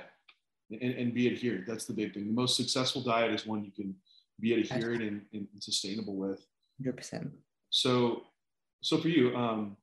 and, 0.71 0.95
and 0.95 1.15
be 1.15 1.29
adherent. 1.29 1.67
That's 1.67 1.85
the 1.85 1.93
big 1.93 2.13
thing. 2.13 2.27
The 2.27 2.33
most 2.33 2.57
successful 2.57 3.03
diet 3.03 3.33
is 3.33 3.47
one 3.47 3.65
you 3.65 3.71
can 3.71 3.95
be 4.41 4.55
adherent 4.55 5.03
and, 5.03 5.23
and 5.33 5.47
sustainable 5.61 6.17
with. 6.17 6.45
100%. 6.83 7.31
So, 7.71 8.23
so 8.83 8.99
for 8.99 9.09
you, 9.09 9.35
um, 9.37 9.77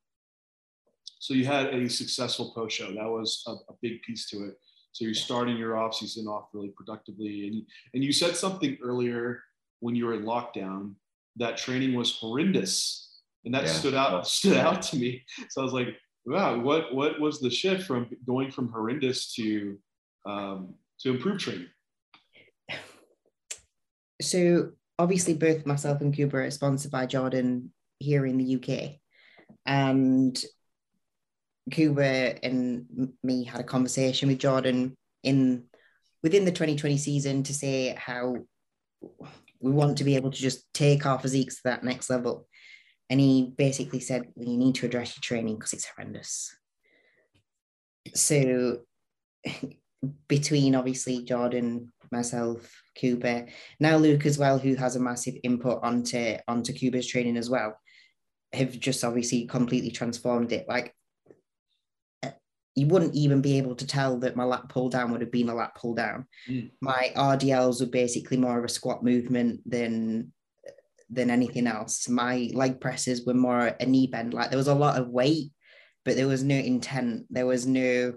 so 1.19 1.33
you 1.33 1.45
had 1.45 1.73
a 1.73 1.89
successful 1.89 2.51
post 2.53 2.75
show. 2.77 2.93
That 2.93 3.09
was 3.09 3.43
a, 3.47 3.51
a 3.51 3.75
big 3.81 4.01
piece 4.03 4.29
to 4.29 4.45
it. 4.45 4.55
So 4.91 5.03
you're 5.03 5.13
starting 5.13 5.57
your 5.57 5.75
off 5.75 5.95
season 5.95 6.25
off 6.27 6.49
really 6.53 6.69
productively, 6.69 7.47
and 7.47 7.63
and 7.93 8.03
you 8.03 8.13
said 8.13 8.35
something 8.37 8.77
earlier 8.81 9.41
when 9.81 9.93
you 9.93 10.05
were 10.05 10.13
in 10.13 10.23
lockdown 10.23 10.93
that 11.35 11.57
training 11.57 11.95
was 11.95 12.15
horrendous, 12.15 13.19
and 13.43 13.53
that 13.53 13.63
Yeah. 13.63 13.69
stood 13.71 13.93
out 13.93 14.25
stood 14.39 14.57
out 14.57 14.81
to 14.83 14.97
me. 14.97 15.25
So 15.49 15.61
I 15.61 15.63
was 15.65 15.73
like, 15.73 15.89
wow, 16.25 16.57
what 16.59 16.93
what 16.95 17.19
was 17.19 17.41
the 17.41 17.49
shift 17.49 17.83
from 17.83 18.09
going 18.25 18.51
from 18.51 18.69
horrendous 18.71 19.33
to 19.35 19.77
um, 20.25 20.75
to 21.01 21.09
improved 21.09 21.41
training? 21.41 21.67
so 24.21 24.71
obviously 24.97 25.33
both 25.33 25.65
myself 25.65 26.01
and 26.01 26.13
Kuba 26.13 26.37
are 26.37 26.51
sponsored 26.51 26.91
by 26.91 27.05
Jordan 27.05 27.71
here 27.99 28.25
in 28.25 28.37
the 28.37 28.55
UK. 28.55 28.99
And 29.65 30.41
Kuba 31.71 32.43
and 32.43 33.13
me 33.23 33.43
had 33.43 33.61
a 33.61 33.63
conversation 33.63 34.29
with 34.29 34.39
Jordan 34.39 34.95
in 35.23 35.63
within 36.23 36.45
the 36.45 36.51
2020 36.51 36.97
season 36.97 37.43
to 37.43 37.53
say 37.53 37.95
how 37.97 38.35
we 39.59 39.71
want 39.71 39.97
to 39.97 40.03
be 40.03 40.15
able 40.15 40.31
to 40.31 40.37
just 40.37 40.63
take 40.73 41.05
our 41.05 41.19
physiques 41.19 41.55
to 41.55 41.61
that 41.65 41.83
next 41.83 42.09
level. 42.09 42.47
And 43.09 43.19
he 43.19 43.53
basically 43.57 43.99
said, 43.99 44.27
well, 44.35 44.47
you 44.47 44.57
need 44.57 44.75
to 44.75 44.85
address 44.85 45.15
your 45.15 45.21
training 45.21 45.55
because 45.55 45.73
it's 45.73 45.85
horrendous. 45.85 46.55
So 48.13 48.79
between 50.27 50.75
obviously 50.75 51.23
Jordan, 51.23 51.91
myself, 52.11 52.71
Kuba, 52.95 53.45
now 53.79 53.97
Luke 53.97 54.25
as 54.25 54.37
well, 54.37 54.57
who 54.57 54.75
has 54.75 54.95
a 54.95 54.99
massive 54.99 55.35
input 55.43 55.83
onto 55.83 56.37
onto 56.47 56.73
Kuba's 56.73 57.07
training 57.07 57.37
as 57.37 57.49
well, 57.49 57.77
have 58.53 58.79
just 58.79 59.03
obviously 59.03 59.45
completely 59.45 59.91
transformed 59.91 60.51
it. 60.51 60.65
Like 60.67 60.95
uh, 62.23 62.31
you 62.75 62.87
wouldn't 62.87 63.15
even 63.15 63.41
be 63.41 63.57
able 63.57 63.75
to 63.75 63.87
tell 63.87 64.17
that 64.19 64.35
my 64.35 64.43
lat 64.43 64.69
pull 64.69 64.89
down 64.89 65.11
would 65.11 65.21
have 65.21 65.31
been 65.31 65.49
a 65.49 65.55
lat 65.55 65.75
pull 65.75 65.93
down. 65.93 66.25
Mm. 66.49 66.71
My 66.81 67.11
RDLs 67.15 67.81
were 67.81 67.87
basically 67.87 68.37
more 68.37 68.57
of 68.57 68.65
a 68.65 68.69
squat 68.69 69.03
movement 69.03 69.61
than 69.69 70.31
than 71.09 71.29
anything 71.29 71.67
else. 71.67 72.09
My 72.09 72.49
leg 72.53 72.81
presses 72.81 73.25
were 73.25 73.33
more 73.33 73.75
a 73.79 73.85
knee 73.85 74.07
bend. 74.07 74.33
Like 74.33 74.49
there 74.49 74.57
was 74.57 74.67
a 74.67 74.73
lot 74.75 74.99
of 74.99 75.09
weight, 75.09 75.51
but 76.03 76.15
there 76.15 76.27
was 76.27 76.43
no 76.43 76.55
intent. 76.55 77.25
There 77.29 77.45
was 77.45 77.67
no 77.67 78.13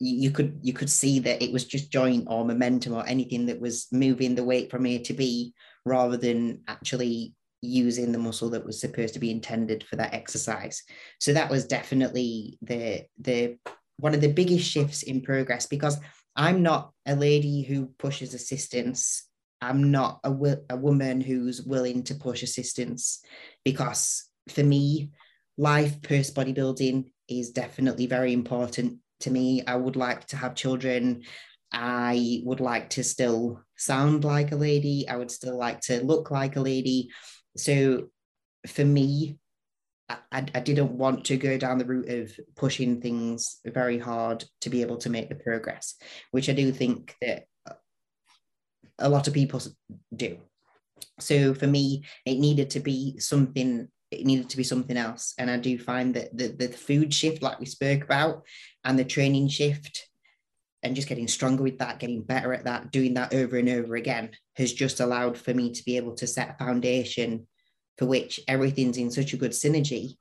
you, 0.00 0.30
could 0.30 0.58
you 0.62 0.72
could 0.72 0.90
see 0.90 1.18
that 1.20 1.42
it 1.42 1.52
was 1.52 1.64
just 1.64 1.90
joint 1.90 2.24
or 2.28 2.44
momentum 2.44 2.94
or 2.94 3.06
anything 3.06 3.46
that 3.46 3.60
was 3.60 3.86
moving 3.92 4.34
the 4.34 4.44
weight 4.44 4.70
from 4.70 4.86
A 4.86 4.98
to 4.98 5.14
B 5.14 5.54
rather 5.84 6.16
than 6.16 6.62
actually 6.68 7.34
using 7.62 8.12
the 8.12 8.18
muscle 8.18 8.50
that 8.50 8.64
was 8.64 8.80
supposed 8.80 9.14
to 9.14 9.20
be 9.20 9.30
intended 9.30 9.84
for 9.84 9.96
that 9.96 10.12
exercise. 10.12 10.82
So 11.18 11.32
that 11.32 11.50
was 11.50 11.66
definitely 11.66 12.58
the 12.62 13.06
the 13.20 13.56
one 13.98 14.14
of 14.14 14.20
the 14.20 14.32
biggest 14.32 14.68
shifts 14.68 15.02
in 15.02 15.22
progress 15.22 15.66
because 15.66 15.98
I'm 16.36 16.62
not 16.62 16.92
a 17.06 17.14
lady 17.14 17.62
who 17.62 17.86
pushes 17.98 18.34
assistance. 18.34 19.28
I'm 19.60 19.90
not 19.90 20.20
a, 20.24 20.34
a 20.68 20.76
woman 20.76 21.20
who's 21.20 21.62
willing 21.62 22.02
to 22.04 22.16
push 22.16 22.42
assistance 22.42 23.20
because 23.64 24.28
for 24.48 24.62
me, 24.62 25.10
life 25.56 26.02
post 26.02 26.34
bodybuilding 26.34 27.06
is 27.28 27.50
definitely 27.50 28.06
very 28.06 28.32
important 28.32 28.98
to 29.24 29.30
me. 29.30 29.62
I 29.66 29.76
would 29.76 29.96
like 29.96 30.26
to 30.28 30.36
have 30.36 30.54
children. 30.54 31.22
I 31.72 32.40
would 32.44 32.60
like 32.60 32.90
to 32.90 33.04
still 33.04 33.60
sound 33.76 34.24
like 34.24 34.52
a 34.52 34.56
lady. 34.56 35.08
I 35.08 35.16
would 35.16 35.30
still 35.30 35.58
like 35.58 35.80
to 35.82 36.02
look 36.04 36.30
like 36.30 36.56
a 36.56 36.60
lady. 36.60 37.10
So 37.56 38.08
for 38.66 38.84
me, 38.84 39.38
I, 40.08 40.18
I 40.32 40.60
didn't 40.60 40.92
want 40.92 41.24
to 41.26 41.36
go 41.36 41.56
down 41.56 41.78
the 41.78 41.84
route 41.84 42.08
of 42.08 42.32
pushing 42.56 43.00
things 43.00 43.58
very 43.64 43.98
hard 43.98 44.44
to 44.60 44.70
be 44.70 44.82
able 44.82 44.98
to 44.98 45.10
make 45.10 45.28
the 45.28 45.34
progress, 45.34 45.96
which 46.30 46.48
I 46.48 46.52
do 46.52 46.72
think 46.72 47.16
that 47.22 47.44
a 48.98 49.08
lot 49.08 49.26
of 49.26 49.34
people 49.34 49.60
do. 50.14 50.38
So 51.20 51.54
for 51.54 51.66
me, 51.66 52.04
it 52.26 52.38
needed 52.38 52.70
to 52.70 52.80
be 52.80 53.18
something. 53.18 53.88
It 54.20 54.26
needed 54.26 54.50
to 54.50 54.56
be 54.56 54.64
something 54.64 54.96
else, 54.96 55.34
and 55.38 55.50
I 55.50 55.56
do 55.56 55.78
find 55.78 56.14
that 56.14 56.36
the 56.36 56.48
the 56.48 56.68
food 56.68 57.12
shift, 57.12 57.42
like 57.42 57.60
we 57.60 57.66
spoke 57.66 58.04
about, 58.04 58.44
and 58.84 58.98
the 58.98 59.04
training 59.04 59.48
shift, 59.48 60.08
and 60.82 60.94
just 60.94 61.08
getting 61.08 61.28
stronger 61.28 61.62
with 61.62 61.78
that, 61.78 61.98
getting 61.98 62.22
better 62.22 62.52
at 62.52 62.64
that, 62.64 62.92
doing 62.92 63.14
that 63.14 63.34
over 63.34 63.56
and 63.56 63.68
over 63.68 63.96
again, 63.96 64.30
has 64.56 64.72
just 64.72 65.00
allowed 65.00 65.38
for 65.38 65.54
me 65.54 65.72
to 65.72 65.84
be 65.84 65.96
able 65.96 66.14
to 66.16 66.26
set 66.26 66.50
a 66.50 66.64
foundation 66.64 67.46
for 67.96 68.06
which 68.06 68.40
everything's 68.48 68.98
in 68.98 69.10
such 69.10 69.32
a 69.32 69.36
good 69.36 69.52
synergy 69.52 70.16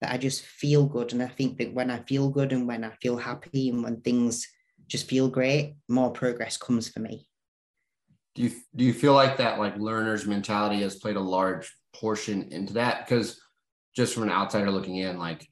that 0.00 0.12
I 0.12 0.18
just 0.18 0.42
feel 0.42 0.86
good. 0.86 1.12
And 1.12 1.22
I 1.22 1.28
think 1.28 1.58
that 1.58 1.72
when 1.72 1.90
I 1.90 1.98
feel 2.02 2.28
good 2.28 2.52
and 2.52 2.66
when 2.66 2.84
I 2.84 2.90
feel 3.02 3.16
happy 3.16 3.70
and 3.70 3.82
when 3.82 4.00
things 4.02 4.46
just 4.86 5.08
feel 5.08 5.28
great, 5.28 5.76
more 5.88 6.10
progress 6.10 6.56
comes 6.56 6.88
for 6.88 7.00
me. 7.00 7.26
Do 8.34 8.42
you 8.42 8.50
do 8.74 8.84
you 8.84 8.92
feel 8.92 9.14
like 9.14 9.36
that 9.38 9.58
like 9.58 9.78
learner's 9.78 10.26
mentality 10.26 10.82
has 10.82 10.96
played 10.96 11.16
a 11.16 11.20
large 11.20 11.72
portion 11.94 12.48
into 12.50 12.74
that? 12.74 13.06
Because 13.06 13.40
just 13.96 14.14
from 14.14 14.24
an 14.24 14.30
outsider 14.30 14.70
looking 14.70 14.96
in, 14.96 15.18
like 15.18 15.48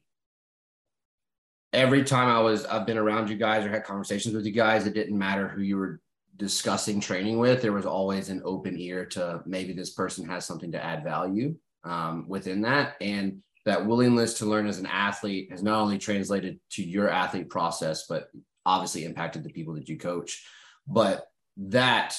every 1.71 2.03
time 2.03 2.27
I 2.29 2.39
was 2.39 2.65
I've 2.65 2.85
been 2.85 2.97
around 2.97 3.29
you 3.29 3.37
guys 3.37 3.65
or 3.65 3.69
had 3.69 3.83
conversations 3.83 4.35
with 4.35 4.45
you 4.45 4.51
guys, 4.51 4.85
it 4.85 4.93
didn't 4.93 5.17
matter 5.17 5.47
who 5.47 5.61
you 5.61 5.77
were 5.77 6.01
discussing 6.37 6.99
training 6.99 7.37
with, 7.37 7.61
there 7.61 7.73
was 7.73 7.85
always 7.85 8.29
an 8.29 8.41
open 8.43 8.77
ear 8.79 9.05
to 9.05 9.41
maybe 9.45 9.73
this 9.73 9.91
person 9.91 10.27
has 10.27 10.45
something 10.45 10.71
to 10.71 10.83
add 10.83 11.03
value 11.03 11.55
um, 11.83 12.27
within 12.27 12.61
that. 12.61 12.95
And 13.01 13.43
that 13.65 13.85
willingness 13.85 14.35
to 14.35 14.45
learn 14.45 14.67
as 14.67 14.79
an 14.79 14.85
athlete 14.87 15.49
has 15.51 15.63
not 15.63 15.79
only 15.79 15.97
translated 15.97 16.59
to 16.71 16.83
your 16.83 17.09
athlete 17.09 17.49
process, 17.49 18.05
but 18.07 18.29
obviously 18.65 19.05
impacted 19.05 19.43
the 19.43 19.51
people 19.51 19.73
that 19.75 19.87
you 19.87 19.97
coach. 19.97 20.45
But 20.87 21.25
that 21.57 22.17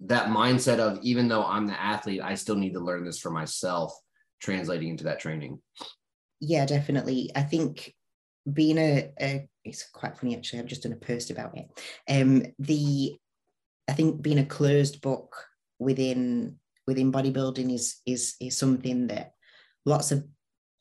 that 0.00 0.28
mindset 0.28 0.78
of 0.78 0.98
even 1.02 1.28
though 1.28 1.44
I'm 1.44 1.66
the 1.66 1.80
athlete, 1.80 2.20
I 2.22 2.34
still 2.34 2.56
need 2.56 2.74
to 2.74 2.80
learn 2.80 3.04
this 3.04 3.18
for 3.18 3.30
myself, 3.30 3.94
translating 4.40 4.88
into 4.88 5.04
that 5.04 5.20
training. 5.20 5.60
Yeah, 6.40 6.66
definitely. 6.66 7.30
I 7.34 7.42
think 7.42 7.94
being 8.50 8.78
a, 8.78 9.10
a 9.20 9.48
it's 9.64 9.88
quite 9.90 10.18
funny 10.18 10.36
actually. 10.36 10.58
I've 10.58 10.66
just 10.66 10.82
done 10.82 10.92
a 10.92 10.96
post 10.96 11.30
about 11.30 11.56
it. 11.56 11.66
Um, 12.08 12.44
the 12.58 13.16
I 13.88 13.92
think 13.92 14.22
being 14.22 14.38
a 14.38 14.46
closed 14.46 15.00
book 15.00 15.34
within 15.78 16.56
within 16.86 17.12
bodybuilding 17.12 17.72
is 17.72 17.96
is 18.06 18.34
is 18.40 18.56
something 18.56 19.08
that 19.08 19.32
lots 19.86 20.12
of 20.12 20.24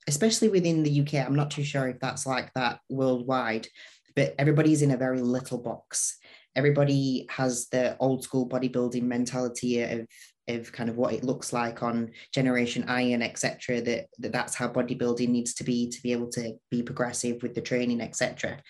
especially 0.07 0.49
within 0.49 0.83
the 0.83 1.01
UK 1.01 1.25
I'm 1.25 1.35
not 1.35 1.51
too 1.51 1.63
sure 1.63 1.87
if 1.87 1.99
that's 1.99 2.25
like 2.25 2.51
that 2.55 2.79
worldwide 2.89 3.67
but 4.15 4.35
everybody's 4.37 4.81
in 4.81 4.91
a 4.91 4.97
very 4.97 5.21
little 5.21 5.57
box 5.57 6.17
everybody 6.55 7.25
has 7.29 7.67
the 7.69 7.97
old 7.99 8.23
school 8.23 8.47
bodybuilding 8.47 9.03
mentality 9.03 9.81
of 9.81 10.07
of 10.49 10.73
kind 10.73 10.89
of 10.89 10.97
what 10.97 11.13
it 11.13 11.23
looks 11.23 11.53
like 11.53 11.81
on 11.83 12.11
generation 12.33 12.83
iron 12.87 13.21
etc 13.21 13.79
that, 13.79 14.07
that 14.19 14.33
that's 14.33 14.55
how 14.55 14.67
bodybuilding 14.67 15.29
needs 15.29 15.53
to 15.53 15.63
be 15.63 15.89
to 15.89 16.01
be 16.01 16.11
able 16.11 16.27
to 16.27 16.53
be 16.69 16.83
progressive 16.83 17.41
with 17.41 17.53
the 17.55 17.61
training 17.61 18.01
etc 18.01 18.61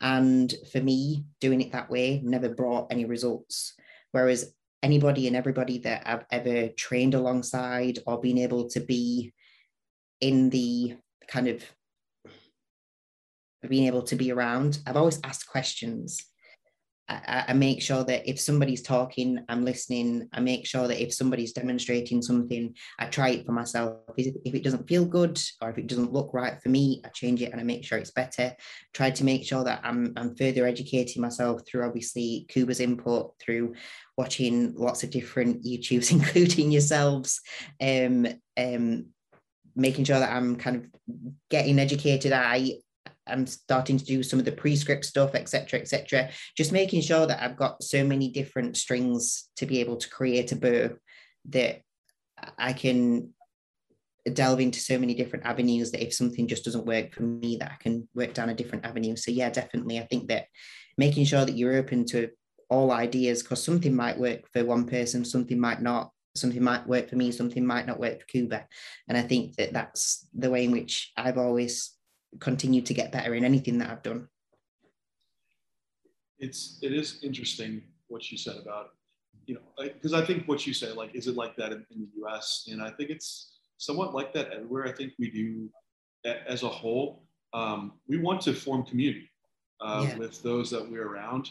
and 0.00 0.54
for 0.72 0.80
me 0.80 1.24
doing 1.40 1.60
it 1.60 1.70
that 1.70 1.88
way 1.88 2.20
never 2.24 2.48
brought 2.48 2.90
any 2.90 3.04
results 3.04 3.74
whereas 4.10 4.52
anybody 4.82 5.26
and 5.26 5.36
everybody 5.36 5.78
that 5.78 6.02
I've 6.04 6.24
ever 6.30 6.68
trained 6.68 7.14
alongside 7.14 8.00
or 8.06 8.20
been 8.20 8.38
able 8.38 8.68
to 8.70 8.80
be 8.80 9.32
in 10.20 10.50
the 10.50 10.96
kind 11.28 11.48
of 11.48 11.64
being 13.68 13.86
able 13.86 14.02
to 14.02 14.16
be 14.16 14.32
around, 14.32 14.80
I've 14.86 14.96
always 14.96 15.20
asked 15.22 15.46
questions. 15.46 16.20
I, 17.26 17.44
I, 17.48 17.52
make 17.52 17.82
sure 17.82 18.04
that 18.04 18.28
if 18.28 18.40
somebody's 18.40 18.82
talking, 18.82 19.44
I'm 19.48 19.64
listening. 19.64 20.28
I 20.32 20.40
make 20.40 20.66
sure 20.66 20.88
that 20.88 21.02
if 21.02 21.12
somebody's 21.12 21.52
demonstrating 21.52 22.22
something, 22.22 22.74
I 22.98 23.06
try 23.06 23.30
it 23.30 23.46
for 23.46 23.52
myself. 23.52 23.98
If 24.16 24.54
it 24.54 24.64
doesn't 24.64 24.88
feel 24.88 25.04
good 25.04 25.40
or 25.60 25.70
if 25.70 25.78
it 25.78 25.86
doesn't 25.86 26.12
look 26.12 26.32
right 26.32 26.60
for 26.62 26.68
me, 26.68 27.02
I 27.04 27.08
change 27.08 27.42
it 27.42 27.52
and 27.52 27.60
I 27.60 27.64
make 27.64 27.84
sure 27.84 27.98
it's 27.98 28.10
better. 28.10 28.54
Try 28.94 29.10
to 29.10 29.24
make 29.24 29.44
sure 29.44 29.64
that 29.64 29.80
I'm, 29.84 30.12
I'm 30.16 30.34
further 30.36 30.66
educating 30.66 31.22
myself 31.22 31.62
through 31.66 31.84
obviously 31.84 32.46
Kuba's 32.48 32.80
input, 32.80 33.34
through 33.38 33.74
watching 34.16 34.74
lots 34.74 35.02
of 35.02 35.10
different 35.10 35.64
YouTubes, 35.64 36.10
including 36.10 36.70
yourselves, 36.70 37.40
um, 37.80 38.26
um, 38.56 39.06
making 39.74 40.04
sure 40.04 40.18
that 40.18 40.32
I'm 40.32 40.56
kind 40.56 40.76
of 40.76 40.84
getting 41.50 41.78
educated. 41.78 42.32
I 42.32 42.78
I'm 43.26 43.46
starting 43.46 43.98
to 43.98 44.04
do 44.04 44.22
some 44.22 44.38
of 44.38 44.44
the 44.44 44.52
prescript 44.52 45.04
stuff, 45.04 45.34
etc., 45.34 45.80
etc. 45.80 46.30
Just 46.56 46.72
making 46.72 47.02
sure 47.02 47.26
that 47.26 47.42
I've 47.42 47.56
got 47.56 47.82
so 47.82 48.04
many 48.04 48.30
different 48.30 48.76
strings 48.76 49.48
to 49.56 49.66
be 49.66 49.80
able 49.80 49.96
to 49.96 50.10
create 50.10 50.52
a 50.52 50.56
bow 50.56 50.90
that 51.50 51.82
I 52.58 52.72
can 52.72 53.30
delve 54.32 54.60
into 54.60 54.80
so 54.80 54.98
many 54.98 55.14
different 55.14 55.44
avenues 55.44 55.90
that 55.90 56.04
if 56.04 56.14
something 56.14 56.46
just 56.46 56.64
doesn't 56.64 56.86
work 56.86 57.12
for 57.12 57.22
me, 57.22 57.56
that 57.56 57.72
I 57.72 57.82
can 57.82 58.08
work 58.14 58.34
down 58.34 58.50
a 58.50 58.54
different 58.54 58.84
avenue. 58.84 59.16
So 59.16 59.30
yeah, 59.30 59.50
definitely, 59.50 59.98
I 59.98 60.06
think 60.06 60.28
that 60.28 60.46
making 60.98 61.24
sure 61.24 61.44
that 61.44 61.56
you're 61.56 61.76
open 61.76 62.04
to 62.06 62.30
all 62.68 62.90
ideas 62.90 63.42
because 63.42 63.62
something 63.62 63.94
might 63.94 64.18
work 64.18 64.40
for 64.52 64.64
one 64.64 64.86
person, 64.86 65.24
something 65.24 65.60
might 65.60 65.82
not. 65.82 66.10
Something 66.34 66.62
might 66.62 66.86
work 66.86 67.10
for 67.10 67.16
me, 67.16 67.30
something 67.30 67.66
might 67.66 67.86
not 67.86 68.00
work 68.00 68.20
for 68.20 68.26
Kuba. 68.26 68.66
And 69.06 69.18
I 69.18 69.20
think 69.20 69.56
that 69.56 69.74
that's 69.74 70.26
the 70.32 70.48
way 70.48 70.64
in 70.64 70.70
which 70.70 71.12
I've 71.14 71.36
always 71.36 71.94
continued 72.40 72.86
to 72.86 72.94
get 72.94 73.12
better 73.12 73.34
in 73.34 73.44
anything 73.44 73.78
that 73.78 73.90
I've 73.90 74.02
done. 74.02 74.28
It's 76.38 76.78
it 76.82 76.92
is 76.92 77.20
interesting 77.22 77.82
what 78.08 78.30
you 78.30 78.36
said 78.36 78.56
about 78.56 78.90
you 79.46 79.54
know 79.54 79.60
because 79.78 80.12
I 80.12 80.24
think 80.24 80.48
what 80.48 80.66
you 80.66 80.74
say 80.74 80.92
like 80.92 81.14
is 81.14 81.26
it 81.26 81.36
like 81.36 81.56
that 81.56 81.72
in, 81.72 81.86
in, 81.90 82.00
the 82.00 82.08
U.S. 82.18 82.68
and 82.70 82.82
I 82.82 82.90
think 82.90 83.10
it's 83.10 83.52
somewhat 83.78 84.14
like 84.14 84.32
that 84.34 84.50
everywhere. 84.50 84.86
I 84.86 84.92
think 84.92 85.12
we 85.18 85.30
do 85.30 85.70
as 86.24 86.62
a 86.62 86.68
whole. 86.68 87.24
Um, 87.52 87.92
we 88.08 88.18
want 88.18 88.40
to 88.42 88.54
form 88.54 88.84
community 88.84 89.30
uh, 89.80 90.06
yeah. 90.08 90.16
with 90.16 90.42
those 90.42 90.70
that 90.70 90.88
we're 90.88 91.06
around, 91.06 91.48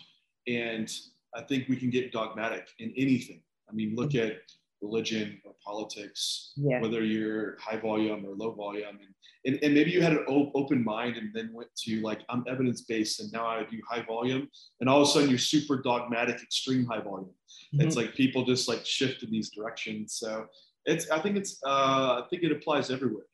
and 0.47 0.91
I 1.35 1.41
think 1.41 1.67
we 1.69 1.75
can 1.75 1.89
get 1.89 2.11
dogmatic 2.11 2.67
in 2.79 2.93
anything. 2.97 3.41
I 3.69 3.73
mean, 3.73 3.95
look 3.95 4.11
mm-hmm. 4.11 4.31
at 4.31 4.41
religion 4.81 5.39
or 5.45 5.53
politics, 5.63 6.53
yeah. 6.55 6.81
whether 6.81 7.03
you're 7.03 7.57
high 7.59 7.77
volume 7.77 8.25
or 8.25 8.35
low 8.35 8.51
volume. 8.51 8.87
And, 8.89 9.13
and, 9.45 9.63
and 9.63 9.73
maybe 9.73 9.91
you 9.91 10.01
had 10.01 10.13
an 10.13 10.25
open 10.27 10.83
mind 10.83 11.17
and 11.17 11.31
then 11.33 11.51
went 11.53 11.69
to 11.83 12.01
like, 12.01 12.21
I'm 12.29 12.43
evidence 12.47 12.81
based 12.81 13.19
and 13.19 13.31
now 13.31 13.45
I 13.45 13.63
do 13.63 13.79
high 13.87 14.03
volume. 14.03 14.47
And 14.79 14.89
all 14.89 15.01
of 15.01 15.07
a 15.07 15.11
sudden 15.11 15.29
you're 15.29 15.39
super 15.39 15.81
dogmatic, 15.81 16.41
extreme 16.41 16.85
high 16.85 17.01
volume. 17.01 17.33
Mm-hmm. 17.73 17.87
It's 17.87 17.95
like 17.95 18.15
people 18.15 18.43
just 18.43 18.67
like 18.67 18.85
shift 18.85 19.23
in 19.23 19.31
these 19.31 19.51
directions. 19.51 20.13
So 20.13 20.45
it's, 20.85 21.09
I 21.09 21.19
think 21.19 21.37
it's, 21.37 21.59
uh, 21.65 22.21
I 22.21 22.23
think 22.29 22.43
it 22.43 22.51
applies 22.51 22.89
everywhere. 22.89 23.25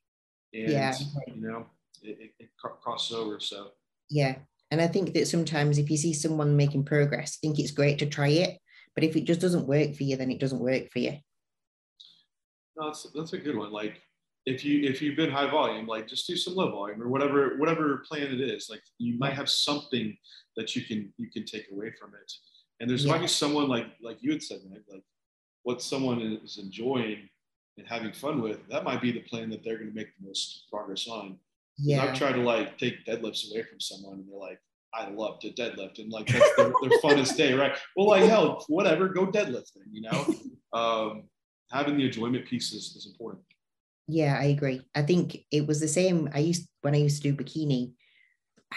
And, 0.53 0.69
yeah. 0.69 0.93
you 1.27 1.41
know, 1.41 1.65
it, 2.03 2.17
it, 2.19 2.31
it 2.39 2.49
crosses 2.57 3.15
over. 3.15 3.39
So, 3.39 3.69
yeah. 4.09 4.35
And 4.69 4.81
I 4.81 4.87
think 4.87 5.13
that 5.13 5.27
sometimes 5.27 5.77
if 5.77 5.89
you 5.89 5.95
see 5.95 6.13
someone 6.13 6.57
making 6.57 6.83
progress, 6.83 7.37
I 7.37 7.47
think 7.47 7.59
it's 7.59 7.71
great 7.71 7.99
to 7.99 8.05
try 8.05 8.29
it. 8.29 8.59
But 8.95 9.03
if 9.03 9.15
it 9.15 9.25
just 9.25 9.39
doesn't 9.39 9.67
work 9.67 9.93
for 9.95 10.03
you, 10.03 10.17
then 10.17 10.31
it 10.31 10.39
doesn't 10.39 10.59
work 10.59 10.91
for 10.91 10.99
you. 10.99 11.17
No, 12.77 12.87
that's 12.87 13.07
that's 13.15 13.33
a 13.33 13.37
good 13.37 13.57
one. 13.57 13.71
Like 13.71 14.01
if 14.45 14.63
you 14.63 14.83
if 14.83 15.01
you've 15.01 15.17
been 15.17 15.31
high 15.31 15.49
volume, 15.49 15.87
like 15.87 16.07
just 16.07 16.27
do 16.27 16.35
some 16.35 16.55
low 16.55 16.71
volume 16.71 17.01
or 17.01 17.09
whatever 17.09 17.57
whatever 17.57 18.03
plan 18.07 18.23
it 18.23 18.41
is. 18.41 18.69
Like 18.69 18.81
you 18.97 19.17
might 19.17 19.33
have 19.33 19.49
something 19.49 20.15
that 20.55 20.75
you 20.75 20.83
can 20.83 21.13
you 21.17 21.29
can 21.29 21.45
take 21.45 21.67
away 21.71 21.91
from 21.99 22.11
it. 22.13 22.31
And 22.79 22.89
there's 22.89 23.05
yeah. 23.05 23.13
might 23.13 23.21
be 23.21 23.27
someone 23.27 23.67
like 23.67 23.87
like 24.01 24.17
you 24.21 24.31
had 24.31 24.43
said, 24.43 24.59
like 24.71 25.03
what 25.63 25.81
someone 25.81 26.21
is 26.21 26.59
enjoying 26.59 27.27
and 27.77 27.87
having 27.87 28.13
fun 28.13 28.41
with, 28.41 28.67
that 28.69 28.85
might 28.85 29.01
be 29.01 29.11
the 29.11 29.19
plan 29.21 29.49
that 29.49 29.63
they're 29.63 29.77
going 29.77 29.89
to 29.89 29.95
make 29.95 30.15
the 30.17 30.25
most 30.25 30.63
progress 30.71 31.07
on. 31.07 31.37
Yeah. 31.77 32.03
I've 32.03 32.17
tried 32.17 32.33
to 32.33 32.41
like 32.41 32.77
take 32.77 33.05
deadlifts 33.05 33.51
away 33.51 33.63
from 33.63 33.79
someone 33.79 34.19
and 34.19 34.29
they're 34.29 34.39
like, 34.39 34.59
I 34.93 35.09
love 35.09 35.39
to 35.41 35.51
deadlift 35.51 35.99
and 35.99 36.11
like 36.11 36.27
that's 36.27 36.55
their, 36.55 36.71
their 36.81 36.99
funnest 37.03 37.35
day, 37.35 37.53
right? 37.53 37.77
Well, 37.95 38.07
like 38.07 38.23
hell, 38.23 38.63
whatever, 38.69 39.09
go 39.09 39.27
deadlifting, 39.27 39.87
you 39.91 40.01
know. 40.01 40.25
Um, 40.73 41.23
having 41.71 41.97
the 41.97 42.05
enjoyment 42.05 42.45
piece 42.45 42.73
is, 42.73 42.95
is 42.95 43.07
important. 43.11 43.43
Yeah, 44.07 44.37
I 44.39 44.45
agree. 44.45 44.81
I 44.95 45.01
think 45.01 45.37
it 45.51 45.67
was 45.67 45.79
the 45.79 45.87
same. 45.87 46.29
I 46.33 46.39
used 46.39 46.67
when 46.81 46.95
I 46.95 46.99
used 46.99 47.21
to 47.21 47.31
do 47.31 47.43
bikini, 47.43 47.93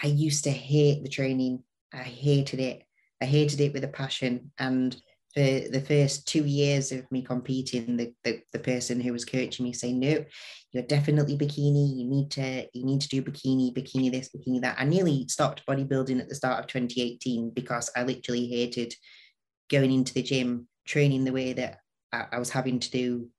I 0.01 0.07
used 0.07 0.43
to 0.43 0.51
hate 0.51 1.03
the 1.03 1.09
training. 1.09 1.63
I 1.93 2.03
hated 2.03 2.59
it. 2.59 2.83
I 3.21 3.25
hated 3.25 3.61
it 3.61 3.73
with 3.73 3.83
a 3.83 3.89
passion. 3.89 4.51
And 4.57 4.95
for 5.33 5.39
the 5.39 5.83
first 5.87 6.27
two 6.27 6.45
years 6.45 6.91
of 6.91 7.09
me 7.11 7.21
competing, 7.21 7.95
the, 7.95 8.13
the, 8.23 8.41
the 8.51 8.59
person 8.59 8.99
who 8.99 9.13
was 9.13 9.23
coaching 9.23 9.65
me 9.65 9.71
saying, 9.71 9.99
no, 9.99 10.25
you're 10.71 10.83
definitely 10.83 11.37
bikini. 11.37 11.97
You 11.97 12.05
need 12.09 12.31
to, 12.31 12.67
you 12.73 12.85
need 12.85 13.01
to 13.01 13.07
do 13.07 13.21
bikini, 13.21 13.73
bikini 13.73 14.11
this, 14.11 14.29
bikini 14.35 14.61
that. 14.61 14.77
I 14.79 14.85
nearly 14.85 15.27
stopped 15.29 15.65
bodybuilding 15.65 16.19
at 16.19 16.27
the 16.27 16.35
start 16.35 16.59
of 16.59 16.67
2018 16.67 17.51
because 17.51 17.89
I 17.95 18.03
literally 18.03 18.47
hated 18.47 18.93
going 19.69 19.91
into 19.91 20.13
the 20.13 20.23
gym, 20.23 20.67
training 20.85 21.23
the 21.23 21.31
way 21.31 21.53
that 21.53 21.80
I, 22.13 22.39
was 22.39 22.49
having 22.49 22.79
to 22.79 22.91
do 22.91 23.29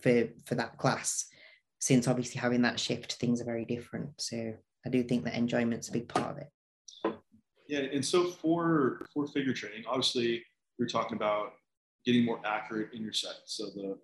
for, 0.00 0.28
for 0.44 0.54
that 0.56 0.78
class. 0.78 1.26
Since 1.80 2.08
obviously 2.08 2.40
having 2.40 2.62
that 2.62 2.80
shift, 2.80 3.14
things 3.14 3.40
are 3.40 3.44
very 3.44 3.64
different. 3.64 4.10
So 4.20 4.54
I 4.84 4.88
do 4.88 5.02
think 5.02 5.24
that 5.24 5.34
enjoyment's 5.34 5.88
a 5.88 5.92
big 5.92 6.08
part 6.08 6.30
of 6.32 6.38
it. 6.38 6.48
Yeah, 7.68 7.80
and 7.80 8.04
so 8.04 8.24
for 8.24 9.06
for 9.12 9.26
figure 9.26 9.52
training, 9.52 9.84
obviously 9.86 10.42
you're 10.78 10.88
talking 10.88 11.16
about 11.16 11.52
getting 12.04 12.24
more 12.24 12.40
accurate 12.44 12.92
in 12.94 13.02
your 13.02 13.12
set. 13.12 13.36
So 13.44 13.66
the, 13.66 13.98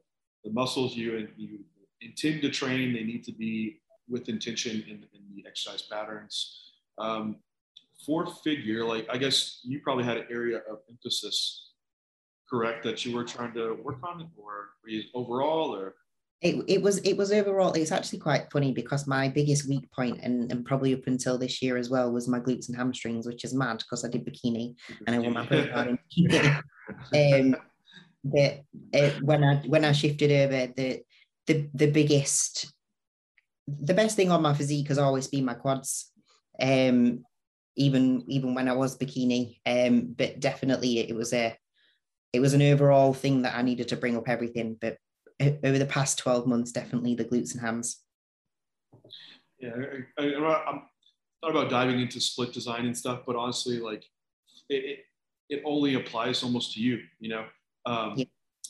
the 0.45 0.53
muscles 0.53 0.95
you 0.95 1.17
and 1.17 1.29
you 1.37 1.61
intend 2.03 2.43
to 2.43 2.51
train, 2.51 2.93
they 2.93 3.03
need 3.03 3.25
to 3.25 3.33
be 3.33 3.81
with 4.09 4.29
intention 4.29 4.85
in, 4.87 5.05
in 5.15 5.35
the 5.35 5.49
exercise 5.49 5.83
patterns. 5.83 6.73
Um, 6.99 7.37
for 8.05 8.27
figure, 8.27 8.85
like 8.85 9.07
I 9.11 9.17
guess 9.17 9.61
you 9.65 9.81
probably 9.81 10.05
had 10.05 10.19
an 10.19 10.27
area 10.31 10.59
of 10.71 10.81
emphasis, 10.91 11.64
correct, 12.55 12.85
that 12.85 13.05
you 13.05 13.15
were 13.17 13.25
trying 13.25 13.53
to 13.55 13.75
work 13.83 13.99
on, 14.05 14.31
or 14.37 14.71
overall, 15.15 15.75
or? 15.75 15.95
It, 16.41 16.63
it 16.69 16.83
was 16.83 16.99
it 16.99 17.17
was 17.17 17.33
overall 17.33 17.73
it's 17.73 17.93
actually 17.93 18.19
quite 18.19 18.53
funny 18.53 18.71
because 18.73 19.07
my 19.07 19.29
biggest 19.29 19.67
weak 19.67 19.91
point 19.93 20.21
and, 20.23 20.53
and 20.53 20.67
probably 20.67 20.93
up 20.93 21.07
until 21.07 21.39
this 21.39 21.63
year 21.63 21.79
as 21.79 21.89
well 21.89 22.13
was 22.13 22.29
my 22.29 22.39
glutes 22.39 22.69
and 22.69 22.77
hamstrings 22.77 23.27
which 23.27 23.45
is 23.45 23.55
mad 23.55 23.79
because 23.79 24.05
i 24.05 24.09
did 24.09 24.27
bikini 24.27 24.75
and 25.07 25.17
i 25.17 25.19
won 25.21 25.33
my 25.33 25.47
first 25.47 25.71
in 25.71 25.99
bikini. 25.99 26.63
Um 27.15 27.57
but 28.25 28.61
uh, 28.93 29.11
when 29.23 29.43
i 29.43 29.55
when 29.73 29.87
i 29.87 29.93
shifted 29.93 30.31
over 30.31 30.73
the 30.77 31.01
the 31.47 31.71
the 31.73 31.91
biggest 31.91 32.71
the 33.67 33.95
best 33.95 34.15
thing 34.15 34.31
on 34.31 34.43
my 34.43 34.53
physique 34.53 34.89
has 34.89 34.99
always 34.99 35.29
been 35.29 35.47
my 35.47 35.55
quads. 35.55 36.13
Um 36.61 37.25
even 37.77 38.23
even 38.29 38.55
when 38.55 38.69
i 38.69 38.73
was 38.73 38.99
bikini 38.99 39.59
um 39.67 40.15
but 40.17 40.41
definitely 40.41 40.99
it 40.99 41.15
was 41.15 41.33
a 41.33 41.57
it 42.35 42.41
was 42.41 42.53
an 42.53 42.63
overall 42.63 43.15
thing 43.15 43.43
that 43.43 43.57
i 43.57 43.63
needed 43.63 43.89
to 43.89 43.97
bring 43.97 44.17
up 44.17 44.29
everything 44.29 44.77
but 44.81 44.99
over 45.41 45.79
the 45.79 45.87
past 45.87 46.19
12 46.19 46.47
months, 46.47 46.73
definitely 46.73 47.15
the 47.15 47.25
glutes 47.25 47.53
and 47.53 47.61
hams. 47.61 48.01
Yeah, 49.59 49.71
I, 50.19 50.23
am 50.23 50.43
not 51.43 51.51
about 51.51 51.71
diving 51.71 52.01
into 52.01 52.21
split 52.21 52.53
design 52.53 52.87
and 52.87 52.97
stuff, 52.97 53.21
but 53.27 53.37
honestly, 53.37 53.79
like 53.79 54.05
it, 54.69 54.85
it, 54.85 54.99
it 55.49 55.63
only 55.65 55.95
applies 55.95 56.43
almost 56.43 56.75
to 56.75 56.81
you, 56.81 57.01
you 57.19 57.31
know? 57.31 57.47
Um, 57.87 58.15
yeah. 58.17 58.25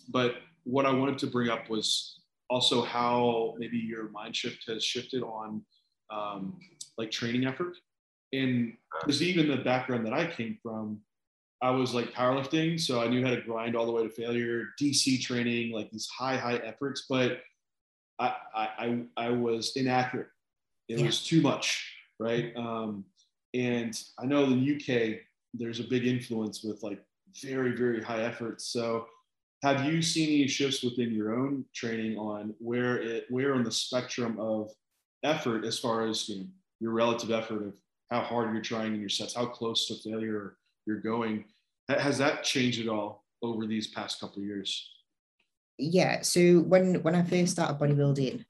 But 0.08 0.36
what 0.64 0.86
I 0.86 0.92
wanted 0.92 1.18
to 1.18 1.26
bring 1.26 1.48
up 1.48 1.68
was 1.68 2.20
also 2.50 2.82
how 2.82 3.54
maybe 3.58 3.76
your 3.76 4.10
mind 4.10 4.36
shift 4.36 4.64
has 4.68 4.84
shifted 4.84 5.22
on 5.22 5.62
um, 6.10 6.58
like 6.98 7.10
training 7.10 7.46
effort. 7.46 7.76
And 8.32 8.74
because 9.00 9.22
even 9.22 9.48
the 9.48 9.62
background 9.62 10.06
that 10.06 10.12
I 10.12 10.26
came 10.26 10.58
from, 10.62 11.00
I 11.62 11.70
was 11.70 11.94
like 11.94 12.12
powerlifting, 12.12 12.78
so 12.80 13.00
I 13.00 13.08
knew 13.08 13.24
how 13.24 13.30
to 13.30 13.40
grind 13.40 13.76
all 13.76 13.86
the 13.86 13.92
way 13.92 14.02
to 14.02 14.10
failure, 14.10 14.66
DC 14.80 15.22
training, 15.22 15.72
like 15.72 15.90
these 15.90 16.08
high, 16.08 16.36
high 16.36 16.56
efforts, 16.56 17.06
but 17.08 17.40
I, 18.18 18.34
I, 18.54 19.02
I 19.16 19.30
was 19.30 19.72
inaccurate. 19.76 20.28
It 20.88 20.98
yeah. 20.98 21.06
was 21.06 21.24
too 21.24 21.40
much, 21.40 21.90
right? 22.18 22.54
Um, 22.56 23.04
and 23.54 23.98
I 24.18 24.26
know 24.26 24.44
in 24.44 24.64
the 24.64 24.74
UK, 24.74 25.20
there's 25.54 25.80
a 25.80 25.84
big 25.84 26.06
influence 26.06 26.62
with 26.62 26.82
like 26.82 27.00
very, 27.42 27.74
very 27.74 28.02
high 28.02 28.22
efforts. 28.22 28.66
So 28.66 29.06
have 29.62 29.84
you 29.84 30.02
seen 30.02 30.28
any 30.28 30.48
shifts 30.48 30.82
within 30.82 31.12
your 31.12 31.34
own 31.34 31.64
training 31.74 32.18
on 32.18 32.54
where 32.58 33.00
it, 33.00 33.24
where 33.30 33.54
on 33.54 33.64
the 33.64 33.72
spectrum 33.72 34.38
of 34.38 34.70
effort, 35.22 35.64
as 35.64 35.78
far 35.78 36.06
as 36.06 36.28
you 36.28 36.40
know, 36.40 36.46
your 36.80 36.92
relative 36.92 37.30
effort 37.30 37.62
of 37.62 37.74
how 38.10 38.20
hard 38.20 38.52
you're 38.52 38.62
trying 38.62 38.94
in 38.94 39.00
your 39.00 39.08
sets, 39.08 39.34
how 39.34 39.46
close 39.46 39.86
to 39.86 39.94
failure 39.94 40.56
you're 40.86 41.00
going, 41.00 41.44
has 41.88 42.18
that 42.18 42.44
changed 42.44 42.80
at 42.80 42.88
all 42.88 43.24
over 43.42 43.66
these 43.66 43.88
past 43.88 44.20
couple 44.20 44.38
of 44.38 44.46
years? 44.46 44.90
Yeah. 45.78 46.22
So 46.22 46.60
when 46.60 47.02
when 47.02 47.14
I 47.14 47.22
first 47.22 47.52
started 47.52 47.78
bodybuilding, 47.78 48.44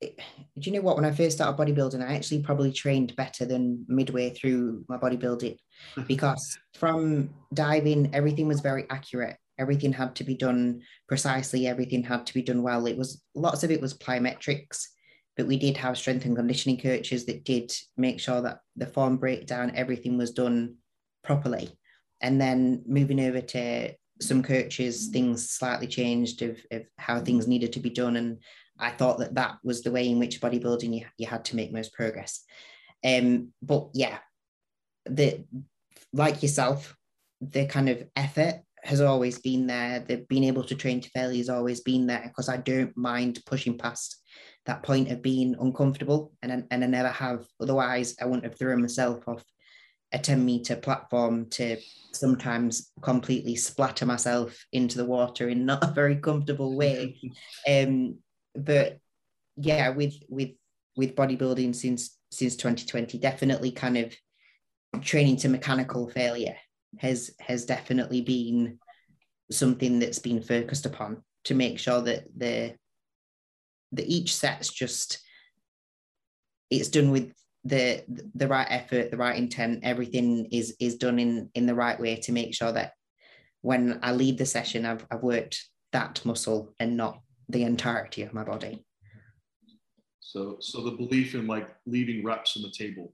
it, 0.00 0.18
do 0.58 0.70
you 0.70 0.76
know 0.76 0.82
what? 0.82 0.96
When 0.96 1.04
I 1.04 1.10
first 1.10 1.36
started 1.36 1.58
bodybuilding, 1.60 2.02
I 2.02 2.14
actually 2.14 2.42
probably 2.42 2.72
trained 2.72 3.14
better 3.16 3.44
than 3.44 3.84
midway 3.88 4.30
through 4.30 4.84
my 4.88 4.96
bodybuilding 4.96 5.56
because 6.06 6.58
from 6.74 7.30
diving, 7.52 8.14
everything 8.14 8.48
was 8.48 8.60
very 8.60 8.86
accurate. 8.90 9.36
Everything 9.58 9.92
had 9.92 10.14
to 10.16 10.24
be 10.24 10.34
done 10.34 10.82
precisely. 11.08 11.66
Everything 11.66 12.02
had 12.02 12.26
to 12.26 12.34
be 12.34 12.42
done 12.42 12.62
well. 12.62 12.86
It 12.86 12.96
was 12.96 13.22
lots 13.34 13.64
of 13.64 13.70
it 13.70 13.80
was 13.80 13.96
plyometrics, 13.96 14.84
but 15.36 15.46
we 15.46 15.58
did 15.58 15.78
have 15.78 15.96
strength 15.96 16.24
and 16.26 16.36
conditioning 16.36 16.78
coaches 16.78 17.24
that 17.26 17.44
did 17.44 17.72
make 17.96 18.20
sure 18.20 18.42
that 18.42 18.60
the 18.76 18.86
form 18.86 19.16
breakdown, 19.16 19.72
everything 19.74 20.18
was 20.18 20.30
done 20.32 20.76
properly 21.26 21.68
and 22.20 22.40
then 22.40 22.82
moving 22.86 23.20
over 23.20 23.40
to 23.40 23.92
some 24.20 24.42
coaches, 24.42 25.08
things 25.08 25.50
slightly 25.50 25.86
changed 25.86 26.42
of, 26.42 26.58
of 26.70 26.82
how 26.96 27.20
things 27.20 27.46
needed 27.46 27.72
to 27.74 27.80
be 27.80 27.90
done. 27.90 28.16
And 28.16 28.38
I 28.78 28.90
thought 28.90 29.18
that 29.18 29.34
that 29.34 29.58
was 29.62 29.82
the 29.82 29.90
way 29.90 30.08
in 30.08 30.18
which 30.18 30.40
bodybuilding 30.40 30.94
you, 30.94 31.06
you 31.18 31.26
had 31.26 31.44
to 31.46 31.56
make 31.56 31.72
most 31.72 31.92
progress. 31.92 32.42
Um, 33.04 33.52
but 33.62 33.88
yeah, 33.92 34.18
the 35.04 35.44
like 36.12 36.42
yourself, 36.42 36.96
the 37.40 37.66
kind 37.66 37.88
of 37.88 38.04
effort 38.16 38.62
has 38.82 39.00
always 39.00 39.38
been 39.38 39.66
there. 39.66 40.00
The 40.00 40.24
being 40.28 40.44
able 40.44 40.64
to 40.64 40.74
train 40.74 41.00
to 41.00 41.10
failure 41.10 41.38
has 41.38 41.50
always 41.50 41.80
been 41.80 42.06
there 42.06 42.22
because 42.24 42.48
I 42.48 42.56
don't 42.56 42.96
mind 42.96 43.40
pushing 43.44 43.76
past 43.76 44.16
that 44.64 44.82
point 44.82 45.10
of 45.10 45.22
being 45.22 45.54
uncomfortable, 45.60 46.32
and 46.42 46.66
and 46.70 46.84
I 46.84 46.86
never 46.86 47.08
have. 47.08 47.44
Otherwise, 47.60 48.16
I 48.20 48.24
wouldn't 48.24 48.44
have 48.44 48.58
thrown 48.58 48.80
myself 48.80 49.28
off 49.28 49.44
a 50.12 50.18
10 50.18 50.44
meter 50.44 50.76
platform 50.76 51.48
to 51.50 51.76
sometimes 52.12 52.92
completely 53.02 53.56
splatter 53.56 54.06
myself 54.06 54.64
into 54.72 54.96
the 54.96 55.04
water 55.04 55.48
in 55.48 55.66
not 55.66 55.82
a 55.82 55.92
very 55.92 56.16
comfortable 56.16 56.76
way. 56.76 57.20
um, 57.68 58.18
but 58.54 58.98
yeah, 59.56 59.90
with 59.90 60.14
with 60.28 60.50
with 60.96 61.14
bodybuilding 61.14 61.74
since 61.74 62.18
since 62.30 62.56
2020, 62.56 63.18
definitely 63.18 63.70
kind 63.70 63.98
of 63.98 64.14
training 65.02 65.36
to 65.36 65.48
mechanical 65.48 66.08
failure 66.08 66.56
has 66.98 67.30
has 67.40 67.66
definitely 67.66 68.22
been 68.22 68.78
something 69.50 69.98
that's 69.98 70.18
been 70.18 70.42
focused 70.42 70.86
upon 70.86 71.22
to 71.44 71.54
make 71.54 71.78
sure 71.78 72.00
that 72.00 72.24
the 72.36 72.74
that 73.92 74.06
each 74.06 74.34
set's 74.34 74.68
just 74.68 75.20
it's 76.70 76.88
done 76.88 77.10
with 77.10 77.32
the 77.66 78.04
the 78.34 78.48
right 78.48 78.66
effort, 78.70 79.10
the 79.10 79.16
right 79.16 79.36
intent, 79.36 79.80
everything 79.82 80.46
is 80.52 80.76
is 80.78 80.96
done 80.96 81.18
in 81.18 81.50
in 81.54 81.66
the 81.66 81.74
right 81.74 81.98
way 81.98 82.16
to 82.16 82.32
make 82.32 82.54
sure 82.54 82.72
that 82.72 82.92
when 83.62 83.98
I 84.02 84.12
leave 84.12 84.38
the 84.38 84.46
session, 84.46 84.86
I've 84.86 85.04
I've 85.10 85.22
worked 85.22 85.64
that 85.92 86.24
muscle 86.24 86.74
and 86.78 86.96
not 86.96 87.20
the 87.48 87.64
entirety 87.64 88.22
of 88.22 88.32
my 88.32 88.44
body. 88.44 88.84
So 90.20 90.58
so 90.60 90.82
the 90.82 90.92
belief 90.92 91.34
in 91.34 91.46
like 91.46 91.68
leaving 91.86 92.24
reps 92.24 92.56
on 92.56 92.62
the 92.62 92.70
table, 92.70 93.12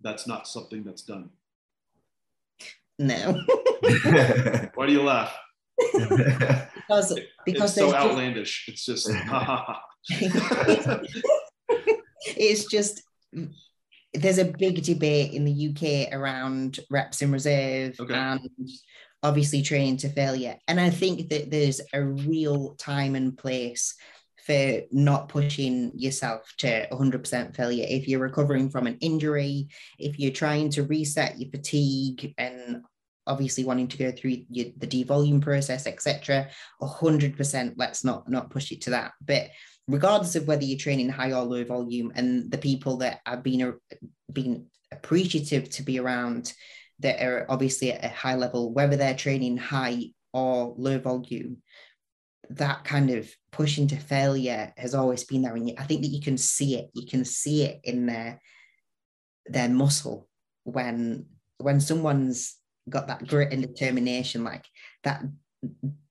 that's 0.00 0.26
not 0.26 0.48
something 0.48 0.82
that's 0.82 1.02
done. 1.02 1.30
No. 2.98 3.40
Why 4.74 4.86
do 4.86 4.92
you 4.92 5.02
laugh? 5.02 5.36
because 5.76 7.18
because 7.44 7.76
it's 7.76 7.90
so 7.90 7.94
outlandish. 7.94 8.66
Just, 8.66 8.88
it's 8.88 9.04
just 9.04 9.08
it's 12.26 12.64
just 12.66 13.02
there's 14.14 14.38
a 14.38 14.44
big 14.44 14.82
debate 14.82 15.32
in 15.32 15.44
the 15.44 15.68
UK 15.68 16.12
around 16.12 16.78
reps 16.90 17.20
in 17.22 17.32
reserve 17.32 17.96
okay. 17.98 18.14
and 18.14 18.48
obviously 19.22 19.62
training 19.62 19.96
to 19.98 20.08
failure. 20.08 20.56
And 20.68 20.80
I 20.80 20.90
think 20.90 21.30
that 21.30 21.50
there's 21.50 21.80
a 21.92 22.02
real 22.04 22.74
time 22.76 23.14
and 23.14 23.36
place 23.36 23.94
for 24.46 24.82
not 24.92 25.30
pushing 25.30 25.90
yourself 25.94 26.52
to 26.58 26.86
100% 26.92 27.56
failure. 27.56 27.86
If 27.88 28.06
you're 28.06 28.20
recovering 28.20 28.68
from 28.68 28.86
an 28.86 28.98
injury, 29.00 29.68
if 29.98 30.18
you're 30.18 30.32
trying 30.32 30.68
to 30.70 30.82
reset 30.82 31.38
your 31.38 31.50
fatigue 31.50 32.34
and 32.36 32.82
obviously 33.26 33.64
wanting 33.64 33.88
to 33.88 33.96
go 33.96 34.12
through 34.12 34.36
your, 34.50 34.66
the 34.76 34.86
devolume 34.86 35.40
process, 35.40 35.86
etc., 35.86 36.48
100% 36.82 37.72
let's 37.76 38.04
not 38.04 38.28
not 38.28 38.50
push 38.50 38.70
it 38.70 38.82
to 38.82 38.90
that. 38.90 39.12
But 39.24 39.48
regardless 39.88 40.36
of 40.36 40.46
whether 40.46 40.64
you're 40.64 40.78
training 40.78 41.08
high 41.08 41.32
or 41.32 41.42
low 41.42 41.64
volume, 41.64 42.12
and 42.14 42.50
the 42.50 42.58
people 42.58 42.98
that 42.98 43.20
have 43.26 43.42
been 43.42 43.74
been 44.32 44.66
appreciative 44.92 45.68
to 45.70 45.82
be 45.82 45.98
around 45.98 46.52
that 47.00 47.20
are 47.22 47.46
obviously 47.48 47.92
at 47.92 48.04
a 48.04 48.08
high 48.08 48.36
level, 48.36 48.72
whether 48.72 48.96
they're 48.96 49.16
training 49.16 49.56
high 49.56 50.04
or 50.32 50.74
low 50.76 50.98
volume, 50.98 51.58
that 52.50 52.84
kind 52.84 53.10
of 53.10 53.28
push 53.52 53.78
into 53.78 53.96
failure 53.96 54.72
has 54.76 54.94
always 54.94 55.24
been 55.24 55.42
there. 55.42 55.54
And 55.54 55.72
I 55.78 55.84
think 55.84 56.02
that 56.02 56.08
you 56.08 56.20
can 56.20 56.38
see 56.38 56.76
it. 56.76 56.90
You 56.94 57.06
can 57.06 57.24
see 57.24 57.64
it 57.64 57.80
in 57.84 58.06
their 58.06 58.40
their 59.46 59.68
muscle 59.68 60.28
when 60.64 61.26
when 61.58 61.80
someone's 61.80 62.56
got 62.88 63.08
that 63.08 63.26
grit 63.26 63.52
and 63.52 63.62
determination, 63.62 64.44
like 64.44 64.64
that 65.04 65.22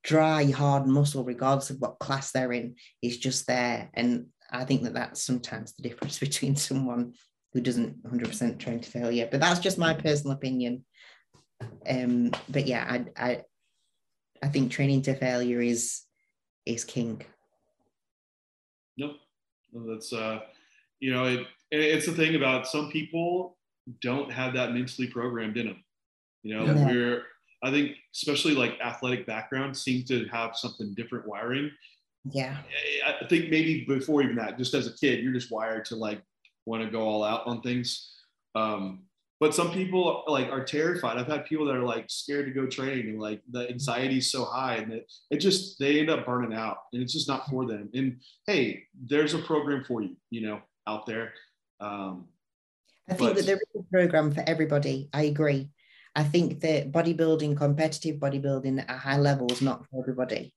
dry, 0.03 0.51
hard 0.51 0.85
muscle, 0.85 1.23
regardless 1.23 1.69
of 1.69 1.79
what 1.79 1.99
class 1.99 2.31
they're 2.31 2.51
in, 2.51 2.75
is 3.01 3.17
just 3.17 3.47
there. 3.47 3.89
And 3.93 4.27
I 4.51 4.65
think 4.65 4.83
that 4.83 4.93
that's 4.93 5.23
sometimes 5.23 5.73
the 5.73 5.83
difference 5.83 6.19
between 6.27 6.55
someone 6.55 7.13
who 7.53 7.61
doesn't 7.61 8.03
100% 8.03 8.59
train 8.59 8.79
to 8.79 8.89
failure. 8.89 9.27
But 9.29 9.39
that's 9.39 9.59
just 9.59 9.77
my 9.77 9.93
personal 9.93 10.35
opinion. 10.35 10.85
Um, 11.87 12.31
but 12.49 12.67
yeah, 12.67 12.85
I, 12.89 13.05
I, 13.15 13.41
I 14.41 14.47
think 14.49 14.71
training 14.71 15.03
to 15.03 15.15
failure 15.15 15.61
is 15.61 16.01
is 16.65 16.83
king. 16.83 17.21
Nope, 18.97 19.15
that's 19.87 20.11
uh, 20.11 20.39
you 20.99 21.13
know, 21.13 21.25
it, 21.25 21.47
it's 21.71 22.05
the 22.05 22.11
thing 22.11 22.35
about 22.35 22.67
some 22.67 22.89
people 22.89 23.57
don't 24.01 24.31
have 24.31 24.53
that 24.53 24.73
mentally 24.73 25.07
programmed 25.07 25.57
in 25.57 25.67
them. 25.67 25.83
You 26.43 26.57
know, 26.57 26.65
yeah. 26.65 26.85
we're 26.85 27.23
I 27.63 27.71
think 27.71 27.95
especially 28.13 28.56
like 28.56 28.78
athletic 28.84 29.26
background 29.26 29.76
seem 29.76 30.04
to 30.06 30.26
have 30.28 30.56
something 30.56 30.93
different 30.93 31.28
wiring. 31.28 31.71
Yeah. 32.30 32.58
I 33.06 33.26
think 33.28 33.49
maybe 33.49 33.86
before 33.86 34.21
even 34.21 34.36
that, 34.36 34.58
just 34.58 34.73
as 34.73 34.86
a 34.86 34.93
kid, 34.93 35.23
you're 35.23 35.34
just 35.34 35.52
wired 35.52 35.86
to 35.86 35.95
like 35.95 36.21
want 36.65 36.84
to 36.84 36.89
go 36.89 37.02
all 37.02 37.23
out 37.23 37.47
on 37.47 37.62
things. 37.62 38.12
Um, 38.56 39.04
but 39.39 39.56
some 39.56 39.71
people 39.71 40.23
like 40.28 40.49
are 40.49 40.63
terrified. 40.63 41.17
I've 41.17 41.28
had 41.28 41.45
people 41.45 41.65
that 41.65 41.76
are 41.76 41.84
like 41.84 42.06
scared 42.10 42.45
to 42.45 42.52
go 42.54 42.65
train 42.65 43.10
and 43.10 43.19
like 43.19 43.41
the 43.52 43.69
anxiety 43.69 44.19
is 44.19 44.32
so 44.32 44.45
high 44.45 44.76
and 44.76 44.93
it, 44.93 45.12
it 45.32 45.38
just 45.38 45.80
they 45.80 45.99
end 45.99 46.10
up 46.10 46.26
burning 46.26 46.58
out 46.58 46.78
and 46.93 47.02
it's 47.02 47.13
just 47.13 47.28
not 47.28 47.49
for 47.49 47.65
them. 47.65 47.89
And 47.93 48.21
hey, 48.47 48.84
there's 49.06 49.34
a 49.34 49.39
program 49.39 49.84
for 49.84 50.02
you, 50.02 50.15
you 50.30 50.47
know, 50.47 50.62
out 50.88 51.06
there. 51.06 51.34
Um, 51.80 52.28
I 53.10 53.15
think 53.15 53.32
but, 53.32 53.36
that 53.38 53.45
there 53.45 53.56
is 53.58 53.82
a 53.82 53.84
program 53.91 54.32
for 54.32 54.43
everybody. 54.47 55.10
I 55.13 55.23
agree. 55.23 55.69
I 56.15 56.23
think 56.23 56.62
that 56.62 56.91
bodybuilding, 56.91 57.58
competitive 57.58 58.17
bodybuilding 58.17 58.82
at 58.82 58.89
a 58.89 58.97
high 58.97 59.17
level 59.17 59.52
is 59.52 59.62
not 59.62 59.86
for 59.88 60.02
everybody. 60.02 60.54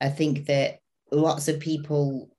I 0.00 0.08
think 0.08 0.46
that 0.46 0.78
lots 1.12 1.48
of 1.48 1.60
people, 1.60 2.30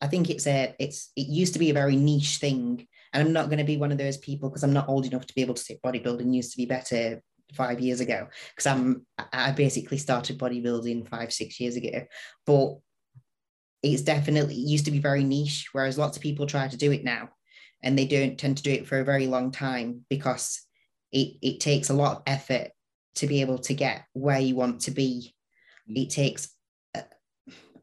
I 0.00 0.06
think 0.06 0.30
it's 0.30 0.46
a, 0.46 0.74
it's, 0.78 1.10
it 1.16 1.26
used 1.26 1.52
to 1.54 1.58
be 1.58 1.70
a 1.70 1.74
very 1.74 1.96
niche 1.96 2.36
thing. 2.36 2.86
And 3.12 3.26
I'm 3.26 3.32
not 3.32 3.46
going 3.46 3.58
to 3.58 3.64
be 3.64 3.76
one 3.76 3.92
of 3.92 3.98
those 3.98 4.18
people 4.18 4.48
because 4.48 4.62
I'm 4.62 4.72
not 4.72 4.88
old 4.88 5.06
enough 5.06 5.26
to 5.26 5.34
be 5.34 5.42
able 5.42 5.54
to 5.54 5.62
say 5.62 5.78
bodybuilding 5.84 6.32
used 6.32 6.52
to 6.52 6.58
be 6.58 6.66
better 6.66 7.22
five 7.54 7.80
years 7.80 8.00
ago 8.00 8.28
because 8.50 8.66
I'm, 8.66 9.06
I 9.32 9.52
basically 9.52 9.98
started 9.98 10.38
bodybuilding 10.38 11.08
five, 11.08 11.32
six 11.32 11.58
years 11.58 11.76
ago. 11.76 12.02
But 12.44 12.76
it's 13.82 14.02
definitely 14.02 14.54
it 14.54 14.68
used 14.68 14.84
to 14.84 14.90
be 14.90 14.98
very 14.98 15.24
niche, 15.24 15.68
whereas 15.72 15.98
lots 15.98 16.16
of 16.16 16.22
people 16.22 16.46
try 16.46 16.68
to 16.68 16.76
do 16.76 16.92
it 16.92 17.04
now 17.04 17.30
and 17.82 17.98
they 17.98 18.06
don't 18.06 18.38
tend 18.38 18.56
to 18.56 18.62
do 18.62 18.72
it 18.72 18.86
for 18.86 19.00
a 19.00 19.04
very 19.04 19.26
long 19.26 19.50
time 19.50 20.04
because 20.08 20.65
it, 21.16 21.38
it 21.40 21.60
takes 21.60 21.88
a 21.88 21.94
lot 21.94 22.16
of 22.18 22.22
effort 22.26 22.68
to 23.16 23.26
be 23.26 23.40
able 23.40 23.58
to 23.58 23.72
get 23.72 24.04
where 24.12 24.38
you 24.38 24.54
want 24.54 24.82
to 24.82 24.90
be. 24.90 25.34
Mm. 25.90 26.02
It 26.02 26.10
takes 26.10 26.50
a, 26.94 27.04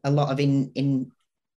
a 0.04 0.10
lot 0.10 0.30
of 0.30 0.38
in, 0.38 0.70
in 0.76 1.10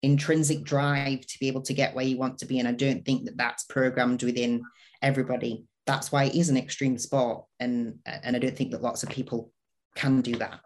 intrinsic 0.02 0.62
drive 0.62 1.26
to 1.26 1.38
be 1.40 1.48
able 1.48 1.62
to 1.62 1.74
get 1.74 1.94
where 1.94 2.04
you 2.04 2.16
want 2.16 2.38
to 2.38 2.46
be. 2.46 2.60
And 2.60 2.68
I 2.68 2.72
don't 2.72 3.04
think 3.04 3.24
that 3.24 3.36
that's 3.36 3.64
programmed 3.64 4.22
within 4.22 4.62
everybody. 5.02 5.66
That's 5.84 6.12
why 6.12 6.24
it 6.24 6.36
is 6.36 6.48
an 6.48 6.56
extreme 6.56 6.96
sport. 6.96 7.44
And, 7.58 7.98
and 8.06 8.36
I 8.36 8.38
don't 8.38 8.56
think 8.56 8.70
that 8.70 8.82
lots 8.82 9.02
of 9.02 9.08
people 9.08 9.50
can 9.96 10.20
do 10.20 10.36
that. 10.36 10.60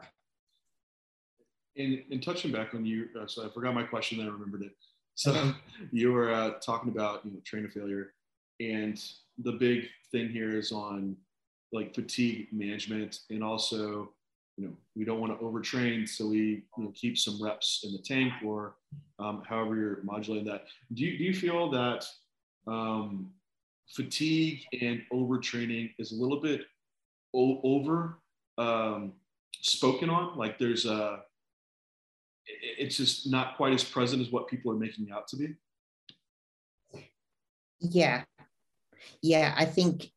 In, 1.76 2.02
in 2.10 2.20
touching 2.20 2.52
back 2.52 2.74
on 2.74 2.84
you, 2.84 3.06
uh, 3.18 3.26
so 3.26 3.46
I 3.46 3.50
forgot 3.54 3.74
my 3.74 3.84
question, 3.84 4.18
then 4.18 4.26
I 4.26 4.30
remembered 4.30 4.62
it. 4.62 4.72
So 5.14 5.54
you 5.90 6.12
were 6.12 6.32
uh, 6.32 6.50
talking 6.60 6.90
about 6.90 7.24
you 7.24 7.30
know 7.32 7.38
train 7.44 7.64
of 7.64 7.72
failure, 7.72 8.12
and 8.60 9.02
the 9.38 9.52
big 9.52 9.84
thing 10.10 10.28
here 10.28 10.56
is 10.56 10.72
on 10.72 11.16
like 11.72 11.94
fatigue 11.94 12.48
management 12.52 13.20
and 13.30 13.44
also 13.44 14.10
you 14.56 14.66
know 14.66 14.72
we 14.96 15.04
don't 15.04 15.20
want 15.20 15.38
to 15.38 15.44
overtrain 15.44 16.08
so 16.08 16.26
we 16.28 16.38
you 16.76 16.84
know, 16.84 16.92
keep 16.94 17.16
some 17.16 17.42
reps 17.42 17.84
in 17.84 17.92
the 17.92 17.98
tank 17.98 18.32
or 18.44 18.74
um, 19.18 19.42
however 19.48 19.76
you're 19.76 20.02
modulating 20.02 20.46
that. 20.46 20.64
Do 20.94 21.04
you, 21.04 21.18
do 21.18 21.24
you 21.24 21.34
feel 21.34 21.70
that 21.70 22.06
um, 22.66 23.30
fatigue 23.88 24.62
and 24.80 25.02
overtraining 25.12 25.92
is 25.98 26.12
a 26.12 26.16
little 26.16 26.40
bit 26.40 26.62
o- 27.34 27.60
over 27.62 28.18
um, 28.56 29.12
spoken 29.60 30.10
on? 30.10 30.36
Like 30.36 30.58
there's 30.58 30.86
a 30.86 31.20
it's 32.46 32.96
just 32.96 33.30
not 33.30 33.56
quite 33.56 33.74
as 33.74 33.84
present 33.84 34.22
as 34.22 34.30
what 34.30 34.48
people 34.48 34.72
are 34.72 34.76
making 34.76 35.10
out 35.12 35.28
to 35.28 35.36
be? 35.36 35.54
Yeah 37.80 38.24
yeah, 39.22 39.54
I 39.56 39.64
think 39.64 40.10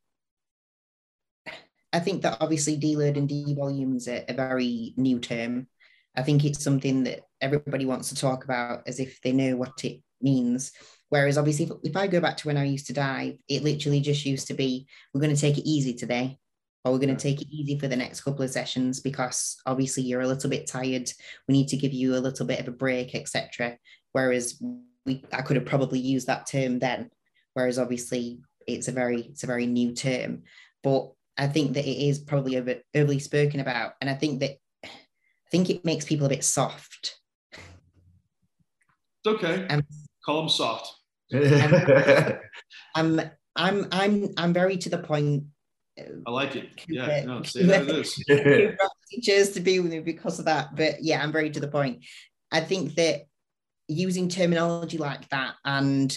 I 1.92 2.00
think 2.00 2.22
that 2.22 2.38
obviously 2.40 2.78
deload 2.78 3.16
and 3.16 3.28
devolume 3.28 3.96
is 3.96 4.08
a, 4.08 4.24
a 4.28 4.34
very 4.34 4.94
new 4.96 5.18
term. 5.18 5.66
I 6.16 6.22
think 6.22 6.44
it's 6.44 6.62
something 6.62 7.04
that 7.04 7.20
everybody 7.40 7.84
wants 7.84 8.08
to 8.10 8.14
talk 8.14 8.44
about 8.44 8.82
as 8.86 8.98
if 8.98 9.20
they 9.20 9.32
know 9.32 9.56
what 9.56 9.84
it 9.84 10.02
means. 10.20 10.72
Whereas 11.10 11.36
obviously, 11.36 11.66
if, 11.66 11.72
if 11.82 11.96
I 11.96 12.06
go 12.06 12.20
back 12.20 12.38
to 12.38 12.46
when 12.46 12.56
I 12.56 12.64
used 12.64 12.86
to 12.86 12.94
dive, 12.94 13.36
it 13.48 13.62
literally 13.62 14.00
just 14.00 14.24
used 14.24 14.46
to 14.46 14.54
be 14.54 14.86
we're 15.12 15.20
going 15.20 15.34
to 15.34 15.40
take 15.40 15.58
it 15.58 15.68
easy 15.68 15.92
today, 15.92 16.38
or 16.84 16.92
we're 16.92 16.98
going 16.98 17.14
to 17.14 17.22
take 17.22 17.42
it 17.42 17.48
easy 17.50 17.78
for 17.78 17.88
the 17.88 17.96
next 17.96 18.22
couple 18.22 18.42
of 18.42 18.50
sessions 18.50 19.00
because 19.00 19.58
obviously 19.66 20.02
you're 20.02 20.22
a 20.22 20.26
little 20.26 20.48
bit 20.48 20.66
tired. 20.66 21.10
We 21.46 21.52
need 21.52 21.68
to 21.68 21.76
give 21.76 21.92
you 21.92 22.14
a 22.14 22.24
little 22.24 22.46
bit 22.46 22.60
of 22.60 22.68
a 22.68 22.72
break, 22.72 23.14
etc. 23.14 23.76
Whereas 24.12 24.62
we, 25.04 25.22
I 25.32 25.42
could 25.42 25.56
have 25.56 25.66
probably 25.66 25.98
used 25.98 26.28
that 26.28 26.46
term 26.46 26.78
then. 26.78 27.10
Whereas 27.54 27.78
obviously 27.78 28.40
it's 28.66 28.88
a 28.88 28.92
very 28.92 29.22
it's 29.22 29.44
a 29.44 29.46
very 29.46 29.66
new 29.66 29.92
term 29.92 30.42
but 30.82 31.10
i 31.38 31.46
think 31.46 31.74
that 31.74 31.86
it 31.86 32.08
is 32.08 32.18
probably 32.18 32.56
over, 32.58 32.76
overly 32.94 33.18
spoken 33.18 33.60
about 33.60 33.92
and 34.00 34.08
i 34.10 34.14
think 34.14 34.40
that 34.40 34.56
i 34.84 34.88
think 35.50 35.70
it 35.70 35.84
makes 35.84 36.04
people 36.04 36.26
a 36.26 36.30
bit 36.30 36.44
soft 36.44 37.18
it's 37.52 39.26
okay 39.26 39.66
um, 39.68 39.82
call 40.24 40.40
them 40.40 40.48
soft 40.48 40.94
i'm 42.94 43.20
i'm 43.56 43.86
i'm 43.92 44.28
i'm 44.36 44.52
very 44.52 44.76
to 44.76 44.88
the 44.88 44.98
point 44.98 45.44
I 46.26 46.30
like 46.30 46.56
it. 46.56 46.70
Yeah, 46.88 47.24
no, 47.24 47.42
say 47.42 47.64
that 47.64 47.86
it 47.86 47.96
is. 47.96 48.78
teachers 49.10 49.50
to 49.50 49.60
be 49.60 49.78
with 49.78 49.92
me 49.92 50.00
because 50.00 50.38
of 50.38 50.46
that. 50.46 50.74
But 50.74 51.02
yeah, 51.02 51.22
I'm 51.22 51.32
very 51.32 51.50
to 51.50 51.60
the 51.60 51.68
point. 51.68 52.04
I 52.50 52.60
think 52.60 52.94
that 52.94 53.22
using 53.88 54.28
terminology 54.28 54.98
like 54.98 55.28
that 55.28 55.54
and 55.64 56.16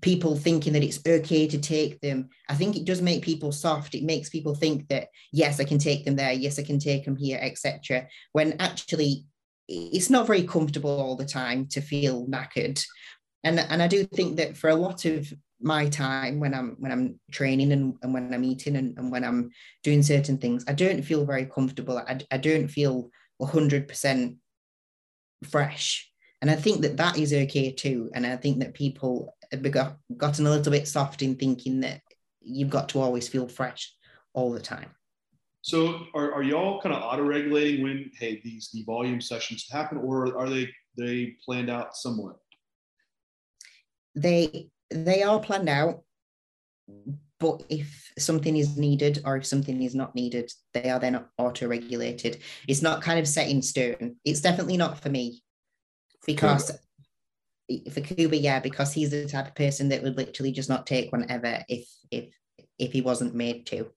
people 0.00 0.36
thinking 0.36 0.72
that 0.72 0.82
it's 0.82 1.00
okay 1.06 1.46
to 1.46 1.58
take 1.58 2.00
them. 2.00 2.28
I 2.48 2.54
think 2.54 2.76
it 2.76 2.84
does 2.84 3.00
make 3.00 3.22
people 3.22 3.52
soft. 3.52 3.94
It 3.94 4.02
makes 4.02 4.28
people 4.28 4.54
think 4.54 4.88
that 4.88 5.08
yes 5.32 5.60
i 5.60 5.64
can 5.64 5.78
take 5.78 6.04
them 6.04 6.16
there. 6.16 6.32
Yes 6.32 6.58
i 6.58 6.62
can 6.62 6.78
take 6.78 7.04
them 7.04 7.16
here 7.16 7.38
etc 7.40 8.06
when 8.32 8.56
actually 8.60 9.24
it's 9.68 10.10
not 10.10 10.26
very 10.26 10.42
comfortable 10.42 11.00
all 11.00 11.16
the 11.16 11.24
time 11.24 11.66
to 11.68 11.80
feel 11.80 12.26
knackered. 12.26 12.82
And 13.44 13.60
and 13.60 13.82
i 13.82 13.88
do 13.88 14.04
think 14.04 14.36
that 14.36 14.56
for 14.56 14.70
a 14.70 14.74
lot 14.74 15.04
of 15.04 15.32
my 15.60 15.88
time 15.88 16.38
when 16.38 16.52
i'm 16.52 16.76
when 16.78 16.92
i'm 16.92 17.18
training 17.30 17.72
and, 17.72 17.94
and 18.02 18.12
when 18.12 18.32
i'm 18.34 18.44
eating 18.44 18.76
and, 18.76 18.96
and 18.98 19.10
when 19.10 19.24
i'm 19.24 19.50
doing 19.82 20.02
certain 20.02 20.36
things 20.36 20.64
i 20.68 20.72
don't 20.72 21.02
feel 21.02 21.24
very 21.24 21.46
comfortable. 21.46 21.98
I, 21.98 22.18
I 22.30 22.36
don't 22.36 22.68
feel 22.68 23.10
100% 23.40 24.36
fresh. 25.44 26.10
And 26.42 26.50
i 26.50 26.54
think 26.54 26.82
that 26.82 26.96
that 26.98 27.18
is 27.18 27.32
okay 27.32 27.72
too. 27.72 28.10
And 28.14 28.26
i 28.26 28.36
think 28.36 28.58
that 28.58 28.74
people 28.74 29.35
got, 29.70 29.96
gotten 30.16 30.46
a 30.46 30.50
little 30.50 30.72
bit 30.72 30.88
soft 30.88 31.22
in 31.22 31.36
thinking 31.36 31.80
that 31.80 32.00
you've 32.40 32.70
got 32.70 32.88
to 32.90 33.00
always 33.00 33.28
feel 33.28 33.48
fresh 33.48 33.92
all 34.34 34.52
the 34.52 34.60
time. 34.60 34.90
So 35.62 36.06
are, 36.14 36.32
are 36.32 36.44
y'all 36.44 36.80
kind 36.80 36.94
of 36.94 37.02
auto-regulating 37.02 37.82
when, 37.82 38.10
hey, 38.18 38.40
these 38.44 38.70
the 38.72 38.84
volume 38.84 39.20
sessions 39.20 39.66
happen, 39.68 39.98
or 39.98 40.38
are 40.38 40.48
they 40.48 40.68
they 40.96 41.34
planned 41.44 41.70
out 41.70 41.96
somewhat? 41.96 42.36
They 44.14 44.70
they 44.90 45.24
are 45.24 45.40
planned 45.40 45.68
out, 45.68 46.04
but 47.40 47.64
if 47.68 48.12
something 48.16 48.56
is 48.56 48.78
needed 48.78 49.22
or 49.24 49.38
if 49.38 49.46
something 49.46 49.82
is 49.82 49.96
not 49.96 50.14
needed, 50.14 50.52
they 50.72 50.88
are 50.88 51.00
then 51.00 51.24
auto-regulated. 51.36 52.38
It's 52.68 52.82
not 52.82 53.02
kind 53.02 53.18
of 53.18 53.26
set 53.26 53.50
in 53.50 53.60
stone. 53.60 54.16
It's 54.24 54.40
definitely 54.40 54.76
not 54.76 55.02
for 55.02 55.08
me 55.08 55.42
because 56.24 56.78
for 57.90 58.00
Kuba, 58.00 58.36
yeah, 58.36 58.60
because 58.60 58.92
he's 58.92 59.10
the 59.10 59.26
type 59.26 59.48
of 59.48 59.54
person 59.54 59.88
that 59.88 60.02
would 60.02 60.16
literally 60.16 60.52
just 60.52 60.68
not 60.68 60.86
take 60.86 61.12
one 61.12 61.26
ever 61.30 61.64
if 61.68 61.88
if 62.10 62.34
if 62.78 62.92
he 62.92 63.00
wasn't 63.00 63.34
made 63.34 63.66
to. 63.66 63.90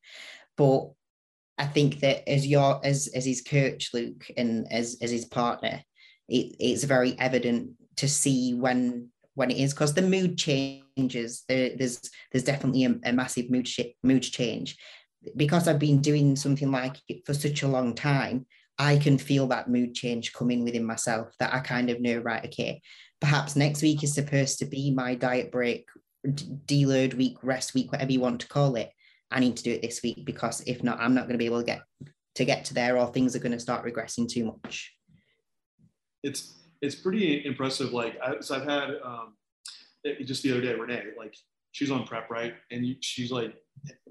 But 0.58 0.92
I 1.58 1.66
think 1.66 2.00
that 2.00 2.28
as 2.30 2.48
your 2.48 2.80
as 2.84 3.10
as 3.14 3.26
his 3.26 3.42
coach, 3.42 3.90
Luke, 3.94 4.26
and 4.38 4.72
as 4.72 4.98
as 5.02 5.12
his 5.12 5.26
partner, 5.26 5.84
it, 6.28 6.56
it's 6.60 6.84
very 6.84 7.18
evident 7.20 7.72
to 7.98 8.08
see 8.08 8.54
when 8.54 9.10
when 9.36 9.52
it 9.52 9.58
is 9.58 9.74
because 9.74 9.94
the 9.94 10.02
mood 10.02 10.38
changes. 10.38 11.44
There, 11.48 11.72
there's 11.78 12.00
there's 12.32 12.44
definitely 12.44 12.86
a, 12.86 12.96
a 13.06 13.14
massive 13.14 13.50
mood 13.50 13.68
sh- 13.68 13.96
mood 14.04 14.24
change. 14.24 14.78
Because 15.36 15.68
I've 15.68 15.80
been 15.80 16.00
doing 16.00 16.38
something 16.38 16.72
like 16.72 16.96
it 17.10 17.26
for 17.26 17.34
such 17.34 17.64
a 17.64 17.68
long 17.68 17.94
time, 17.94 18.46
I 18.78 18.98
can 18.98 19.18
feel 19.18 19.48
that 19.48 19.70
mood 19.70 19.94
change 19.94 20.32
coming 20.32 20.64
within 20.64 20.86
myself 20.86 21.36
that 21.40 21.54
I 21.54 21.60
kind 21.60 21.90
of 21.90 22.00
know, 22.00 22.20
right, 22.20 22.46
okay, 22.46 22.82
perhaps 23.20 23.56
next 23.56 23.82
week 23.82 24.04
is 24.04 24.14
supposed 24.14 24.60
to 24.60 24.66
be 24.66 24.92
my 24.92 25.16
diet 25.16 25.52
break, 25.52 25.88
deload 26.26 27.14
week, 27.16 27.38
rest 27.44 27.74
week, 27.74 27.92
whatever 27.92 28.12
you 28.12 28.20
want 28.20 28.42
to 28.42 28.48
call 28.48 28.76
it. 28.76 28.92
I 29.32 29.40
need 29.40 29.58
to 29.58 29.64
do 29.64 29.72
it 29.72 29.82
this 29.82 30.02
week 30.02 30.26
because 30.26 30.62
if 30.62 30.84
not, 30.84 31.00
I'm 31.00 31.14
not 31.14 31.24
going 31.24 31.34
to 31.34 31.38
be 31.38 31.46
able 31.46 31.60
to 31.60 31.66
get 31.66 31.82
to 32.36 32.46
get 32.46 32.66
to 32.66 32.74
there, 32.74 32.98
or 32.98 33.08
things 33.08 33.36
are 33.36 33.40
going 33.40 33.52
to 33.52 33.60
start 33.60 33.86
regressing 33.86 34.28
too 34.28 34.46
much. 34.46 34.94
It's 36.24 36.54
it's 36.82 36.96
pretty 36.96 37.46
impressive. 37.46 37.92
Like 37.92 38.18
I, 38.24 38.40
so 38.40 38.56
I've 38.56 38.64
had 38.64 38.90
um, 39.04 39.34
it, 40.04 40.26
just 40.26 40.44
the 40.44 40.52
other 40.52 40.62
day, 40.62 40.74
Renee, 40.74 41.04
like 41.18 41.36
she's 41.72 41.92
on 41.92 42.06
prep, 42.06 42.30
right? 42.30 42.54
And 42.72 42.86
you, 42.86 42.96
she's 43.02 43.32
like, 43.32 43.56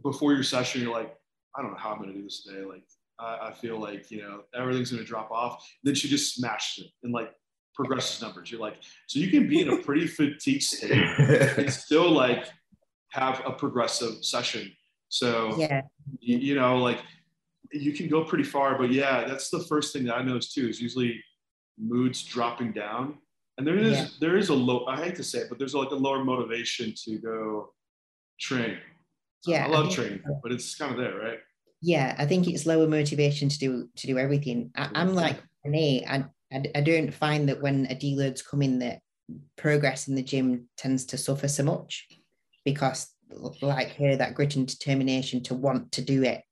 before 0.02 0.34
your 0.34 0.42
session, 0.42 0.82
you're 0.82 0.92
like, 0.92 1.14
I 1.56 1.62
don't 1.62 1.72
know 1.72 1.78
how 1.78 1.90
I'm 1.90 1.98
going 1.98 2.12
to 2.12 2.16
do 2.16 2.22
this 2.22 2.44
today. 2.44 2.64
Like 2.64 2.84
I, 3.18 3.48
I 3.48 3.52
feel 3.52 3.80
like 3.80 4.10
you 4.10 4.22
know 4.22 4.42
everything's 4.54 4.90
going 4.90 5.02
to 5.02 5.08
drop 5.08 5.30
off. 5.30 5.66
Then 5.82 5.94
she 5.94 6.08
just 6.08 6.34
smashes 6.34 6.84
it 6.84 6.90
and 7.02 7.12
like 7.12 7.32
progresses 7.78 8.20
numbers. 8.20 8.50
You're 8.50 8.60
like, 8.60 8.78
so 9.06 9.20
you 9.20 9.30
can 9.30 9.48
be 9.48 9.60
in 9.60 9.68
a 9.70 9.78
pretty 9.78 10.06
fatigued 10.08 10.64
state 10.64 10.90
and 11.18 11.72
still 11.72 12.10
like 12.10 12.46
have 13.12 13.40
a 13.46 13.52
progressive 13.52 14.24
session. 14.24 14.72
So 15.08 15.56
yeah, 15.56 15.82
you, 16.18 16.38
you 16.38 16.54
know, 16.56 16.78
like 16.78 16.98
you 17.72 17.92
can 17.92 18.08
go 18.08 18.24
pretty 18.24 18.44
far, 18.44 18.76
but 18.76 18.90
yeah, 18.90 19.24
that's 19.26 19.48
the 19.48 19.60
first 19.60 19.92
thing 19.92 20.04
that 20.06 20.16
I 20.16 20.22
notice 20.22 20.52
too. 20.52 20.68
Is 20.68 20.80
usually 20.80 21.22
moods 21.78 22.24
dropping 22.24 22.72
down, 22.72 23.18
and 23.56 23.66
there 23.66 23.78
is 23.78 23.96
yeah. 23.96 24.06
there 24.20 24.36
is 24.36 24.48
a 24.48 24.54
low. 24.54 24.84
I 24.86 24.96
hate 24.96 25.14
to 25.16 25.24
say 25.24 25.38
it, 25.38 25.46
but 25.48 25.58
there's 25.58 25.74
like 25.74 25.92
a 25.92 25.94
lower 25.94 26.24
motivation 26.24 26.92
to 27.04 27.18
go 27.18 27.72
train. 28.40 28.76
Yeah, 29.46 29.66
I 29.66 29.68
love 29.68 29.86
I 29.86 29.90
training, 29.90 30.20
so. 30.26 30.40
but 30.42 30.50
it's 30.50 30.74
kind 30.74 30.92
of 30.92 30.98
there, 30.98 31.16
right? 31.16 31.38
Yeah, 31.80 32.16
I 32.18 32.26
think 32.26 32.48
it's 32.48 32.66
lower 32.66 32.88
motivation 32.88 33.48
to 33.48 33.58
do 33.58 33.88
to 33.96 34.06
do 34.08 34.18
everything. 34.18 34.72
I, 34.76 34.90
am 35.00 35.14
like 35.14 35.40
me. 35.64 36.04
I, 36.06 36.24
I 36.52 36.64
I 36.74 36.80
don't 36.80 37.12
find 37.12 37.48
that 37.48 37.62
when 37.62 37.86
a 37.86 37.94
deloads 37.94 38.44
come 38.44 38.62
in 38.62 38.78
that 38.80 39.00
progress 39.56 40.08
in 40.08 40.14
the 40.14 40.22
gym 40.22 40.68
tends 40.76 41.04
to 41.06 41.18
suffer 41.18 41.48
so 41.48 41.62
much 41.62 42.06
because 42.64 43.08
like 43.60 43.94
her 43.96 44.16
that 44.16 44.34
grit 44.34 44.56
and 44.56 44.66
determination 44.66 45.42
to 45.42 45.54
want 45.54 45.92
to 45.92 46.02
do 46.02 46.22
it 46.22 46.42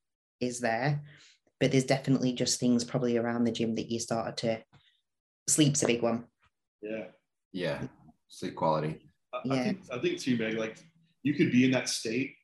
is 0.40 0.60
there 0.60 1.02
but 1.58 1.72
there's 1.72 1.84
definitely 1.84 2.32
just 2.32 2.60
things 2.60 2.84
probably 2.84 3.16
around 3.16 3.44
the 3.44 3.52
gym 3.52 3.74
that 3.74 3.90
you 3.90 3.98
started 3.98 4.36
to 4.36 4.62
sleep's 5.48 5.82
a 5.82 5.86
big 5.86 6.02
one. 6.02 6.24
Yeah. 6.82 7.04
Yeah. 7.52 7.82
Sleep 8.28 8.54
quality. 8.54 9.00
I, 9.32 9.40
yeah. 9.44 9.52
I 9.54 9.64
think 9.64 9.80
i 9.92 9.98
think 9.98 10.18
too 10.18 10.36
meg 10.36 10.54
like 10.54 10.78
you 11.22 11.34
could 11.34 11.50
be 11.50 11.64
in 11.64 11.70
that 11.72 11.88
state 11.88 12.34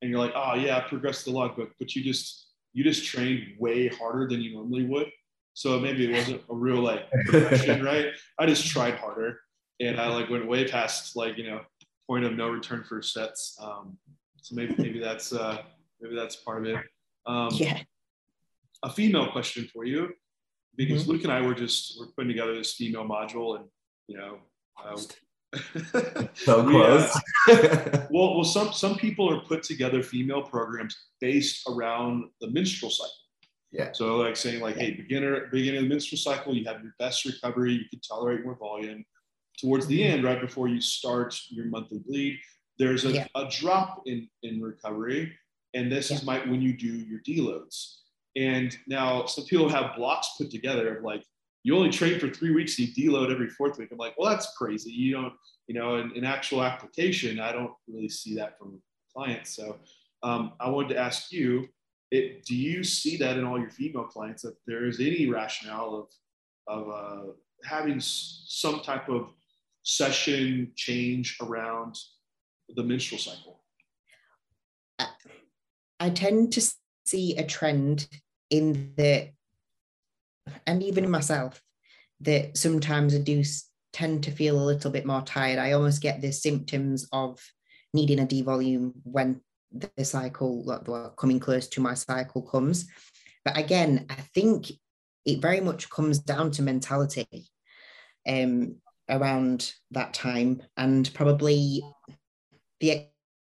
and 0.00 0.10
you're 0.10 0.20
like 0.20 0.32
oh 0.34 0.54
yeah 0.54 0.76
i 0.76 0.80
progressed 0.80 1.26
a 1.26 1.30
lot 1.30 1.56
but 1.56 1.68
but 1.78 1.94
you 1.94 2.02
just 2.02 2.48
you 2.74 2.84
just 2.84 3.04
trained 3.04 3.56
way 3.58 3.88
harder 3.88 4.28
than 4.28 4.40
you 4.40 4.52
normally 4.52 4.84
would 4.84 5.08
so 5.54 5.78
maybe 5.78 6.10
it 6.10 6.16
wasn't 6.16 6.40
a 6.50 6.54
real 6.54 6.80
like 6.80 7.10
progression 7.26 7.84
right 7.84 8.06
i 8.38 8.46
just 8.46 8.66
tried 8.66 8.94
harder 8.94 9.40
and 9.80 10.00
i 10.00 10.08
like 10.08 10.28
went 10.30 10.46
way 10.46 10.66
past 10.66 11.16
like 11.16 11.36
you 11.36 11.44
know 11.44 11.60
point 12.08 12.24
of 12.24 12.34
no 12.34 12.50
return 12.50 12.82
for 12.82 13.02
sets 13.02 13.56
um 13.60 13.96
so 14.40 14.54
maybe 14.54 14.74
maybe 14.78 14.98
that's 14.98 15.32
uh 15.32 15.58
maybe 16.00 16.14
that's 16.14 16.36
part 16.36 16.66
of 16.66 16.74
it 16.74 16.84
um, 17.26 17.50
yeah. 17.52 17.80
A 18.82 18.90
female 18.90 19.30
question 19.30 19.68
for 19.72 19.84
you, 19.84 20.10
because 20.76 21.02
mm-hmm. 21.02 21.12
Luke 21.12 21.24
and 21.24 21.32
I 21.32 21.40
were 21.40 21.54
just 21.54 21.98
we're 21.98 22.08
putting 22.08 22.28
together 22.28 22.56
this 22.56 22.74
female 22.74 23.04
module, 23.04 23.56
and 23.56 23.66
you 24.08 24.16
know, 24.16 24.38
uh, 24.82 24.96
so 26.34 26.68
close. 26.68 27.20
well, 28.10 28.34
well, 28.34 28.44
some 28.44 28.72
some 28.72 28.96
people 28.96 29.32
are 29.32 29.40
put 29.44 29.62
together 29.62 30.02
female 30.02 30.42
programs 30.42 30.96
based 31.20 31.62
around 31.68 32.24
the 32.40 32.50
menstrual 32.50 32.90
cycle. 32.90 33.12
Yeah. 33.72 33.92
So 33.92 34.16
like 34.16 34.36
saying 34.36 34.60
like, 34.60 34.76
hey, 34.76 34.92
beginner 34.92 35.46
beginning 35.50 35.78
of 35.78 35.84
the 35.84 35.88
menstrual 35.88 36.18
cycle, 36.18 36.54
you 36.54 36.64
have 36.66 36.82
your 36.82 36.94
best 36.98 37.24
recovery, 37.24 37.72
you 37.72 37.88
can 37.90 38.00
tolerate 38.00 38.44
more 38.44 38.56
volume. 38.56 39.04
Towards 39.60 39.86
the 39.86 40.00
mm-hmm. 40.00 40.12
end, 40.14 40.24
right 40.24 40.40
before 40.40 40.68
you 40.68 40.80
start 40.80 41.38
your 41.50 41.66
monthly 41.66 41.98
bleed, 41.98 42.38
there's 42.78 43.04
a, 43.04 43.12
yeah. 43.12 43.26
a 43.34 43.48
drop 43.48 44.02
in 44.06 44.28
in 44.42 44.60
recovery 44.60 45.32
and 45.74 45.90
this 45.90 46.10
yeah. 46.10 46.16
is 46.16 46.24
my 46.24 46.38
when 46.40 46.60
you 46.60 46.76
do 46.76 46.86
your 46.86 47.20
deloads. 47.20 47.96
And 48.36 48.76
now 48.86 49.26
some 49.26 49.44
people 49.44 49.68
have 49.68 49.96
blocks 49.96 50.34
put 50.38 50.50
together 50.50 50.96
of 50.96 51.04
like 51.04 51.24
you 51.64 51.76
only 51.76 51.90
train 51.90 52.18
for 52.18 52.28
three 52.28 52.50
weeks, 52.50 52.78
and 52.78 52.88
you 52.88 53.10
deload 53.10 53.32
every 53.32 53.48
fourth 53.48 53.78
week. 53.78 53.90
I'm 53.92 53.98
like, 53.98 54.18
well, 54.18 54.30
that's 54.30 54.56
crazy. 54.56 54.90
You 54.90 55.12
don't, 55.12 55.32
you 55.68 55.74
know, 55.74 55.96
in, 55.96 56.10
in 56.16 56.24
actual 56.24 56.62
application, 56.62 57.38
I 57.38 57.52
don't 57.52 57.70
really 57.86 58.08
see 58.08 58.34
that 58.36 58.58
from 58.58 58.82
clients. 59.14 59.54
So 59.54 59.78
um, 60.24 60.54
I 60.58 60.68
wanted 60.68 60.88
to 60.94 60.98
ask 60.98 61.30
you, 61.30 61.68
it, 62.12 62.44
do 62.44 62.54
you 62.54 62.84
see 62.84 63.16
that 63.16 63.38
in 63.38 63.44
all 63.44 63.58
your 63.58 63.70
female 63.70 64.04
clients 64.04 64.42
that 64.42 64.56
there 64.66 64.84
is 64.84 65.00
any 65.00 65.30
rationale 65.30 66.08
of, 66.68 66.84
of 66.84 66.90
uh, 66.90 67.32
having 67.64 67.98
some 68.00 68.80
type 68.80 69.08
of 69.08 69.30
session 69.82 70.70
change 70.76 71.38
around 71.40 71.96
the 72.76 72.82
menstrual 72.82 73.18
cycle? 73.18 73.64
Uh, 74.98 75.06
I 75.98 76.10
tend 76.10 76.52
to 76.52 76.72
see 77.06 77.38
a 77.38 77.46
trend 77.46 78.06
in 78.50 78.92
the, 78.98 79.30
and 80.66 80.82
even 80.82 81.10
myself, 81.10 81.62
that 82.20 82.58
sometimes 82.58 83.14
I 83.14 83.18
do 83.18 83.42
tend 83.94 84.22
to 84.24 84.30
feel 84.30 84.62
a 84.62 84.66
little 84.66 84.90
bit 84.90 85.06
more 85.06 85.22
tired. 85.22 85.58
I 85.58 85.72
almost 85.72 86.02
get 86.02 86.20
the 86.20 86.30
symptoms 86.30 87.08
of 87.10 87.40
needing 87.94 88.20
a 88.20 88.26
devolume 88.26 88.92
when 89.02 89.40
the 89.74 90.04
cycle, 90.04 90.64
well, 90.64 91.14
coming 91.16 91.40
close 91.40 91.68
to 91.68 91.80
my 91.80 91.94
cycle 91.94 92.42
comes. 92.42 92.88
But 93.44 93.56
again, 93.56 94.06
I 94.10 94.14
think 94.34 94.70
it 95.24 95.40
very 95.40 95.60
much 95.60 95.90
comes 95.90 96.18
down 96.18 96.50
to 96.52 96.62
mentality 96.62 97.48
um, 98.28 98.76
around 99.08 99.72
that 99.90 100.14
time 100.14 100.62
and 100.76 101.12
probably 101.14 101.82
the 102.80 103.06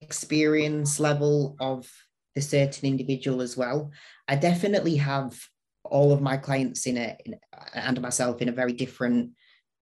experience 0.01 0.99
level 0.99 1.55
of 1.59 1.89
the 2.35 2.41
certain 2.41 2.87
individual 2.87 3.41
as 3.41 3.57
well. 3.57 3.91
I 4.27 4.35
definitely 4.35 4.97
have 4.97 5.37
all 5.83 6.11
of 6.11 6.21
my 6.21 6.37
clients 6.37 6.85
in 6.85 6.97
a 6.97 7.17
in, 7.25 7.35
and 7.73 8.01
myself 8.01 8.41
in 8.41 8.49
a 8.49 8.53
very 8.53 8.73
different 8.73 9.31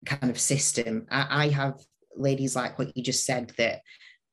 kind 0.07 0.31
of 0.31 0.41
system. 0.41 1.07
I, 1.11 1.45
I 1.45 1.49
have 1.49 1.75
ladies 2.17 2.57
like 2.57 2.79
what 2.79 2.97
you 2.97 3.03
just 3.03 3.27
said 3.27 3.53
that 3.59 3.81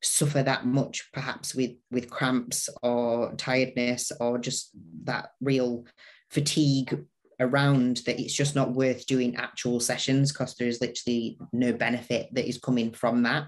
suffer 0.01 0.43
that 0.43 0.65
much 0.65 1.09
perhaps 1.11 1.55
with 1.55 1.71
with 1.89 2.09
cramps 2.09 2.69
or 2.83 3.33
tiredness 3.35 4.11
or 4.19 4.37
just 4.37 4.71
that 5.03 5.29
real 5.41 5.85
fatigue 6.29 7.05
around 7.39 7.97
that 8.05 8.19
it's 8.19 8.33
just 8.33 8.55
not 8.55 8.73
worth 8.73 9.05
doing 9.05 9.35
actual 9.35 9.79
sessions 9.79 10.31
because 10.31 10.55
there's 10.55 10.81
literally 10.81 11.37
no 11.53 11.71
benefit 11.71 12.27
that 12.33 12.47
is 12.47 12.57
coming 12.57 12.91
from 12.91 13.23
that. 13.23 13.47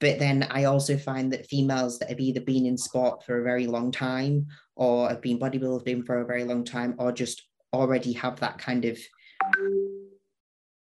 But 0.00 0.18
then 0.18 0.46
I 0.50 0.64
also 0.64 0.98
find 0.98 1.32
that 1.32 1.46
females 1.46 1.98
that 1.98 2.08
have 2.10 2.20
either 2.20 2.40
been 2.40 2.66
in 2.66 2.76
sport 2.76 3.24
for 3.24 3.40
a 3.40 3.44
very 3.44 3.66
long 3.66 3.92
time 3.92 4.48
or 4.76 5.08
have 5.08 5.22
been 5.22 5.38
bodybuilding 5.38 6.04
for 6.04 6.20
a 6.20 6.26
very 6.26 6.44
long 6.44 6.64
time 6.64 6.94
or 6.98 7.12
just 7.12 7.42
already 7.72 8.12
have 8.12 8.40
that 8.40 8.58
kind 8.58 8.84
of 8.84 8.98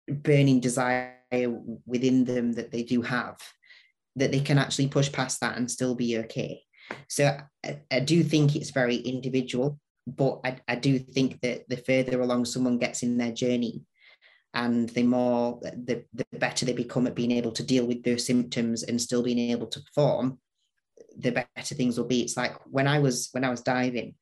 burning 0.08 0.60
desire 0.60 1.12
within 1.86 2.24
them 2.24 2.52
that 2.52 2.70
they 2.70 2.82
do 2.82 3.02
have, 3.02 3.36
that 4.16 4.32
they 4.32 4.40
can 4.40 4.58
actually 4.58 4.88
push 4.88 5.10
past 5.10 5.40
that 5.40 5.56
and 5.56 5.70
still 5.70 5.94
be 5.94 6.18
okay. 6.18 6.62
So 7.08 7.36
I, 7.64 7.80
I 7.90 8.00
do 8.00 8.22
think 8.22 8.54
it's 8.54 8.70
very 8.70 8.96
individual, 8.96 9.78
but 10.06 10.40
I, 10.44 10.58
I 10.68 10.76
do 10.76 10.98
think 10.98 11.40
that 11.40 11.68
the 11.68 11.78
further 11.78 12.20
along 12.20 12.44
someone 12.44 12.78
gets 12.78 13.02
in 13.02 13.16
their 13.16 13.32
journey, 13.32 13.82
and 14.54 14.88
the 14.90 15.02
more 15.02 15.58
the, 15.62 16.04
the 16.14 16.24
better 16.38 16.64
they 16.64 16.72
become 16.72 17.06
at 17.06 17.14
being 17.14 17.32
able 17.32 17.52
to 17.52 17.62
deal 17.62 17.86
with 17.86 18.02
those 18.04 18.24
symptoms 18.24 18.84
and 18.84 19.00
still 19.00 19.22
being 19.22 19.50
able 19.50 19.66
to 19.66 19.80
perform 19.80 20.38
the 21.16 21.30
better 21.30 21.74
things 21.74 21.98
will 21.98 22.06
be 22.06 22.22
it's 22.22 22.36
like 22.36 22.54
when 22.66 22.86
i 22.86 22.98
was 22.98 23.28
when 23.32 23.44
i 23.44 23.50
was 23.50 23.62
diving 23.62 24.14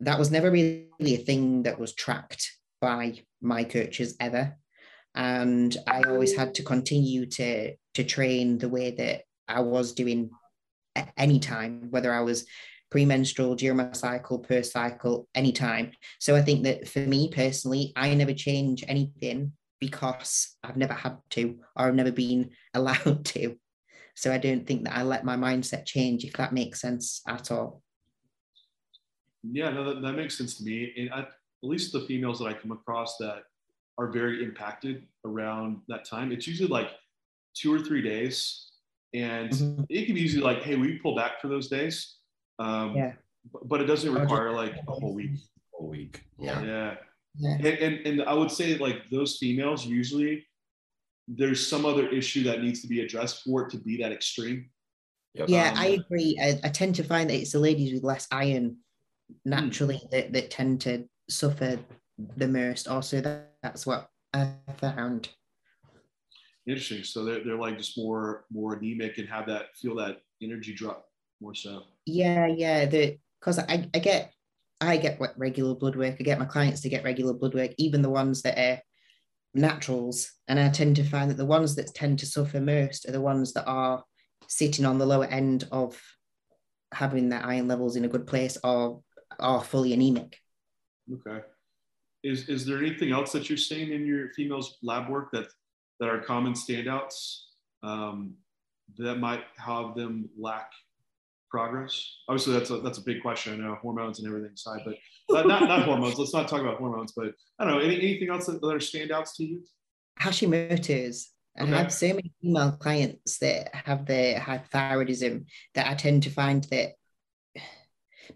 that 0.00 0.18
was 0.18 0.30
never 0.30 0.50
really 0.50 0.88
a 1.02 1.16
thing 1.16 1.62
that 1.64 1.78
was 1.78 1.94
tracked 1.94 2.52
by 2.80 3.18
my 3.40 3.64
coaches 3.64 4.16
ever 4.20 4.56
and 5.16 5.76
i 5.86 6.02
always 6.02 6.36
had 6.36 6.54
to 6.54 6.62
continue 6.62 7.26
to 7.26 7.74
to 7.94 8.04
train 8.04 8.58
the 8.58 8.68
way 8.68 8.90
that 8.90 9.22
i 9.48 9.60
was 9.60 9.92
doing 9.92 10.30
at 10.94 11.12
any 11.16 11.40
time 11.40 11.88
whether 11.90 12.12
i 12.12 12.20
was 12.20 12.46
premenstrual, 12.90 13.54
during 13.54 13.76
my 13.76 13.92
cycle, 13.92 14.38
per 14.38 14.62
cycle, 14.62 15.28
anytime. 15.34 15.92
So 16.18 16.36
I 16.36 16.42
think 16.42 16.64
that 16.64 16.88
for 16.88 17.00
me 17.00 17.28
personally, 17.30 17.92
I 17.96 18.14
never 18.14 18.32
change 18.32 18.84
anything 18.86 19.52
because 19.80 20.56
I've 20.62 20.76
never 20.76 20.94
had 20.94 21.18
to 21.30 21.58
or 21.74 21.88
I've 21.88 21.94
never 21.94 22.12
been 22.12 22.50
allowed 22.74 23.24
to. 23.26 23.56
So 24.14 24.32
I 24.32 24.38
don't 24.38 24.66
think 24.66 24.84
that 24.84 24.96
I 24.96 25.02
let 25.02 25.24
my 25.24 25.36
mindset 25.36 25.84
change, 25.84 26.24
if 26.24 26.32
that 26.34 26.54
makes 26.54 26.80
sense 26.80 27.20
at 27.28 27.50
all. 27.50 27.82
Yeah, 29.42 29.70
no, 29.70 29.84
that, 29.84 30.00
that 30.00 30.14
makes 30.14 30.38
sense 30.38 30.56
to 30.56 30.64
me. 30.64 30.92
And 30.96 31.12
I, 31.12 31.20
at 31.20 31.28
least 31.62 31.92
the 31.92 32.00
females 32.00 32.38
that 32.38 32.46
I 32.46 32.54
come 32.54 32.72
across 32.72 33.18
that 33.18 33.42
are 33.98 34.08
very 34.08 34.44
impacted 34.44 35.04
around 35.24 35.80
that 35.88 36.04
time, 36.04 36.32
it's 36.32 36.46
usually 36.46 36.68
like 36.68 36.90
two 37.54 37.72
or 37.72 37.78
three 37.78 38.02
days. 38.02 38.70
And 39.14 39.50
mm-hmm. 39.50 39.84
it 39.88 40.06
can 40.06 40.14
be 40.14 40.20
usually 40.20 40.42
like, 40.42 40.62
hey, 40.62 40.76
we 40.76 40.98
pull 40.98 41.16
back 41.16 41.40
for 41.40 41.48
those 41.48 41.68
days. 41.68 42.16
Um, 42.58 42.94
yeah. 42.94 43.12
But, 43.64 43.80
it 43.80 43.84
doesn't 43.84 44.12
require 44.12 44.50
like 44.52 44.74
a 44.88 44.92
whole 44.92 45.14
week. 45.14 45.30
A 45.34 45.78
whole 45.78 45.88
week. 45.88 46.24
Yeah. 46.38 46.62
Yeah. 46.62 46.94
yeah. 47.38 47.54
And, 47.54 47.66
and, 47.66 48.06
and 48.06 48.22
I 48.22 48.34
would 48.34 48.50
say 48.50 48.76
like 48.76 49.08
those 49.10 49.38
females 49.38 49.86
usually 49.86 50.44
there's 51.28 51.66
some 51.66 51.84
other 51.84 52.08
issue 52.08 52.44
that 52.44 52.62
needs 52.62 52.80
to 52.82 52.88
be 52.88 53.00
addressed 53.00 53.42
for 53.42 53.62
it 53.62 53.70
to 53.70 53.78
be 53.78 53.96
that 53.98 54.12
extreme. 54.12 54.68
Yep. 55.34 55.48
Yeah, 55.48 55.70
Um, 55.70 55.78
I 55.78 55.86
agree. 55.86 56.38
I, 56.40 56.60
I 56.64 56.70
tend 56.70 56.94
to 56.96 57.04
find 57.04 57.28
that 57.28 57.34
it's 57.36 57.52
the 57.52 57.58
ladies 57.58 57.92
with 57.92 58.04
less 58.04 58.26
iron 58.30 58.76
naturally 59.44 60.00
that, 60.10 60.32
that 60.32 60.50
tend 60.50 60.80
to 60.82 61.04
suffer 61.28 61.78
the 62.36 62.48
most. 62.48 62.88
Also, 62.88 63.20
that, 63.20 63.55
that's 63.66 63.84
what 63.84 64.08
I 64.32 64.52
found. 64.78 65.28
Interesting. 66.68 67.02
So 67.02 67.24
they're, 67.24 67.42
they're 67.42 67.58
like 67.58 67.78
just 67.78 67.98
more 67.98 68.44
more 68.52 68.74
anemic 68.74 69.18
and 69.18 69.28
have 69.28 69.46
that 69.46 69.76
feel 69.76 69.96
that 69.96 70.18
energy 70.40 70.72
drop 70.72 71.06
more 71.40 71.54
so. 71.54 71.82
Yeah, 72.04 72.46
yeah. 72.46 72.86
The 72.86 73.18
because 73.40 73.58
I, 73.58 73.88
I 73.92 73.98
get 73.98 74.32
I 74.80 74.96
get 74.98 75.18
what 75.18 75.36
regular 75.36 75.74
blood 75.74 75.96
work. 75.96 76.16
I 76.20 76.22
get 76.22 76.38
my 76.38 76.44
clients 76.44 76.80
to 76.82 76.88
get 76.88 77.02
regular 77.02 77.34
blood 77.34 77.54
work, 77.54 77.72
even 77.78 78.02
the 78.02 78.10
ones 78.10 78.42
that 78.42 78.58
are 78.58 78.80
naturals. 79.52 80.30
And 80.46 80.60
I 80.60 80.68
tend 80.68 80.96
to 80.96 81.04
find 81.04 81.30
that 81.30 81.36
the 81.36 81.44
ones 81.44 81.74
that 81.74 81.92
tend 81.94 82.20
to 82.20 82.26
suffer 82.26 82.60
most 82.60 83.08
are 83.08 83.12
the 83.12 83.20
ones 83.20 83.52
that 83.54 83.66
are 83.66 84.04
sitting 84.46 84.84
on 84.84 84.98
the 84.98 85.06
lower 85.06 85.26
end 85.26 85.66
of 85.72 86.00
having 86.92 87.30
their 87.30 87.44
iron 87.44 87.66
levels 87.66 87.96
in 87.96 88.04
a 88.04 88.08
good 88.08 88.28
place 88.28 88.58
or 88.62 89.02
are 89.40 89.62
fully 89.62 89.92
anemic. 89.92 90.38
Okay. 91.12 91.44
Is 92.22 92.48
is 92.48 92.66
there 92.66 92.78
anything 92.78 93.12
else 93.12 93.32
that 93.32 93.48
you're 93.48 93.58
seeing 93.58 93.92
in 93.92 94.06
your 94.06 94.30
females 94.30 94.78
lab 94.82 95.08
work 95.08 95.30
that 95.32 95.46
that 96.00 96.08
are 96.08 96.20
common 96.20 96.52
standouts 96.52 97.42
um, 97.82 98.34
that 98.98 99.16
might 99.16 99.44
have 99.58 99.94
them 99.94 100.28
lack 100.38 100.70
progress? 101.50 102.18
Obviously, 102.28 102.52
that's 102.54 102.70
a 102.70 102.78
that's 102.80 102.98
a 102.98 103.04
big 103.04 103.22
question. 103.22 103.54
I 103.54 103.56
know 103.66 103.74
hormones 103.76 104.18
and 104.18 104.28
everything 104.28 104.52
aside, 104.54 104.80
but 104.84 104.96
uh, 105.36 105.42
not 105.42 105.62
not 105.68 105.82
hormones. 105.84 106.18
Let's 106.18 106.34
not 106.34 106.48
talk 106.48 106.60
about 106.60 106.78
hormones. 106.78 107.12
But 107.16 107.34
I 107.58 107.64
don't 107.64 107.74
know 107.74 107.80
any, 107.80 107.96
anything 107.96 108.30
else 108.30 108.46
that, 108.46 108.60
that 108.60 108.68
are 108.68 108.78
standouts 108.78 109.36
to 109.36 109.44
you. 109.44 109.62
Hashimoto's. 110.20 111.30
I 111.58 111.64
have 111.64 111.92
so 111.92 112.08
many 112.08 112.32
female 112.42 112.72
clients 112.72 113.38
that 113.38 113.74
have 113.74 114.04
the 114.04 114.34
hypothyroidism 114.38 115.46
that 115.74 115.86
I 115.86 115.94
tend 115.94 116.24
to 116.24 116.30
find 116.30 116.62
that 116.64 116.90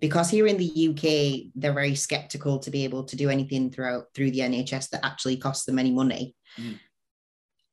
because 0.00 0.30
here 0.30 0.46
in 0.46 0.56
the 0.56 0.88
UK 0.88 1.52
they're 1.54 1.72
very 1.72 1.94
skeptical 1.94 2.58
to 2.60 2.70
be 2.70 2.84
able 2.84 3.04
to 3.04 3.16
do 3.16 3.28
anything 3.28 3.70
throughout 3.70 4.04
through 4.14 4.30
the 4.30 4.40
NHS 4.40 4.90
that 4.90 5.04
actually 5.04 5.36
costs 5.36 5.64
them 5.64 5.78
any 5.78 5.90
money. 5.90 6.34
Mm. 6.58 6.78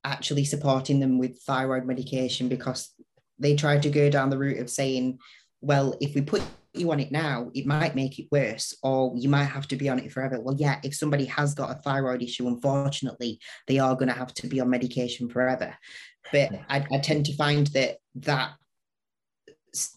Actually 0.03 0.45
supporting 0.45 0.99
them 0.99 1.19
with 1.19 1.41
thyroid 1.43 1.85
medication 1.85 2.47
because 2.47 2.93
they 3.39 3.55
try 3.55 3.77
to 3.77 3.89
go 3.89 4.09
down 4.09 4.29
the 4.29 4.37
route 4.37 4.59
of 4.59 4.69
saying, 4.69 5.19
well, 5.61 5.95
if 6.01 6.15
we 6.15 6.21
put 6.21 6.41
you 6.73 6.91
on 6.91 6.99
it 6.99 7.11
now, 7.11 7.49
it 7.53 7.65
might 7.65 7.95
make 7.95 8.19
it 8.19 8.27
worse, 8.31 8.75
or 8.83 9.13
you 9.15 9.29
might 9.29 9.45
have 9.45 9.67
to 9.67 9.75
be 9.75 9.89
on 9.89 9.99
it 9.99 10.11
forever. 10.11 10.39
Well, 10.39 10.55
yeah, 10.57 10.79
if 10.83 10.95
somebody 10.95 11.25
has 11.25 11.53
got 11.53 11.71
a 11.71 11.81
thyroid 11.81 12.21
issue, 12.21 12.47
unfortunately, 12.47 13.39
they 13.67 13.79
are 13.79 13.95
going 13.95 14.09
to 14.09 14.13
have 14.13 14.33
to 14.35 14.47
be 14.47 14.59
on 14.59 14.69
medication 14.69 15.29
forever. 15.29 15.75
But 16.31 16.51
I, 16.69 16.85
I 16.91 16.99
tend 16.99 17.25
to 17.27 17.35
find 17.35 17.67
that 17.67 17.97
that 18.15 18.51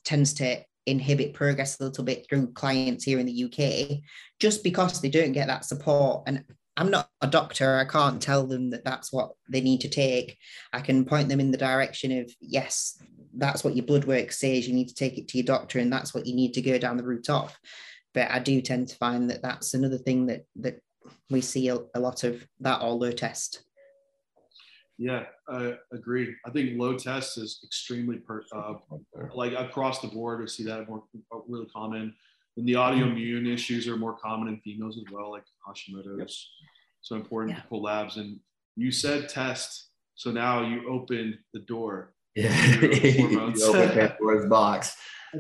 tends 0.05 0.35
to 0.35 0.62
inhibit 0.87 1.35
progress 1.35 1.78
a 1.78 1.85
little 1.85 2.05
bit 2.05 2.26
through 2.28 2.53
clients 2.53 3.05
here 3.05 3.18
in 3.18 3.26
the 3.26 3.45
UK, 3.45 3.99
just 4.39 4.64
because 4.64 5.01
they 5.01 5.11
don't 5.11 5.33
get 5.33 5.47
that 5.49 5.64
support. 5.64 6.24
And 6.26 6.45
I'm 6.76 6.91
not 6.91 7.11
a 7.20 7.26
doctor, 7.26 7.76
I 7.76 7.85
can't 7.85 8.22
tell 8.22 8.47
them 8.47 8.70
that 8.70 8.85
that's 8.85 9.12
what 9.12 9.33
they 9.49 9.61
need 9.61 9.83
to 9.83 9.89
take. 9.89 10.39
I 10.72 10.81
can 10.81 11.05
point 11.05 11.28
them 11.28 11.41
in 11.41 11.51
the 11.51 11.59
direction 11.59 12.18
of, 12.18 12.33
yes, 12.41 13.01
that's 13.37 13.62
what 13.62 13.76
your 13.76 13.85
blood 13.85 14.05
work 14.05 14.33
says. 14.33 14.66
You 14.66 14.74
need 14.74 14.89
to 14.89 14.95
take 14.95 15.18
it 15.18 15.28
to 15.28 15.39
your 15.39 15.45
doctor, 15.45 15.78
and 15.78 15.93
that's 15.93 16.14
what 16.14 16.26
you 16.26 16.35
need 16.35 16.55
to 16.55 16.62
go 16.62 16.78
down 16.78 16.97
the 16.97 17.05
route 17.05 17.28
of. 17.28 17.57
But 18.14 18.31
I 18.31 18.39
do 18.39 18.61
tend 18.61 18.89
to 18.89 18.97
find 18.97 19.31
that 19.31 19.43
that's 19.43 19.74
another 19.74 19.99
thing 19.99 20.26
that 20.26 20.45
that 20.57 20.81
we 21.31 21.41
see 21.41 21.68
a, 21.68 21.78
a 21.95 22.01
lot 22.01 22.24
of 22.24 22.45
that 22.61 22.83
or 22.83 22.93
low 22.93 23.12
test. 23.12 23.62
Yeah, 25.03 25.24
I 25.48 25.76
agree. 25.92 26.34
I 26.44 26.51
think 26.51 26.78
low 26.78 26.94
test 26.94 27.38
is 27.38 27.59
extremely 27.64 28.18
per, 28.18 28.44
uh, 28.55 28.74
like 29.34 29.55
across 29.55 30.01
the 30.03 30.09
board. 30.09 30.40
We 30.40 30.46
see 30.46 30.62
that 30.64 30.86
more 30.90 31.05
really 31.48 31.64
common. 31.74 32.14
And 32.59 32.68
the 32.68 32.74
autoimmune 32.74 33.51
issues 33.51 33.88
are 33.88 33.96
more 33.96 34.12
common 34.12 34.48
in 34.48 34.61
females 34.61 34.98
as 34.98 35.11
well, 35.11 35.30
like 35.30 35.44
Hashimoto's. 35.66 36.51
So 37.01 37.16
important 37.16 37.57
Yeah. 37.57 37.62
to 37.62 37.68
pull 37.68 37.80
labs. 37.82 38.18
And 38.18 38.40
you 38.76 38.92
said 38.92 39.30
test, 39.30 39.86
so 40.16 40.30
now 40.30 40.61
you 40.68 40.86
open 40.86 41.38
the 41.55 41.61
door. 41.61 42.12
Yeah. 42.34 42.53
Hormones. 42.53 43.61
You 43.64 43.66
open 43.68 43.88
Pandora's 43.96 44.51
box. 44.51 44.96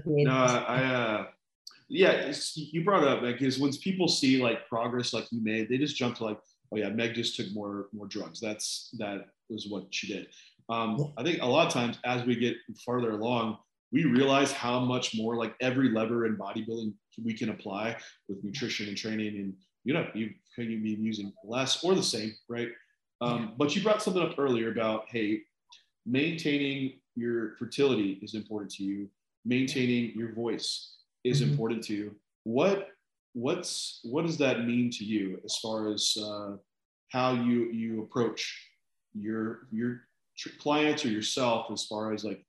No, 0.06 0.32
I, 0.32 0.84
uh, 0.84 1.26
yeah, 1.90 2.12
it's, 2.12 2.56
you 2.56 2.82
brought 2.82 3.02
it 3.02 3.08
up, 3.08 3.22
Meg, 3.22 3.34
because 3.38 3.58
when 3.58 3.72
people 3.74 4.08
see 4.08 4.42
like 4.42 4.66
progress 4.68 5.12
like 5.12 5.30
you 5.30 5.42
made, 5.42 5.68
they 5.68 5.76
just 5.76 5.96
jump 5.96 6.16
to 6.16 6.24
like, 6.24 6.38
oh 6.72 6.76
yeah, 6.78 6.88
Meg 6.88 7.14
just 7.14 7.36
took 7.36 7.52
more 7.52 7.88
more 7.92 8.06
drugs. 8.06 8.40
That's 8.40 8.88
that 8.98 9.26
was 9.50 9.66
what 9.68 9.86
she 9.90 10.06
did. 10.06 10.28
Um, 10.68 11.12
I 11.18 11.22
think 11.24 11.42
a 11.42 11.46
lot 11.46 11.66
of 11.66 11.72
times 11.72 11.98
as 12.04 12.24
we 12.24 12.36
get 12.36 12.56
farther 12.84 13.10
along, 13.10 13.58
we 13.92 14.04
realize 14.04 14.52
how 14.52 14.78
much 14.78 15.16
more 15.16 15.34
like 15.36 15.56
every 15.60 15.90
lever 15.90 16.26
in 16.26 16.36
bodybuilding 16.36 16.94
we 17.24 17.34
can 17.34 17.50
apply 17.50 17.96
with 18.28 18.42
nutrition 18.44 18.86
and 18.88 18.96
training, 18.96 19.36
and 19.36 19.54
you 19.84 19.92
know, 19.92 20.08
you 20.14 20.30
can 20.54 20.70
you 20.70 20.80
be 20.80 20.90
using 20.90 21.32
less 21.44 21.82
or 21.82 21.94
the 21.94 22.02
same, 22.02 22.32
right? 22.48 22.68
Um, 23.20 23.54
but 23.58 23.74
you 23.74 23.82
brought 23.82 24.02
something 24.02 24.22
up 24.22 24.38
earlier 24.38 24.70
about 24.70 25.06
hey, 25.08 25.40
maintaining 26.06 27.00
your 27.16 27.56
fertility 27.56 28.18
is 28.22 28.34
important 28.34 28.70
to 28.72 28.84
you 28.84 29.10
maintaining 29.44 30.12
your 30.16 30.32
voice 30.34 30.98
is 31.24 31.40
Mhm. 31.40 31.50
important 31.50 31.82
to 31.84 31.94
you 31.94 32.20
what 32.44 32.90
what's 33.32 34.00
what 34.04 34.26
does 34.26 34.36
that 34.38 34.66
mean 34.66 34.90
to 34.90 35.04
you 35.04 35.40
as 35.44 35.56
far 35.58 35.92
as 35.92 36.16
uh, 36.16 36.56
how 37.08 37.32
you 37.32 37.70
you 37.70 38.02
approach 38.02 38.69
your 39.14 39.66
your 39.70 40.00
clients 40.58 41.04
or 41.04 41.08
yourself 41.08 41.66
as 41.70 41.84
far 41.84 42.12
as 42.12 42.24
like 42.24 42.44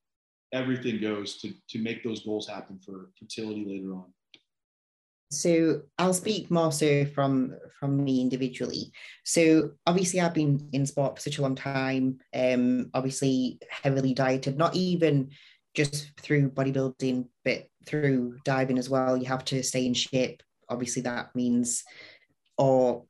everything 0.53 1.01
goes 1.01 1.37
to 1.41 1.53
to 1.69 1.79
make 1.79 2.03
those 2.03 2.23
goals 2.23 2.47
happen 2.47 2.79
for 2.85 3.09
fertility 3.19 3.65
later 3.65 3.93
on 3.93 4.13
So 5.31 5.83
I'll 5.97 6.13
speak 6.13 6.51
more 6.51 6.71
so 6.71 7.05
from 7.05 7.55
from 7.79 8.03
me 8.03 8.19
individually. 8.21 8.91
So 9.23 9.71
obviously 9.87 10.19
I've 10.19 10.33
been 10.33 10.69
in 10.73 10.85
sport 10.85 11.15
for 11.15 11.21
such 11.21 11.37
a 11.37 11.41
long 11.41 11.55
time. 11.55 12.19
Um, 12.35 12.89
obviously 12.93 13.59
heavily 13.69 14.13
dieted, 14.13 14.57
not 14.57 14.75
even 14.75 15.31
just 15.73 16.11
through 16.19 16.51
bodybuilding, 16.51 17.27
but 17.45 17.67
through 17.85 18.37
diving 18.43 18.77
as 18.77 18.89
well. 18.89 19.15
You 19.15 19.25
have 19.25 19.45
to 19.45 19.63
stay 19.63 19.85
in 19.85 19.93
shape. 19.93 20.43
Obviously 20.67 21.01
that 21.03 21.33
means, 21.33 21.83
or 22.57 23.05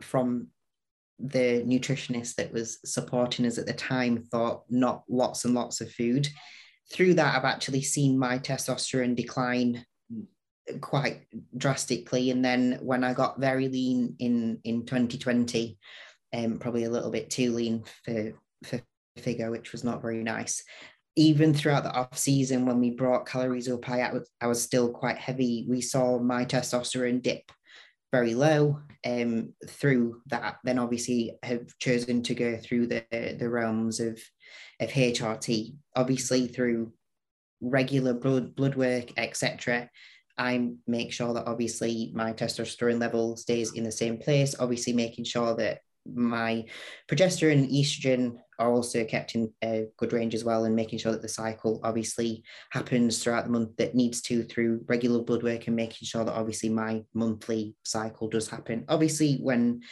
from 0.00 0.53
the 1.18 1.62
nutritionist 1.66 2.34
that 2.36 2.52
was 2.52 2.78
supporting 2.84 3.46
us 3.46 3.58
at 3.58 3.66
the 3.66 3.72
time 3.72 4.24
thought 4.30 4.64
not 4.68 5.04
lots 5.08 5.44
and 5.44 5.54
lots 5.54 5.80
of 5.80 5.90
food. 5.90 6.28
Through 6.92 7.14
that, 7.14 7.36
I've 7.36 7.44
actually 7.44 7.82
seen 7.82 8.18
my 8.18 8.38
testosterone 8.38 9.16
decline 9.16 9.84
quite 10.80 11.22
drastically. 11.56 12.30
And 12.30 12.44
then 12.44 12.78
when 12.82 13.04
I 13.04 13.14
got 13.14 13.40
very 13.40 13.68
lean 13.68 14.16
in 14.18 14.60
in 14.64 14.86
2020, 14.86 15.78
um, 16.32 16.58
probably 16.58 16.84
a 16.84 16.90
little 16.90 17.10
bit 17.10 17.30
too 17.30 17.52
lean 17.52 17.84
for 18.04 18.32
for 18.64 18.80
figure, 19.16 19.50
which 19.50 19.72
was 19.72 19.84
not 19.84 20.02
very 20.02 20.22
nice. 20.22 20.62
Even 21.16 21.54
throughout 21.54 21.84
the 21.84 21.92
off 21.92 22.18
season, 22.18 22.66
when 22.66 22.80
we 22.80 22.90
brought 22.90 23.26
calories 23.26 23.68
up, 23.68 23.88
I 23.88 24.10
I 24.40 24.46
was 24.46 24.62
still 24.62 24.90
quite 24.90 25.18
heavy. 25.18 25.66
We 25.68 25.80
saw 25.80 26.18
my 26.18 26.44
testosterone 26.44 27.22
dip 27.22 27.50
very 28.14 28.34
low. 28.34 28.78
Um, 29.06 29.52
through 29.68 30.22
that, 30.28 30.56
then 30.64 30.78
obviously 30.78 31.36
have 31.42 31.66
chosen 31.78 32.22
to 32.22 32.34
go 32.34 32.56
through 32.56 32.86
the 32.86 33.04
the 33.38 33.50
realms 33.50 34.00
of 34.00 34.18
of 34.80 34.88
HRT. 34.88 35.74
Obviously 35.96 36.46
through 36.46 36.92
regular 37.60 38.14
blood 38.14 38.54
blood 38.54 38.76
work, 38.76 39.08
etc. 39.16 39.90
I 40.38 40.70
make 40.86 41.12
sure 41.12 41.34
that 41.34 41.46
obviously 41.46 42.12
my 42.14 42.32
testosterone 42.32 43.00
level 43.00 43.36
stays 43.36 43.72
in 43.74 43.84
the 43.84 43.98
same 44.02 44.18
place. 44.18 44.54
Obviously, 44.58 44.92
making 44.92 45.24
sure 45.24 45.54
that 45.56 45.80
my 46.06 46.64
progesterone 47.08 47.64
and 47.64 47.70
estrogen 47.70 48.36
are 48.58 48.72
also 48.72 49.04
kept 49.04 49.34
in 49.34 49.52
a 49.62 49.86
good 49.96 50.12
range 50.12 50.34
as 50.34 50.44
well, 50.44 50.64
and 50.64 50.74
making 50.74 50.98
sure 50.98 51.12
that 51.12 51.22
the 51.22 51.28
cycle 51.28 51.80
obviously 51.82 52.42
happens 52.70 53.22
throughout 53.22 53.44
the 53.44 53.50
month 53.50 53.76
that 53.76 53.94
needs 53.94 54.20
to 54.22 54.42
through 54.44 54.84
regular 54.86 55.22
blood 55.22 55.42
work 55.42 55.66
and 55.66 55.76
making 55.76 56.06
sure 56.06 56.24
that 56.24 56.34
obviously 56.34 56.68
my 56.68 57.02
monthly 57.14 57.74
cycle 57.84 58.28
does 58.28 58.48
happen. 58.48 58.84
Obviously, 58.88 59.36
when 59.36 59.82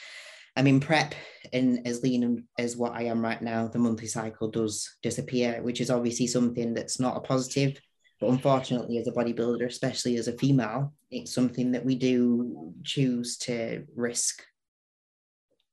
I'm 0.56 0.66
in 0.66 0.80
prep 0.80 1.14
and 1.52 1.86
as 1.86 2.02
lean 2.02 2.44
as 2.58 2.76
what 2.76 2.92
I 2.92 3.04
am 3.04 3.22
right 3.22 3.40
now, 3.40 3.68
the 3.68 3.78
monthly 3.78 4.08
cycle 4.08 4.50
does 4.50 4.96
disappear, 5.02 5.62
which 5.62 5.80
is 5.80 5.90
obviously 5.90 6.26
something 6.26 6.74
that's 6.74 7.00
not 7.00 7.16
a 7.16 7.20
positive. 7.20 7.80
But 8.20 8.30
unfortunately, 8.30 8.98
as 8.98 9.08
a 9.08 9.12
bodybuilder, 9.12 9.66
especially 9.66 10.16
as 10.16 10.28
a 10.28 10.38
female, 10.38 10.92
it's 11.10 11.34
something 11.34 11.72
that 11.72 11.84
we 11.84 11.96
do 11.96 12.72
choose 12.84 13.36
to 13.38 13.84
risk 13.96 14.44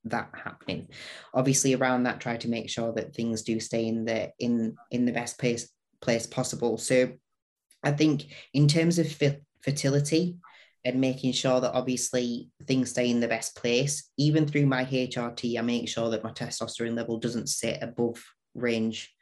that 0.05 0.29
happening. 0.33 0.87
Obviously, 1.33 1.75
around 1.75 2.03
that, 2.03 2.19
try 2.19 2.37
to 2.37 2.49
make 2.49 2.69
sure 2.69 2.93
that 2.93 3.13
things 3.13 3.43
do 3.43 3.59
stay 3.59 3.87
in 3.87 4.05
the 4.05 4.31
in 4.39 4.75
in 4.91 5.05
the 5.05 5.11
best 5.11 5.37
place 5.39 5.69
place 6.01 6.25
possible. 6.25 6.77
So, 6.77 7.13
I 7.83 7.91
think 7.91 8.27
in 8.53 8.67
terms 8.67 8.99
of 8.99 9.11
fer- 9.11 9.41
fertility 9.61 10.37
and 10.85 11.01
making 11.01 11.33
sure 11.33 11.59
that 11.59 11.73
obviously 11.73 12.49
things 12.65 12.91
stay 12.91 13.09
in 13.09 13.19
the 13.19 13.27
best 13.27 13.55
place, 13.55 14.09
even 14.17 14.47
through 14.47 14.65
my 14.65 14.85
HRT, 14.85 15.57
I 15.57 15.61
make 15.61 15.89
sure 15.89 16.09
that 16.09 16.23
my 16.23 16.31
testosterone 16.31 16.95
level 16.95 17.19
doesn't 17.19 17.49
sit 17.49 17.79
above 17.81 18.23
range 18.55 19.13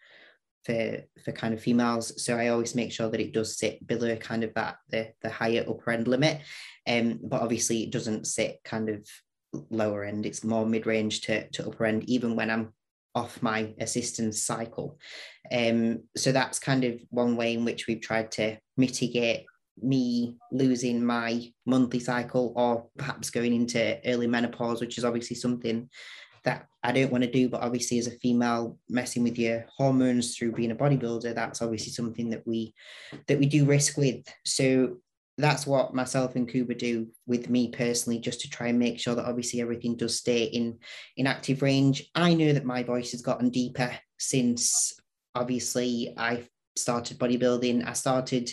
for 0.63 1.03
for 1.23 1.31
kind 1.31 1.53
of 1.53 1.61
females. 1.61 2.23
So 2.23 2.37
I 2.37 2.49
always 2.49 2.75
make 2.75 2.91
sure 2.91 3.09
that 3.09 3.21
it 3.21 3.33
does 3.33 3.57
sit 3.57 3.85
below 3.87 4.15
kind 4.17 4.43
of 4.43 4.53
that 4.53 4.77
the 4.89 5.13
the 5.21 5.29
higher 5.29 5.65
upper 5.67 5.91
end 5.91 6.07
limit. 6.07 6.41
Um, 6.85 7.19
but 7.23 7.41
obviously 7.41 7.83
it 7.83 7.91
doesn't 7.91 8.27
sit 8.27 8.59
kind 8.63 8.89
of 8.89 9.07
lower 9.53 10.03
end. 10.03 10.25
It's 10.25 10.43
more 10.43 10.65
mid 10.65 10.85
range 10.85 11.21
to 11.21 11.49
to 11.49 11.67
upper 11.67 11.85
end, 11.85 12.09
even 12.09 12.35
when 12.35 12.49
I'm 12.49 12.73
off 13.15 13.41
my 13.41 13.73
assistance 13.79 14.43
cycle. 14.43 14.99
Um, 15.51 16.03
so 16.15 16.31
that's 16.31 16.59
kind 16.59 16.83
of 16.83 17.01
one 17.09 17.35
way 17.35 17.53
in 17.53 17.65
which 17.65 17.87
we've 17.87 18.01
tried 18.01 18.31
to 18.33 18.57
mitigate 18.75 19.45
me 19.81 20.37
losing 20.51 21.03
my 21.03 21.51
monthly 21.65 21.99
cycle 21.99 22.53
or 22.55 22.87
perhaps 22.97 23.29
going 23.29 23.53
into 23.53 23.99
early 24.05 24.27
menopause, 24.27 24.81
which 24.81 24.97
is 24.97 25.05
obviously 25.05 25.35
something 25.35 25.89
that 26.43 26.65
I 26.83 26.91
don't 26.91 27.11
want 27.11 27.23
to 27.23 27.31
do. 27.31 27.49
But 27.49 27.61
obviously, 27.61 27.97
as 27.99 28.07
a 28.07 28.11
female, 28.11 28.77
messing 28.89 29.23
with 29.23 29.37
your 29.37 29.65
hormones 29.75 30.35
through 30.35 30.53
being 30.53 30.71
a 30.71 30.75
bodybuilder, 30.75 31.33
that's 31.33 31.61
obviously 31.61 31.91
something 31.91 32.29
that 32.29 32.45
we 32.45 32.73
that 33.27 33.39
we 33.39 33.45
do 33.45 33.65
risk 33.65 33.97
with. 33.97 34.23
So 34.45 34.97
that's 35.37 35.67
what 35.67 35.93
myself 35.93 36.35
and 36.35 36.49
Kuba 36.49 36.75
do 36.75 37.07
with 37.27 37.49
me 37.49 37.69
personally, 37.69 38.19
just 38.19 38.41
to 38.41 38.49
try 38.49 38.67
and 38.67 38.79
make 38.79 38.99
sure 38.99 39.15
that 39.15 39.25
obviously 39.25 39.61
everything 39.61 39.95
does 39.95 40.17
stay 40.17 40.45
in 40.45 40.79
in 41.15 41.27
active 41.27 41.61
range. 41.61 42.09
I 42.15 42.33
know 42.33 42.53
that 42.53 42.65
my 42.65 42.83
voice 42.83 43.11
has 43.11 43.21
gotten 43.21 43.49
deeper 43.49 43.91
since 44.17 44.99
obviously 45.35 46.13
I 46.17 46.47
started 46.75 47.19
bodybuilding. 47.19 47.87
I 47.87 47.93
started 47.93 48.49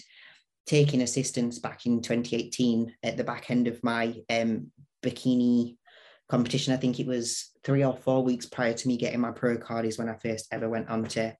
taking 0.67 1.03
assistance 1.03 1.59
back 1.59 1.87
in 1.87 2.01
2018 2.03 2.95
at 3.03 3.17
the 3.17 3.25
back 3.25 3.51
end 3.51 3.67
of 3.67 3.83
my 3.83 4.15
um, 4.31 4.71
bikini 5.03 5.77
competition. 6.29 6.73
I 6.73 6.79
think 6.79 7.01
it 7.01 7.07
was 7.07 7.51
three 7.65 7.85
or 7.85 7.97
four 7.97 8.23
weeks 8.23 8.47
prior 8.47 8.73
to 8.75 8.89
me 8.89 8.97
getting 8.97 9.21
my 9.21 9.31
pro 9.31 9.57
card 9.57 9.87
is 9.87 9.99
when 9.99 10.09
I 10.09 10.17
first 10.17 10.49
ever 10.53 10.69
went 10.69 10.89
on 10.89 11.05
to 11.05 11.35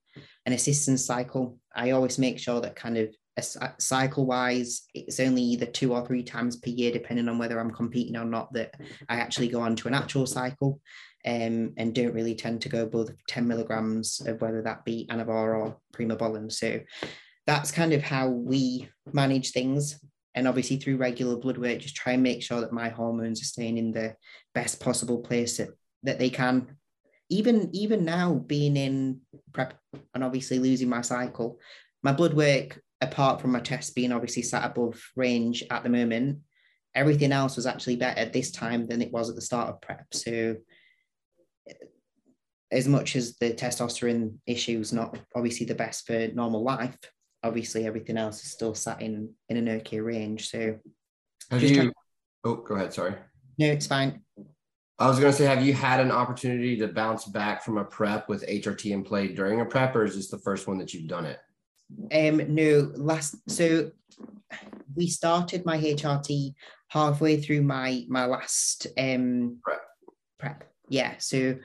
an 0.45 0.53
assistance 0.53 1.05
cycle. 1.05 1.59
I 1.75 1.91
always 1.91 2.17
make 2.17 2.39
sure 2.39 2.61
that 2.61 2.75
kind 2.75 2.97
of 2.97 3.15
cycle 3.41 4.25
wise, 4.25 4.83
it's 4.93 5.19
only 5.19 5.41
either 5.41 5.65
two 5.65 5.93
or 5.93 6.05
three 6.05 6.23
times 6.23 6.55
per 6.55 6.69
year, 6.69 6.91
depending 6.91 7.27
on 7.27 7.37
whether 7.37 7.59
I'm 7.59 7.71
competing 7.71 8.15
or 8.15 8.25
not, 8.25 8.53
that 8.53 8.75
I 9.09 9.17
actually 9.17 9.49
go 9.49 9.61
on 9.61 9.75
to 9.77 9.87
an 9.87 9.93
actual 9.93 10.25
cycle. 10.25 10.79
Um, 11.27 11.73
and 11.77 11.95
don't 11.95 12.13
really 12.13 12.35
tend 12.35 12.61
to 12.61 12.69
go 12.69 12.83
above 12.83 13.09
10 13.27 13.47
milligrams 13.47 14.21
of 14.27 14.41
whether 14.41 14.61
that 14.61 14.85
be 14.85 15.07
Anavar 15.09 15.57
or 15.57 15.77
Primobolan. 15.91 16.51
So 16.51 16.81
that's 17.47 17.71
kind 17.71 17.93
of 17.93 18.03
how 18.03 18.29
we 18.29 18.87
manage 19.11 19.49
things. 19.51 19.99
And 20.35 20.47
obviously, 20.47 20.77
through 20.77 20.97
regular 20.97 21.37
blood 21.37 21.57
work, 21.57 21.79
just 21.79 21.95
try 21.95 22.13
and 22.13 22.21
make 22.21 22.43
sure 22.43 22.61
that 22.61 22.71
my 22.71 22.89
hormones 22.89 23.41
are 23.41 23.45
staying 23.45 23.79
in 23.79 23.91
the 23.91 24.15
best 24.53 24.79
possible 24.79 25.17
place 25.17 25.57
that, 25.57 25.69
that 26.03 26.19
they 26.19 26.29
can. 26.29 26.77
Even 27.29 27.71
even 27.73 28.05
now, 28.05 28.35
being 28.35 28.77
in 28.77 29.21
prep 29.51 29.73
and 30.13 30.23
obviously 30.23 30.59
losing 30.59 30.89
my 30.89 31.01
cycle, 31.01 31.59
my 32.03 32.11
blood 32.11 32.35
work, 32.35 32.79
apart 33.01 33.41
from 33.41 33.51
my 33.51 33.59
test 33.59 33.95
being 33.95 34.11
obviously 34.11 34.41
sat 34.41 34.65
above 34.65 35.01
range 35.15 35.63
at 35.69 35.83
the 35.83 35.89
moment, 35.89 36.39
everything 36.93 37.31
else 37.31 37.55
was 37.55 37.65
actually 37.65 37.97
better 37.97 38.25
this 38.25 38.51
time 38.51 38.87
than 38.87 39.01
it 39.01 39.11
was 39.11 39.29
at 39.29 39.35
the 39.35 39.41
start 39.41 39.69
of 39.69 39.81
prep. 39.81 40.05
So 40.13 40.55
as 42.71 42.87
much 42.87 43.15
as 43.15 43.37
the 43.37 43.51
testosterone 43.51 44.35
issue 44.47 44.79
is 44.79 44.93
not 44.93 45.17
obviously 45.35 45.65
the 45.65 45.75
best 45.75 46.07
for 46.07 46.27
normal 46.29 46.63
life, 46.63 46.97
obviously 47.43 47.85
everything 47.85 48.17
else 48.17 48.43
is 48.43 48.51
still 48.51 48.73
sat 48.73 49.01
in 49.01 49.29
in 49.49 49.57
an 49.57 49.69
okay 49.69 49.99
range. 49.99 50.49
So 50.49 50.77
have 51.51 51.61
you 51.61 51.75
trying... 51.75 51.93
oh 52.43 52.55
go 52.55 52.75
ahead, 52.75 52.93
sorry. 52.93 53.15
No, 53.57 53.67
it's 53.67 53.87
fine. 53.87 54.21
I 54.97 55.07
was 55.07 55.19
gonna 55.19 55.33
say, 55.33 55.45
have 55.45 55.65
you 55.65 55.73
had 55.73 55.99
an 55.99 56.11
opportunity 56.11 56.77
to 56.77 56.87
bounce 56.87 57.25
back 57.25 57.63
from 57.63 57.77
a 57.77 57.83
prep 57.83 58.29
with 58.29 58.47
HRT 58.47 58.91
in 58.91 59.03
play 59.03 59.27
during 59.27 59.59
a 59.59 59.65
prep, 59.65 59.95
or 59.95 60.05
is 60.05 60.15
this 60.15 60.29
the 60.29 60.39
first 60.39 60.67
one 60.67 60.77
that 60.77 60.93
you've 60.93 61.09
done 61.09 61.25
it? 61.25 61.39
Um, 62.11 62.53
no, 62.53 62.91
last 62.95 63.35
so 63.49 63.91
we 64.95 65.07
started 65.07 65.65
my 65.65 65.77
HRT 65.77 66.53
halfway 66.89 67.41
through 67.41 67.61
my 67.61 68.05
my 68.07 68.25
last 68.25 68.87
um 68.97 69.59
prep. 69.63 69.81
prep. 70.39 70.63
Yeah, 70.89 71.13
so 71.17 71.55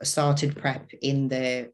I 0.00 0.04
started 0.04 0.56
prep 0.56 0.90
in 1.00 1.28
the 1.28 1.70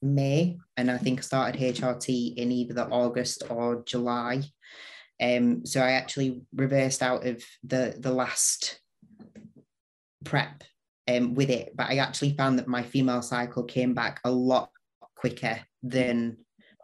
May, 0.00 0.58
and 0.76 0.90
I 0.90 0.98
think 0.98 1.18
I 1.18 1.22
started 1.22 1.60
HRT 1.60 2.36
in 2.36 2.52
either 2.52 2.74
the 2.74 2.88
August 2.88 3.42
or 3.50 3.82
July. 3.84 4.42
Um, 5.20 5.66
so 5.66 5.80
I 5.80 5.92
actually 5.92 6.42
reversed 6.54 7.02
out 7.02 7.26
of 7.26 7.42
the 7.64 7.96
the 7.98 8.12
last 8.12 8.80
prep 10.24 10.62
um, 11.08 11.34
with 11.34 11.50
it, 11.50 11.72
but 11.74 11.90
I 11.90 11.96
actually 11.96 12.36
found 12.36 12.58
that 12.58 12.68
my 12.68 12.82
female 12.82 13.22
cycle 13.22 13.64
came 13.64 13.94
back 13.94 14.20
a 14.24 14.30
lot 14.30 14.70
quicker 15.16 15.60
than 15.82 16.36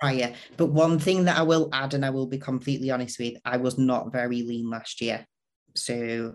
prior. 0.05 0.35
But 0.57 0.67
one 0.67 0.99
thing 0.99 1.25
that 1.25 1.39
I 1.39 1.43
will 1.43 1.69
add, 1.73 1.95
and 1.95 2.05
I 2.05 2.11
will 2.11 2.27
be 2.27 2.39
completely 2.39 2.91
honest 2.91 3.19
with, 3.19 3.35
I 3.45 3.57
was 3.57 3.79
not 3.79 4.13
very 4.13 4.43
lean 4.43 4.71
last 4.71 5.01
year, 5.01 5.27
so 5.75 6.35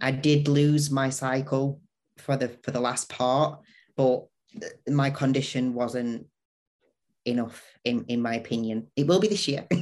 I 0.00 0.10
did 0.10 0.48
lose 0.48 0.90
my 0.90 1.10
cycle 1.10 1.80
for 2.18 2.36
the 2.36 2.48
for 2.62 2.70
the 2.70 2.80
last 2.80 3.08
part, 3.08 3.60
but 3.96 4.26
my 4.88 5.10
condition 5.10 5.74
wasn't 5.74 6.26
enough 7.24 7.62
in 7.84 8.04
in 8.08 8.22
my 8.22 8.34
opinion. 8.34 8.88
It 8.96 9.06
will 9.06 9.20
be 9.20 9.28
this 9.28 9.48
year. 9.48 9.66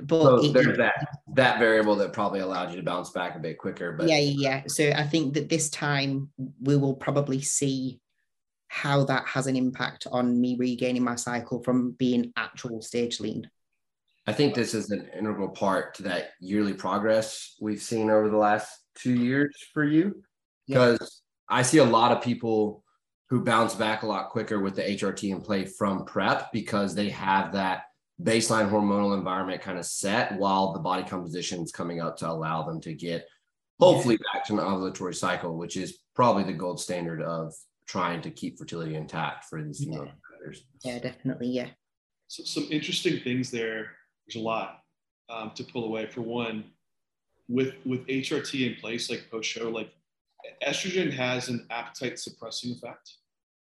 But 0.00 0.22
so 0.22 0.44
it, 0.44 0.52
there's 0.52 0.78
that 0.78 0.94
that 1.34 1.58
variable 1.58 1.96
that 1.96 2.12
probably 2.12 2.38
allowed 2.38 2.70
you 2.70 2.76
to 2.76 2.84
bounce 2.84 3.10
back 3.10 3.34
a 3.34 3.40
bit 3.40 3.58
quicker 3.58 3.92
but 3.92 4.08
yeah 4.08 4.18
yeah. 4.18 4.62
So 4.68 4.90
i 4.90 5.02
think 5.02 5.34
that 5.34 5.48
this 5.48 5.68
time 5.70 6.30
we 6.62 6.76
will 6.76 6.94
probably 6.94 7.42
see 7.42 8.00
how 8.68 9.04
that 9.04 9.26
has 9.26 9.46
an 9.46 9.56
impact 9.56 10.06
on 10.10 10.40
me 10.40 10.56
regaining 10.58 11.04
my 11.04 11.14
cycle 11.14 11.62
from 11.62 11.92
being 11.92 12.32
actual 12.36 12.82
stage 12.82 13.20
lean 13.20 13.48
i 14.26 14.32
think 14.32 14.54
this 14.54 14.74
is 14.74 14.90
an 14.90 15.08
integral 15.16 15.48
part 15.48 15.94
to 15.94 16.02
that 16.02 16.30
yearly 16.40 16.74
progress 16.74 17.54
we've 17.60 17.82
seen 17.82 18.10
over 18.10 18.28
the 18.28 18.36
last 18.36 18.68
two 18.94 19.14
years 19.14 19.54
for 19.72 19.84
you 19.84 20.22
because 20.66 20.98
yeah. 21.00 21.56
i 21.56 21.62
see 21.62 21.78
a 21.78 21.84
lot 21.84 22.12
of 22.12 22.22
people 22.22 22.82
who 23.28 23.44
bounce 23.44 23.74
back 23.74 24.02
a 24.02 24.06
lot 24.06 24.30
quicker 24.30 24.60
with 24.60 24.76
the 24.76 24.82
HRT 24.82 25.30
in 25.30 25.40
play 25.40 25.64
from 25.64 26.04
prep 26.04 26.52
because 26.52 26.94
they 26.94 27.08
have 27.10 27.52
that 27.52 27.82
baseline 28.22 28.70
hormonal 28.70 29.16
environment 29.16 29.60
kind 29.60 29.78
of 29.78 29.84
set 29.84 30.36
while 30.38 30.72
the 30.72 30.78
body 30.78 31.02
composition 31.02 31.60
is 31.62 31.72
coming 31.72 32.00
up 32.00 32.16
to 32.16 32.28
allow 32.30 32.62
them 32.62 32.80
to 32.80 32.94
get 32.94 33.26
hopefully 33.78 34.18
back 34.32 34.46
to 34.46 34.54
an 34.54 34.60
ovulatory 34.60 35.14
cycle, 35.14 35.56
which 35.56 35.76
is 35.76 35.98
probably 36.14 36.44
the 36.44 36.52
gold 36.52 36.80
standard 36.80 37.20
of 37.20 37.52
trying 37.86 38.20
to 38.22 38.30
keep 38.30 38.58
fertility 38.58 38.94
intact 38.94 39.46
for 39.46 39.62
these 39.62 39.80
female 39.80 40.04
yeah. 40.04 40.12
competitors. 40.12 40.64
Yeah, 40.84 40.98
definitely. 40.98 41.48
Yeah. 41.48 41.68
So 42.28 42.42
some 42.44 42.68
interesting 42.70 43.20
things 43.20 43.50
there. 43.50 43.92
There's 44.26 44.42
a 44.42 44.44
lot 44.44 44.80
um, 45.28 45.52
to 45.54 45.64
pull 45.64 45.84
away. 45.84 46.06
For 46.06 46.22
one, 46.22 46.64
with 47.48 47.74
with 47.84 48.06
HRT 48.06 48.66
in 48.66 48.80
place, 48.80 49.08
like 49.08 49.30
post 49.30 49.48
show, 49.48 49.70
like 49.70 49.90
estrogen 50.66 51.12
has 51.12 51.48
an 51.48 51.66
appetite 51.70 52.18
suppressing 52.18 52.72
effect. 52.72 53.12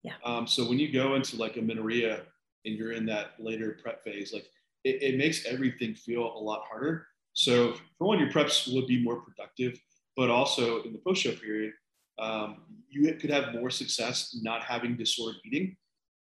Yeah. 0.03 0.13
Um, 0.25 0.47
so 0.47 0.67
when 0.67 0.79
you 0.79 0.91
go 0.91 1.15
into 1.15 1.37
like 1.37 1.57
amenorrhea 1.57 2.23
and 2.65 2.75
you're 2.75 2.91
in 2.91 3.05
that 3.07 3.31
later 3.39 3.77
prep 3.81 4.03
phase, 4.03 4.33
like 4.33 4.45
it, 4.83 5.01
it 5.01 5.17
makes 5.17 5.45
everything 5.45 5.95
feel 5.95 6.33
a 6.35 6.39
lot 6.39 6.63
harder. 6.69 7.07
So 7.33 7.73
for 7.97 8.07
one, 8.07 8.19
your 8.19 8.29
preps 8.29 8.73
would 8.73 8.87
be 8.87 9.01
more 9.01 9.21
productive, 9.21 9.79
but 10.15 10.29
also 10.29 10.83
in 10.83 10.93
the 10.93 10.99
post 10.99 11.21
show 11.21 11.31
period, 11.31 11.73
um, 12.19 12.57
you 12.89 13.13
could 13.15 13.29
have 13.29 13.53
more 13.53 13.69
success 13.69 14.37
not 14.41 14.63
having 14.63 14.95
disordered 14.95 15.41
eating. 15.45 15.75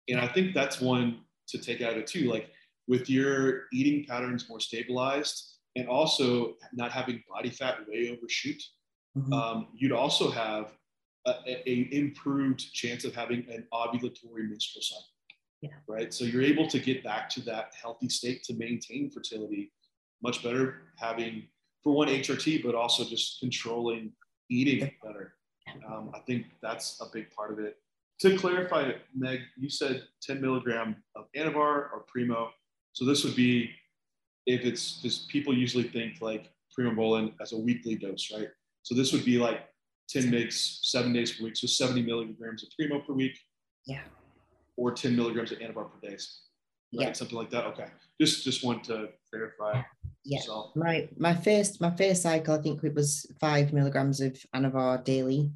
And 0.09 0.20
I 0.20 0.28
think 0.28 0.55
that's 0.55 0.80
one 0.80 1.20
to 1.49 1.59
take 1.59 1.82
out 1.82 1.93
of 1.93 1.99
it 1.99 2.07
too. 2.07 2.30
Like 2.30 2.51
with 2.89 3.09
your 3.09 3.64
eating 3.72 4.05
patterns 4.05 4.49
more 4.49 4.61
stabilized 4.61 5.59
and 5.76 5.89
also 5.89 6.55
not 6.72 6.93
having 6.93 7.22
body 7.28 7.51
fat 7.51 7.78
way 7.89 8.16
overshoot, 8.16 8.61
mm-hmm. 9.16 9.32
um, 9.32 9.68
you'd 9.74 9.93
also 9.93 10.30
have 10.30 10.72
a, 11.26 11.34
a, 11.66 11.89
improved 11.93 12.72
chance 12.72 13.05
of 13.05 13.14
having 13.14 13.45
an 13.51 13.66
ovulatory 13.72 14.49
menstrual 14.49 14.82
cycle. 14.82 15.05
Yeah. 15.62 15.70
Right. 15.89 16.12
So 16.12 16.24
you're 16.24 16.43
able 16.43 16.68
to 16.68 16.78
get 16.78 17.03
back 17.03 17.28
to 17.30 17.41
that 17.43 17.72
healthy 17.80 18.09
state 18.09 18.43
to 18.45 18.55
maintain 18.55 19.11
fertility 19.11 19.72
much 20.22 20.43
better, 20.43 20.82
having 20.97 21.49
for 21.82 21.95
one 21.95 22.09
HRT, 22.09 22.64
but 22.64 22.74
also 22.74 23.05
just 23.05 23.41
controlling 23.41 24.12
eating 24.51 24.91
better. 25.03 25.36
Um, 25.88 26.10
I 26.14 26.20
think 26.20 26.46
that's 26.62 27.00
a 27.00 27.06
big 27.12 27.30
part 27.30 27.52
of 27.52 27.58
it. 27.58 27.76
To 28.20 28.36
clarify, 28.38 28.92
Meg, 29.14 29.40
you 29.58 29.68
said 29.68 30.04
10 30.22 30.40
milligram 30.40 30.96
of 31.14 31.26
Anavar 31.36 31.92
or 31.92 32.04
Primo. 32.06 32.50
So 32.92 33.04
this 33.04 33.24
would 33.24 33.36
be 33.36 33.70
if 34.46 34.64
it's 34.64 35.00
because 35.02 35.26
people 35.28 35.54
usually 35.54 35.84
think 35.84 36.20
like 36.20 36.50
Primobolan 36.76 37.34
as 37.40 37.52
a 37.52 37.58
weekly 37.58 37.94
dose, 37.94 38.32
right? 38.32 38.48
So 38.82 38.94
this 38.94 39.12
would 39.12 39.24
be 39.24 39.38
like 39.38 39.68
10 40.08 40.24
mgs, 40.24 40.84
seven 40.84 41.12
days 41.12 41.32
per 41.32 41.44
week. 41.44 41.56
So 41.56 41.66
70 41.66 42.02
milligrams 42.02 42.62
of 42.62 42.70
Primo 42.78 43.00
per 43.00 43.12
week. 43.12 43.38
Yeah. 43.86 44.02
Or 44.76 44.92
10 44.92 45.16
milligrams 45.16 45.52
of 45.52 45.58
Anavar 45.58 45.90
per 45.90 46.08
day. 46.08 46.14
Right? 46.14 46.20
Yeah. 46.92 47.12
Something 47.12 47.36
like 47.36 47.50
that. 47.50 47.64
Okay. 47.66 47.86
Just 48.20 48.44
just 48.44 48.64
want 48.64 48.84
to 48.84 49.08
verify. 49.32 49.82
Yeah. 50.27 50.41
So. 50.41 50.72
My 50.74 51.09
my 51.16 51.35
first 51.35 51.81
my 51.81 51.95
first 51.95 52.22
cycle, 52.22 52.55
I 52.55 52.62
think 52.62 52.83
it 52.83 52.95
was 52.95 53.27
five 53.41 53.72
milligrams 53.72 54.20
of 54.20 54.37
Anavar 54.55 55.03
daily. 55.05 55.53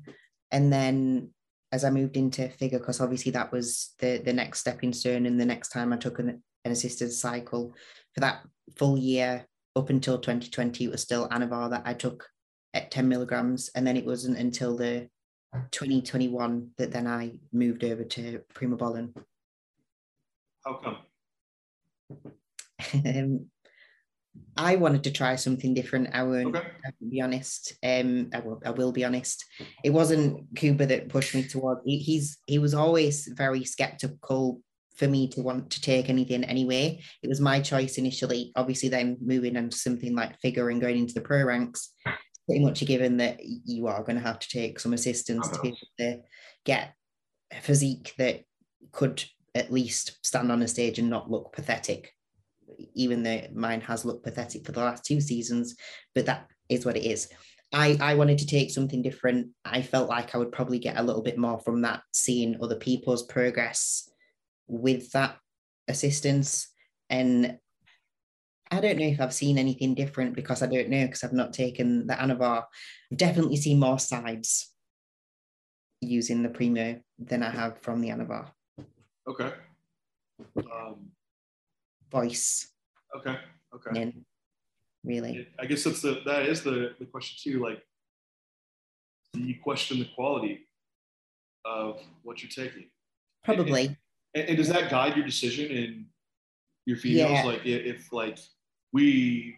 And 0.52 0.72
then 0.72 1.30
as 1.72 1.84
I 1.84 1.90
moved 1.90 2.16
into 2.16 2.48
figure, 2.48 2.78
because 2.78 3.00
obviously 3.00 3.32
that 3.32 3.50
was 3.50 3.94
the 3.98 4.18
the 4.24 4.32
next 4.32 4.60
stepping 4.60 4.92
stone. 4.92 5.26
And 5.26 5.40
the 5.40 5.44
next 5.44 5.70
time 5.70 5.92
I 5.92 5.96
took 5.96 6.20
an, 6.20 6.42
an 6.64 6.72
assisted 6.72 7.12
cycle 7.12 7.74
for 8.14 8.20
that 8.20 8.46
full 8.76 8.96
year 8.96 9.44
up 9.74 9.90
until 9.90 10.18
2020, 10.18 10.84
it 10.84 10.90
was 10.90 11.02
still 11.02 11.28
Anavar 11.28 11.70
that 11.70 11.82
I 11.84 11.94
took 11.94 12.28
at 12.72 12.92
10 12.92 13.08
milligrams. 13.08 13.70
And 13.74 13.84
then 13.84 13.96
it 13.96 14.06
wasn't 14.06 14.38
until 14.38 14.76
the 14.76 15.08
2021 15.72 16.70
that 16.78 16.92
then 16.92 17.08
I 17.08 17.32
moved 17.52 17.82
over 17.82 18.04
to 18.04 18.42
Primobolan. 18.54 19.14
How 20.64 20.74
come? 20.74 20.98
um, 23.04 23.46
I 24.56 24.76
wanted 24.76 25.04
to 25.04 25.10
try 25.10 25.36
something 25.36 25.74
different. 25.74 26.10
I 26.12 26.22
won't 26.22 26.54
Okay. 26.56 26.68
I 26.84 26.90
be 27.08 27.20
honest. 27.20 27.74
Um, 27.82 28.30
I 28.34 28.40
will, 28.40 28.60
I 28.64 28.70
will 28.70 28.92
be 28.92 29.04
honest. 29.04 29.44
It 29.82 29.90
wasn't 29.90 30.54
Kuba 30.54 30.86
that 30.86 31.08
pushed 31.08 31.34
me 31.34 31.44
toward. 31.44 31.78
He, 31.84 31.98
he's 31.98 32.38
he 32.46 32.58
was 32.58 32.74
always 32.74 33.26
very 33.28 33.64
skeptical 33.64 34.60
for 34.96 35.08
me 35.08 35.28
to 35.28 35.40
want 35.40 35.70
to 35.70 35.80
take 35.80 36.10
anything 36.10 36.44
anyway. 36.44 37.00
It 37.22 37.28
was 37.28 37.40
my 37.40 37.60
choice 37.60 37.96
initially. 37.96 38.52
Obviously, 38.54 38.90
then 38.90 39.16
moving 39.20 39.56
into 39.56 39.76
something 39.76 40.14
like 40.14 40.40
figure 40.40 40.68
and 40.68 40.80
going 40.80 40.98
into 40.98 41.14
the 41.14 41.22
pro 41.22 41.42
ranks, 41.42 41.94
pretty 42.46 42.62
much 42.62 42.82
a 42.82 42.84
given 42.84 43.16
that 43.16 43.40
you 43.42 43.86
are 43.86 44.02
going 44.02 44.16
to 44.16 44.26
have 44.26 44.40
to 44.40 44.48
take 44.48 44.78
some 44.78 44.92
assistance 44.92 45.48
to 45.48 45.60
be 45.60 45.68
able 45.68 45.78
to 45.98 46.20
get 46.64 46.92
a 47.50 47.60
physique 47.62 48.12
that 48.18 48.42
could 48.92 49.24
at 49.54 49.72
least 49.72 50.18
stand 50.24 50.52
on 50.52 50.62
a 50.62 50.68
stage 50.68 50.98
and 50.98 51.08
not 51.08 51.30
look 51.30 51.52
pathetic 51.52 52.12
even 52.94 53.22
though 53.22 53.42
mine 53.54 53.80
has 53.82 54.04
looked 54.04 54.24
pathetic 54.24 54.64
for 54.64 54.72
the 54.72 54.80
last 54.80 55.04
two 55.04 55.20
seasons, 55.20 55.74
but 56.14 56.26
that 56.26 56.48
is 56.68 56.84
what 56.84 56.96
it 56.96 57.04
is. 57.04 57.28
I, 57.72 57.96
I 58.00 58.14
wanted 58.14 58.38
to 58.38 58.46
take 58.46 58.70
something 58.70 59.02
different. 59.02 59.48
I 59.64 59.82
felt 59.82 60.08
like 60.08 60.34
I 60.34 60.38
would 60.38 60.52
probably 60.52 60.78
get 60.78 60.98
a 60.98 61.02
little 61.02 61.22
bit 61.22 61.38
more 61.38 61.60
from 61.60 61.82
that, 61.82 62.02
seeing 62.12 62.56
other 62.60 62.76
people's 62.76 63.22
progress 63.24 64.10
with 64.66 65.10
that 65.12 65.36
assistance. 65.86 66.68
And 67.08 67.58
I 68.70 68.80
don't 68.80 68.98
know 68.98 69.06
if 69.06 69.20
I've 69.20 69.34
seen 69.34 69.58
anything 69.58 69.94
different 69.94 70.34
because 70.34 70.62
I 70.62 70.66
don't 70.66 70.88
know 70.88 71.04
because 71.04 71.22
I've 71.22 71.32
not 71.32 71.52
taken 71.52 72.06
the 72.06 72.14
Anavar. 72.14 72.64
I've 73.10 73.18
definitely 73.18 73.56
seen 73.56 73.78
more 73.78 73.98
sides 73.98 74.72
using 76.00 76.42
the 76.42 76.48
Primo 76.48 77.00
than 77.18 77.42
I 77.42 77.50
have 77.50 77.78
from 77.82 78.00
the 78.00 78.08
Anavar. 78.08 78.48
Okay. 79.28 79.52
Um, 80.56 81.10
Voice 82.10 82.68
okay. 83.16 83.36
Okay. 83.74 84.00
in, 84.00 84.24
really. 85.04 85.48
I 85.58 85.66
guess 85.66 85.84
that's 85.84 86.02
the 86.02 86.20
that 86.26 86.46
is 86.46 86.62
the 86.62 86.94
the 86.98 87.06
question 87.06 87.52
too. 87.52 87.62
Like, 87.62 87.82
do 89.32 89.40
you 89.40 89.56
question 89.62 89.98
the 89.98 90.08
quality 90.14 90.66
of 91.64 92.00
what 92.22 92.42
you're 92.42 92.50
taking? 92.50 92.90
Probably. 93.44 93.96
And, 94.34 94.48
and 94.48 94.56
does 94.56 94.68
that 94.68 94.90
guide 94.90 95.16
your 95.16 95.26
decision 95.26 95.70
in 95.70 96.06
your 96.86 96.96
females? 96.96 97.30
Yeah. 97.32 97.44
Like, 97.44 97.64
if 97.64 98.12
like 98.12 98.38
we 98.92 99.56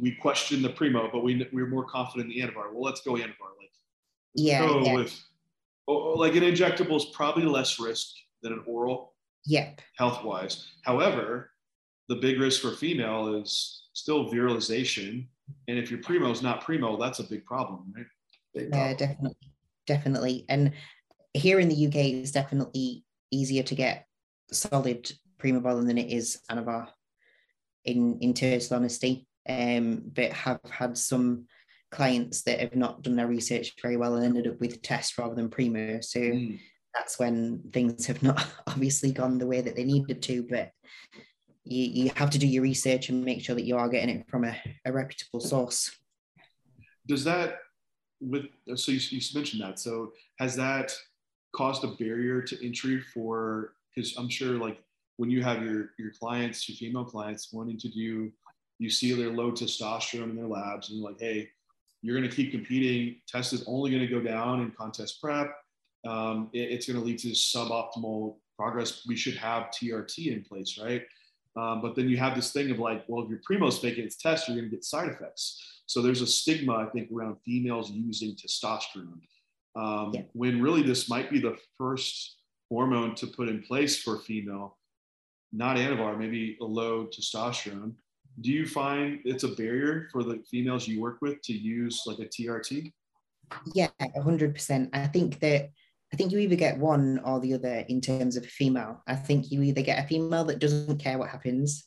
we 0.00 0.12
question 0.12 0.62
the 0.62 0.70
primo, 0.70 1.10
but 1.12 1.22
we 1.22 1.46
we're 1.52 1.66
more 1.66 1.84
confident 1.84 2.32
in 2.32 2.38
the 2.38 2.46
Anavar. 2.46 2.72
Well, 2.72 2.82
let's 2.82 3.02
go 3.02 3.12
Anavar. 3.12 3.52
Like, 3.58 3.70
Yeah. 4.34 4.66
go 4.66 4.80
yeah. 4.82 4.94
with 4.94 5.20
oh, 5.88 6.12
oh, 6.12 6.18
like 6.18 6.34
an 6.34 6.42
injectable 6.42 6.96
is 6.96 7.06
probably 7.06 7.44
less 7.44 7.78
risk 7.78 8.08
than 8.42 8.52
an 8.52 8.64
oral 8.66 9.14
Yep. 9.46 9.80
health 9.96 10.22
wise. 10.24 10.66
However, 10.82 11.50
the 12.10 12.16
big 12.16 12.40
risk 12.40 12.60
for 12.60 12.72
female 12.72 13.36
is 13.36 13.84
still 13.92 14.28
virilization. 14.28 15.28
And 15.68 15.78
if 15.78 15.92
your 15.92 16.02
primo 16.02 16.30
is 16.32 16.42
not 16.42 16.60
primo, 16.60 16.96
that's 16.96 17.20
a 17.20 17.24
big 17.24 17.46
problem, 17.46 17.92
right? 17.96 18.06
Big 18.52 18.74
Yeah, 18.74 18.94
definitely, 18.94 19.52
definitely. 19.86 20.44
And 20.48 20.72
here 21.34 21.60
in 21.60 21.68
the 21.68 21.86
UK, 21.86 21.94
it's 21.94 22.32
definitely 22.32 23.04
easier 23.30 23.62
to 23.62 23.74
get 23.76 24.06
solid 24.50 25.10
Primobolan 25.38 25.86
than 25.86 25.98
it 25.98 26.10
is 26.12 26.40
Anavar. 26.50 26.88
In 27.84 28.18
in 28.20 28.34
total 28.34 28.76
honesty, 28.76 29.26
um, 29.48 30.02
but 30.12 30.32
have 30.32 30.60
had 30.68 30.98
some 30.98 31.46
clients 31.90 32.42
that 32.42 32.60
have 32.60 32.76
not 32.76 33.02
done 33.02 33.16
their 33.16 33.26
research 33.28 33.72
very 33.80 33.96
well 33.96 34.16
and 34.16 34.24
ended 34.24 34.48
up 34.48 34.60
with 34.60 34.82
test 34.82 35.16
rather 35.16 35.34
than 35.34 35.48
primo. 35.48 36.00
So 36.00 36.20
Mm. 36.20 36.60
that's 36.92 37.18
when 37.18 37.62
things 37.72 38.06
have 38.06 38.22
not 38.22 38.44
obviously 38.66 39.12
gone 39.12 39.38
the 39.38 39.46
way 39.46 39.60
that 39.62 39.76
they 39.76 39.84
needed 39.84 40.20
to. 40.22 40.42
But 40.42 40.72
you 41.64 42.04
you 42.04 42.10
have 42.16 42.30
to 42.30 42.38
do 42.38 42.46
your 42.46 42.62
research 42.62 43.08
and 43.08 43.24
make 43.24 43.42
sure 43.44 43.54
that 43.54 43.64
you 43.64 43.76
are 43.76 43.88
getting 43.88 44.20
it 44.20 44.28
from 44.28 44.44
a, 44.44 44.56
a 44.84 44.92
reputable 44.92 45.40
source. 45.40 45.90
Does 47.06 47.24
that 47.24 47.58
with 48.20 48.44
so 48.76 48.92
you, 48.92 49.00
you 49.10 49.20
mentioned 49.34 49.62
that. 49.62 49.78
So 49.78 50.12
has 50.38 50.56
that 50.56 50.92
caused 51.54 51.84
a 51.84 51.88
barrier 51.88 52.42
to 52.42 52.66
entry 52.66 53.00
for 53.00 53.74
because 53.94 54.14
I'm 54.16 54.28
sure 54.28 54.52
like 54.58 54.82
when 55.16 55.30
you 55.30 55.42
have 55.42 55.62
your 55.62 55.90
your 55.98 56.12
clients, 56.18 56.68
your 56.68 56.76
female 56.76 57.04
clients 57.04 57.52
wanting 57.52 57.78
to 57.78 57.88
do, 57.88 58.30
you 58.78 58.90
see 58.90 59.12
their 59.14 59.30
low 59.30 59.52
testosterone 59.52 60.30
in 60.30 60.36
their 60.36 60.46
labs, 60.46 60.90
and 60.90 60.98
you're 60.98 61.10
like, 61.10 61.20
hey, 61.20 61.48
you're 62.02 62.16
going 62.18 62.28
to 62.28 62.34
keep 62.34 62.50
competing. 62.52 63.16
Test 63.28 63.52
is 63.52 63.64
only 63.66 63.90
going 63.90 64.02
to 64.02 64.08
go 64.08 64.20
down 64.20 64.60
in 64.62 64.70
contest 64.70 65.20
prep. 65.20 65.52
Um, 66.06 66.48
it- 66.54 66.70
it's 66.72 66.86
going 66.86 66.98
to 66.98 67.04
lead 67.04 67.18
to 67.18 67.28
suboptimal 67.28 68.36
progress. 68.58 69.04
We 69.06 69.16
should 69.16 69.36
have 69.36 69.64
TRT 69.70 70.32
in 70.32 70.42
place, 70.42 70.78
right? 70.82 71.02
Um, 71.56 71.82
but 71.82 71.96
then 71.96 72.08
you 72.08 72.16
have 72.16 72.36
this 72.36 72.52
thing 72.52 72.70
of 72.70 72.78
like, 72.78 73.04
well, 73.08 73.24
if 73.24 73.30
your 73.30 73.40
primo's 73.48 73.78
faking 73.78 74.04
its 74.04 74.16
test, 74.16 74.48
you're 74.48 74.56
going 74.56 74.70
to 74.70 74.76
get 74.76 74.84
side 74.84 75.08
effects. 75.08 75.82
So 75.86 76.00
there's 76.00 76.22
a 76.22 76.26
stigma, 76.26 76.76
I 76.76 76.86
think, 76.86 77.10
around 77.10 77.36
females 77.44 77.90
using 77.90 78.36
testosterone. 78.36 79.20
Um, 79.76 80.12
Yeah. 80.14 80.22
When 80.32 80.62
really 80.62 80.82
this 80.82 81.08
might 81.08 81.30
be 81.30 81.40
the 81.40 81.56
first 81.76 82.36
hormone 82.70 83.14
to 83.16 83.26
put 83.26 83.48
in 83.48 83.62
place 83.62 84.00
for 84.00 84.18
female, 84.18 84.78
not 85.52 85.76
Anavar, 85.76 86.16
maybe 86.16 86.56
a 86.60 86.64
low 86.64 87.06
testosterone. 87.06 87.94
Do 88.40 88.52
you 88.52 88.66
find 88.66 89.18
it's 89.24 89.42
a 89.42 89.48
barrier 89.48 90.08
for 90.12 90.22
the 90.22 90.40
females 90.48 90.86
you 90.86 91.00
work 91.00 91.18
with 91.20 91.42
to 91.42 91.52
use 91.52 92.02
like 92.06 92.20
a 92.20 92.26
TRT? 92.26 92.92
Yeah, 93.74 93.88
hundred 94.22 94.54
percent. 94.54 94.90
I 94.92 95.08
think 95.08 95.40
that 95.40 95.70
I 96.12 96.16
think 96.16 96.32
you 96.32 96.38
either 96.38 96.56
get 96.56 96.78
one 96.78 97.20
or 97.24 97.40
the 97.40 97.54
other 97.54 97.84
in 97.88 98.00
terms 98.00 98.36
of 98.36 98.44
a 98.44 98.48
female. 98.48 99.02
I 99.06 99.14
think 99.14 99.50
you 99.50 99.62
either 99.62 99.82
get 99.82 100.04
a 100.04 100.08
female 100.08 100.44
that 100.44 100.58
doesn't 100.58 100.98
care 100.98 101.18
what 101.18 101.30
happens, 101.30 101.86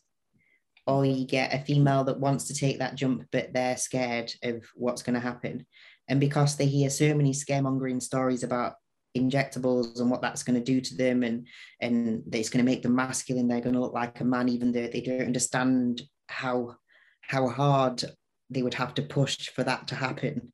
or 0.88 1.06
you 1.06 1.26
get 1.26 1.54
a 1.54 1.60
female 1.60 2.04
that 2.06 2.20
wants 2.20 2.46
to 2.46 2.54
take 2.54 2.80
that 2.80 2.96
jump, 2.96 3.26
but 3.32 3.54
they're 3.54 3.78
scared 3.78 4.34
of 4.44 4.66
what's 4.76 5.04
going 5.04 5.16
to 5.16 5.20
happen. 5.20 5.66
And 6.08 6.20
because 6.20 6.56
they 6.56 6.66
hear 6.66 6.90
so 6.90 7.14
many 7.14 7.32
scaremongering 7.32 8.02
stories 8.02 8.44
about 8.44 8.74
injectables 9.18 10.00
and 10.00 10.10
what 10.10 10.22
that's 10.22 10.44
going 10.44 10.60
to 10.60 10.64
do 10.64 10.82
to 10.82 10.96
them, 10.96 11.24
and 11.24 11.48
and 11.82 12.24
that 12.28 12.40
it's 12.40 12.50
going 12.50 12.66
to 12.66 12.70
make 12.70 12.82
them 12.82 12.96
masculine, 12.96 13.48
they're 13.48 13.62
going 13.62 13.76
to 13.76 13.82
look 13.82 13.94
like 13.94 14.20
a 14.20 14.26
man, 14.26 14.50
even 14.50 14.72
though 14.72 14.88
they 14.88 15.02
don't 15.02 15.22
understand 15.22 16.02
how 16.28 16.76
how 17.22 17.48
hard 17.48 18.04
they 18.50 18.64
would 18.64 18.74
have 18.74 18.94
to 18.96 19.02
push 19.02 19.50
for 19.50 19.64
that 19.64 19.88
to 19.88 19.96
happen. 19.96 20.54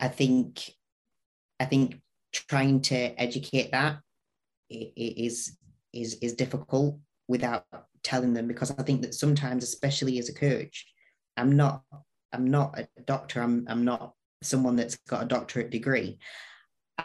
I 0.00 0.08
think 0.08 0.70
I 1.60 1.64
think 1.64 2.00
trying 2.32 2.80
to 2.80 2.96
educate 3.20 3.70
that 3.72 3.98
is 4.70 5.56
is 5.92 6.18
is 6.22 6.34
difficult 6.34 6.98
without 7.28 7.64
telling 8.02 8.32
them 8.32 8.48
because 8.48 8.70
I 8.70 8.82
think 8.82 9.02
that 9.02 9.14
sometimes, 9.14 9.62
especially 9.62 10.18
as 10.18 10.28
a 10.28 10.34
coach, 10.34 10.86
I'm 11.36 11.56
not 11.56 11.82
I'm 12.32 12.46
not 12.46 12.78
a 12.78 12.88
doctor. 13.06 13.42
I'm 13.42 13.66
I'm 13.68 13.84
not 13.84 14.14
someone 14.42 14.76
that's 14.76 14.96
got 15.08 15.22
a 15.22 15.26
doctorate 15.26 15.70
degree. 15.70 16.18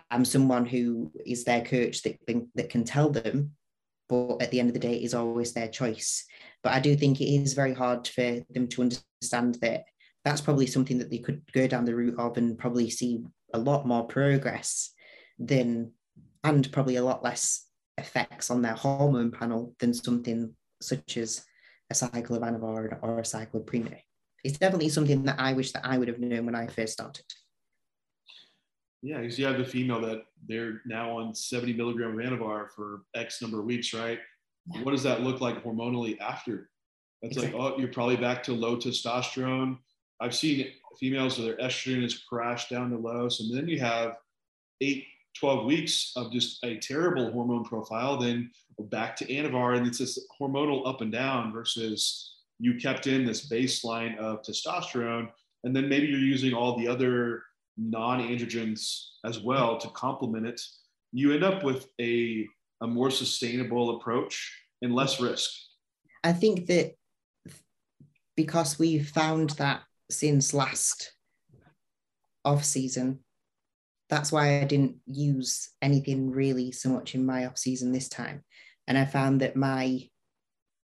I'm 0.09 0.25
someone 0.25 0.65
who 0.65 1.11
is 1.25 1.43
their 1.43 1.63
coach 1.63 2.03
that 2.03 2.17
that 2.55 2.69
can 2.69 2.84
tell 2.84 3.09
them, 3.09 3.51
but 4.09 4.41
at 4.41 4.51
the 4.51 4.59
end 4.59 4.69
of 4.69 4.73
the 4.73 4.80
day, 4.80 4.95
it 4.95 5.03
is 5.03 5.13
always 5.13 5.53
their 5.53 5.67
choice. 5.67 6.25
But 6.63 6.73
I 6.73 6.80
do 6.80 6.95
think 6.95 7.19
it 7.19 7.25
is 7.25 7.53
very 7.53 7.73
hard 7.73 8.07
for 8.07 8.39
them 8.49 8.67
to 8.69 8.82
understand 8.82 9.55
that 9.61 9.86
that's 10.25 10.41
probably 10.41 10.67
something 10.67 10.97
that 10.97 11.09
they 11.09 11.19
could 11.19 11.41
go 11.53 11.67
down 11.67 11.86
the 11.86 11.95
route 11.95 12.19
of 12.19 12.38
and 12.38 12.57
probably 12.57 12.89
see 12.89 13.23
a 13.53 13.59
lot 13.59 13.88
more 13.88 14.05
progress 14.05 14.93
than 15.39 15.91
and 16.43 16.71
probably 16.71 16.95
a 16.95 17.03
lot 17.03 17.23
less 17.23 17.65
effects 17.97 18.49
on 18.51 18.61
their 18.61 18.73
hormone 18.73 19.31
panel 19.31 19.75
than 19.79 19.93
something 19.93 20.53
such 20.81 21.17
as 21.17 21.43
a 21.89 21.95
cycle 21.95 22.35
of 22.35 22.43
Anavar 22.43 22.97
or 23.01 23.19
a 23.19 23.25
cycle 23.25 23.59
of 23.59 23.65
Primo. 23.65 23.95
It's 24.43 24.57
definitely 24.57 24.89
something 24.89 25.23
that 25.23 25.39
I 25.39 25.53
wish 25.53 25.71
that 25.71 25.85
I 25.85 25.97
would 25.97 26.07
have 26.07 26.19
known 26.19 26.45
when 26.45 26.55
I 26.55 26.67
first 26.67 26.93
started. 26.93 27.25
Yeah, 29.01 29.19
because 29.19 29.38
you 29.38 29.45
have 29.45 29.57
the 29.57 29.65
female 29.65 30.01
that 30.01 30.23
they're 30.47 30.81
now 30.85 31.17
on 31.17 31.33
70 31.33 31.73
milligram 31.73 32.19
of 32.19 32.25
Anavar 32.25 32.69
for 32.75 33.03
X 33.15 33.41
number 33.41 33.59
of 33.59 33.65
weeks, 33.65 33.93
right? 33.93 34.19
Yeah. 34.73 34.83
What 34.83 34.91
does 34.91 35.03
that 35.03 35.21
look 35.21 35.39
like 35.41 35.63
hormonally 35.63 36.19
after? 36.19 36.69
That's 37.21 37.38
Exactly. 37.38 37.59
like, 37.59 37.73
oh, 37.73 37.77
you're 37.79 37.88
probably 37.91 38.17
back 38.17 38.43
to 38.43 38.53
low 38.53 38.77
testosterone. 38.77 39.77
I've 40.19 40.35
seen 40.35 40.67
females 40.99 41.38
where 41.38 41.55
their 41.55 41.67
estrogen 41.67 42.01
has 42.01 42.17
crashed 42.17 42.69
down 42.69 42.89
to 42.91 42.97
low. 42.97 43.29
So 43.29 43.43
then 43.53 43.67
you 43.67 43.79
have 43.79 44.17
eight, 44.81 45.05
12 45.39 45.65
weeks 45.65 46.11
of 46.15 46.31
just 46.31 46.63
a 46.63 46.77
terrible 46.77 47.31
hormone 47.31 47.63
profile, 47.63 48.17
then 48.17 48.51
back 48.79 49.15
to 49.17 49.25
Anavar. 49.25 49.77
And 49.77 49.88
it's 49.88 49.99
this 49.99 50.27
hormonal 50.39 50.88
up 50.88 51.01
and 51.01 51.11
down 51.11 51.51
versus 51.51 52.35
you 52.59 52.75
kept 52.75 53.07
in 53.07 53.25
this 53.25 53.49
baseline 53.49 54.17
of 54.17 54.41
testosterone. 54.41 55.29
And 55.63 55.75
then 55.75 55.89
maybe 55.89 56.07
you're 56.07 56.19
using 56.19 56.53
all 56.53 56.77
the 56.77 56.88
other 56.88 57.43
non 57.77 58.19
androgens 58.21 59.09
as 59.25 59.39
well 59.39 59.77
to 59.77 59.88
complement 59.89 60.47
it. 60.47 60.61
you 61.11 61.33
end 61.33 61.43
up 61.43 61.63
with 61.63 61.88
a, 62.01 62.47
a 62.81 62.88
more 62.88 63.11
sustainable 63.11 63.97
approach 63.97 64.53
and 64.81 64.93
less 64.93 65.19
risk. 65.19 65.49
I 66.23 66.33
think 66.33 66.65
that 66.67 66.95
because 68.35 68.77
we've 68.77 69.07
found 69.07 69.51
that 69.51 69.81
since 70.09 70.53
last 70.53 71.13
off 72.45 72.63
season, 72.63 73.19
that's 74.10 74.32
why 74.32 74.62
I 74.62 74.64
didn't 74.64 74.97
use 75.05 75.70
anything 75.82 76.32
really 76.32 76.72
so 76.72 76.89
much 76.89 77.16
in 77.16 77.26
my 77.26 77.45
off 77.45 77.58
season 77.58 77.91
this 77.91 78.08
time. 78.08 78.43
And 78.88 78.97
I 78.97 79.05
found 79.05 79.41
that 79.41 79.55
my 79.55 80.08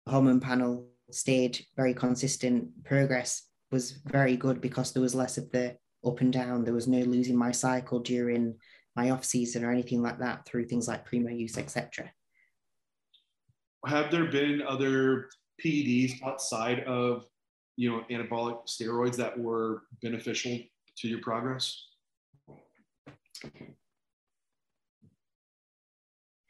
hormone 0.08 0.40
panel 0.40 0.88
stayed 1.10 1.64
very 1.76 1.94
consistent. 1.94 2.84
Progress 2.84 3.46
was 3.70 3.92
very 4.04 4.36
good 4.36 4.60
because 4.60 4.92
there 4.92 5.02
was 5.02 5.14
less 5.14 5.38
of 5.38 5.50
the 5.50 5.76
up 6.04 6.20
and 6.20 6.32
down. 6.32 6.64
There 6.64 6.74
was 6.74 6.88
no 6.88 6.98
losing 6.98 7.36
my 7.36 7.52
cycle 7.52 8.00
during 8.00 8.56
my 8.96 9.10
off 9.10 9.24
season 9.24 9.64
or 9.64 9.70
anything 9.70 10.02
like 10.02 10.18
that 10.18 10.44
through 10.44 10.66
things 10.66 10.88
like 10.88 11.04
primo 11.04 11.30
use, 11.30 11.56
etc. 11.56 12.10
Have 13.86 14.10
there 14.10 14.26
been 14.26 14.62
other 14.62 15.28
PEDs 15.64 16.22
outside 16.24 16.80
of 16.80 17.26
you 17.76 17.90
know 17.90 18.04
anabolic 18.10 18.66
steroids 18.66 19.16
that 19.16 19.38
were 19.38 19.84
beneficial 20.02 20.58
to 20.98 21.08
your 21.08 21.20
progress? 21.20 21.84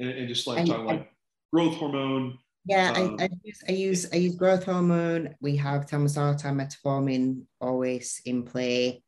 And, 0.01 0.11
and 0.11 0.29
just 0.29 0.47
like 0.47 0.67
talking 0.67 0.87
like 0.87 1.13
growth 1.53 1.77
hormone. 1.77 2.39
Yeah, 2.65 2.93
um, 2.97 3.17
I, 3.19 3.25
I, 3.25 3.29
use 3.43 3.63
I 3.69 3.73
use 3.73 4.09
I 4.13 4.17
use 4.17 4.37
growth 4.37 4.65
hormone. 4.65 5.35
We 5.41 5.57
have 5.57 5.87
telmisartan, 5.87 6.55
metformin 6.55 7.43
always 7.61 8.21
in 8.25 8.45
play, 8.45 9.03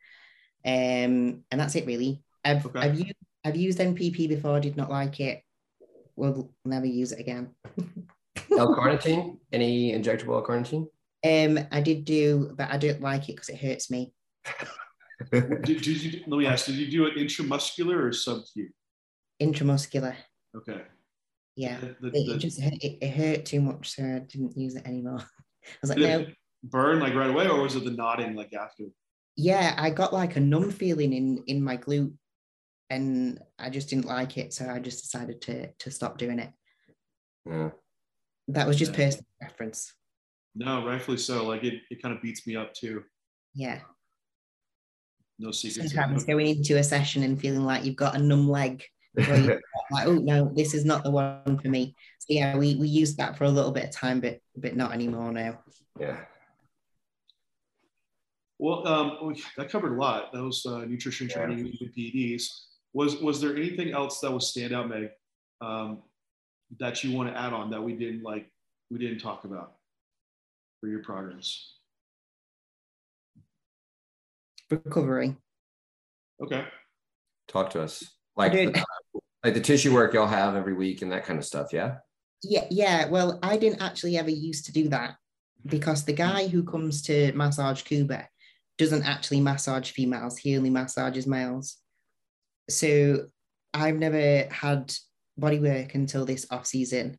um, 0.64 1.44
and 1.50 1.60
that's 1.60 1.74
it 1.74 1.86
really. 1.86 2.22
I've 2.44 2.66
okay. 2.66 2.80
I've 2.80 2.98
used 2.98 3.14
I've 3.44 3.56
used 3.56 3.78
NPP 3.78 4.28
before. 4.28 4.60
Did 4.60 4.76
not 4.76 4.90
like 4.90 5.20
it. 5.20 5.42
Will 6.16 6.52
never 6.64 6.86
use 6.86 7.12
it 7.12 7.20
again. 7.20 7.50
L-carnitine? 8.56 9.38
Any 9.52 9.92
injectable 9.92 10.34
L-carnitine? 10.34 10.86
Um, 11.24 11.66
I 11.72 11.80
did 11.80 12.04
do, 12.04 12.52
but 12.56 12.70
I 12.70 12.76
don't 12.76 13.00
like 13.00 13.28
it 13.28 13.36
because 13.36 13.48
it 13.48 13.58
hurts 13.58 13.90
me. 13.90 14.12
did, 15.32 15.62
did, 15.62 15.86
you? 15.86 16.24
Let 16.26 16.38
me 16.38 16.46
ask. 16.46 16.66
Did 16.66 16.76
you 16.76 16.90
do 16.90 17.06
it 17.06 17.16
intramuscular 17.16 18.08
or 18.08 18.12
sub-Q? 18.12 18.68
Intramuscular. 19.42 20.14
Okay. 20.56 20.82
Yeah, 21.56 21.78
the, 21.78 22.10
the, 22.10 22.34
it, 22.34 22.38
just 22.38 22.58
it, 22.60 22.98
it, 23.00 23.10
hurt 23.10 23.44
too 23.44 23.60
much, 23.60 23.94
so 23.94 24.02
I 24.02 24.18
didn't 24.20 24.56
use 24.56 24.74
it 24.74 24.86
anymore. 24.86 25.20
I 25.64 25.76
was 25.80 25.90
like, 25.90 25.98
no. 25.98 26.26
burn 26.64 26.98
like 26.98 27.14
right 27.14 27.30
away, 27.30 27.46
or 27.46 27.62
was 27.62 27.76
it 27.76 27.84
the 27.84 27.92
knotting 27.92 28.34
like 28.34 28.52
after? 28.52 28.84
Yeah, 29.36 29.74
I 29.78 29.90
got 29.90 30.12
like 30.12 30.36
a 30.36 30.40
numb 30.40 30.70
feeling 30.70 31.12
in 31.12 31.44
in 31.46 31.62
my 31.62 31.76
glute, 31.76 32.12
and 32.90 33.40
I 33.58 33.70
just 33.70 33.88
didn't 33.88 34.06
like 34.06 34.36
it, 34.36 34.52
so 34.52 34.68
I 34.68 34.80
just 34.80 35.02
decided 35.02 35.40
to 35.42 35.70
to 35.72 35.90
stop 35.92 36.18
doing 36.18 36.40
it. 36.40 36.50
Yeah. 37.46 37.70
That 38.48 38.66
was 38.66 38.76
just 38.76 38.92
yeah. 38.92 39.06
personal 39.06 39.26
preference. 39.40 39.94
No, 40.54 40.84
rightfully 40.84 41.18
so. 41.18 41.46
Like 41.46 41.64
it, 41.64 41.82
it 41.90 42.02
kind 42.02 42.14
of 42.14 42.22
beats 42.22 42.46
me 42.46 42.56
up 42.56 42.74
too. 42.74 43.04
Yeah. 43.54 43.80
No 45.38 45.50
secrets. 45.50 45.92
Sometimes 45.92 46.24
going 46.24 46.46
into 46.46 46.78
a 46.78 46.84
session 46.84 47.22
and 47.22 47.40
feeling 47.40 47.64
like 47.64 47.84
you've 47.84 47.96
got 47.96 48.16
a 48.16 48.18
numb 48.18 48.48
leg. 48.48 48.84
like, 49.16 50.06
oh 50.06 50.14
no, 50.14 50.50
this 50.54 50.74
is 50.74 50.84
not 50.84 51.04
the 51.04 51.10
one 51.10 51.58
for 51.62 51.68
me. 51.68 51.94
So 52.18 52.26
yeah, 52.30 52.56
we 52.56 52.74
we 52.76 52.88
used 52.88 53.18
that 53.18 53.36
for 53.36 53.44
a 53.44 53.50
little 53.50 53.70
bit 53.70 53.84
of 53.84 53.90
time, 53.90 54.20
but 54.20 54.40
but 54.56 54.76
not 54.76 54.92
anymore 54.92 55.32
now. 55.32 55.60
Yeah. 55.98 56.18
Well, 58.58 58.86
um, 58.86 59.34
that 59.56 59.70
covered 59.70 59.92
a 59.92 60.00
lot. 60.00 60.32
That 60.32 60.42
was 60.42 60.64
uh, 60.64 60.84
nutrition 60.84 61.28
training, 61.28 61.72
yeah. 61.80 61.88
PEDs. 61.88 62.44
Was 62.92 63.20
was 63.20 63.40
there 63.40 63.56
anything 63.56 63.92
else 63.92 64.20
that 64.20 64.32
was 64.32 64.48
stand 64.48 64.72
out, 64.72 64.88
Meg, 64.88 65.10
um, 65.60 66.02
that 66.78 67.02
you 67.04 67.16
want 67.16 67.32
to 67.32 67.38
add 67.38 67.52
on 67.52 67.70
that 67.70 67.82
we 67.82 67.94
didn't 67.94 68.22
like 68.22 68.50
we 68.90 68.98
didn't 68.98 69.18
talk 69.18 69.44
about 69.44 69.74
for 70.80 70.88
your 70.88 71.02
progress? 71.02 71.74
Recovery. 74.70 75.36
Okay. 76.42 76.64
Talk 77.48 77.70
to 77.70 77.82
us. 77.82 78.04
Like 78.36 78.52
the, 78.52 78.84
like 79.44 79.54
the 79.54 79.60
tissue 79.60 79.94
work 79.94 80.14
y'all 80.14 80.26
have 80.26 80.56
every 80.56 80.74
week 80.74 81.02
and 81.02 81.12
that 81.12 81.24
kind 81.24 81.38
of 81.38 81.44
stuff, 81.44 81.72
yeah? 81.72 81.96
Yeah, 82.42 82.66
yeah. 82.70 83.08
Well, 83.08 83.38
I 83.42 83.56
didn't 83.56 83.82
actually 83.82 84.16
ever 84.18 84.30
used 84.30 84.66
to 84.66 84.72
do 84.72 84.88
that 84.88 85.16
because 85.66 86.04
the 86.04 86.12
guy 86.12 86.46
who 86.46 86.62
comes 86.62 87.02
to 87.02 87.32
massage 87.32 87.82
Kuba 87.82 88.28
doesn't 88.76 89.04
actually 89.04 89.40
massage 89.40 89.90
females, 89.90 90.36
he 90.36 90.56
only 90.56 90.70
massages 90.70 91.26
males. 91.26 91.76
So 92.68 93.26
I've 93.72 93.96
never 93.96 94.46
had 94.50 94.92
body 95.36 95.58
work 95.58 95.94
until 95.94 96.24
this 96.24 96.46
off 96.50 96.66
season. 96.66 97.18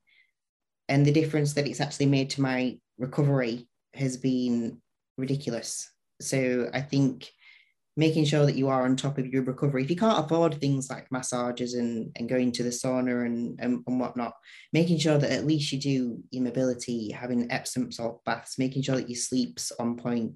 And 0.88 1.06
the 1.06 1.12
difference 1.12 1.54
that 1.54 1.68
it's 1.68 1.82
actually 1.82 2.08
made 2.08 2.30
to 2.32 2.42
my 2.42 2.78
recovery 2.98 3.68
has 3.94 4.18
been 4.18 4.82
ridiculous. 5.18 5.90
So 6.22 6.70
I 6.74 6.82
think 6.82 7.30
making 7.98 8.26
sure 8.26 8.46
that 8.46 8.56
you 8.56 8.68
are 8.68 8.84
on 8.84 8.96
top 8.96 9.18
of 9.18 9.28
your 9.28 9.44
recovery. 9.44 9.84
If 9.84 9.90
you 9.90 9.96
can't 9.96 10.24
afford 10.24 10.56
things 10.56 10.90
like 10.90 11.12
massages 11.12 11.76
and, 11.76 12.12
and 12.18 12.28
going 12.28 12.52
to 12.54 12.64
the 12.64 12.70
sauna 12.70 13.26
and, 13.26 13.58
and, 13.62 13.84
and 13.88 14.00
whatnot, 14.00 14.34
making 14.74 15.00
sure 15.00 15.18
that 15.18 15.32
at 15.32 15.46
least 15.46 15.72
you 15.72 15.80
do 15.80 16.24
your 16.30 16.44
mobility, 16.44 17.12
having 17.12 17.50
Epsom 17.52 17.92
salt 17.92 18.24
baths, 18.26 18.60
making 18.60 18.82
sure 18.82 18.96
that 18.96 19.10
your 19.10 19.16
sleep's 19.16 19.72
on 19.80 19.96
point, 19.96 20.34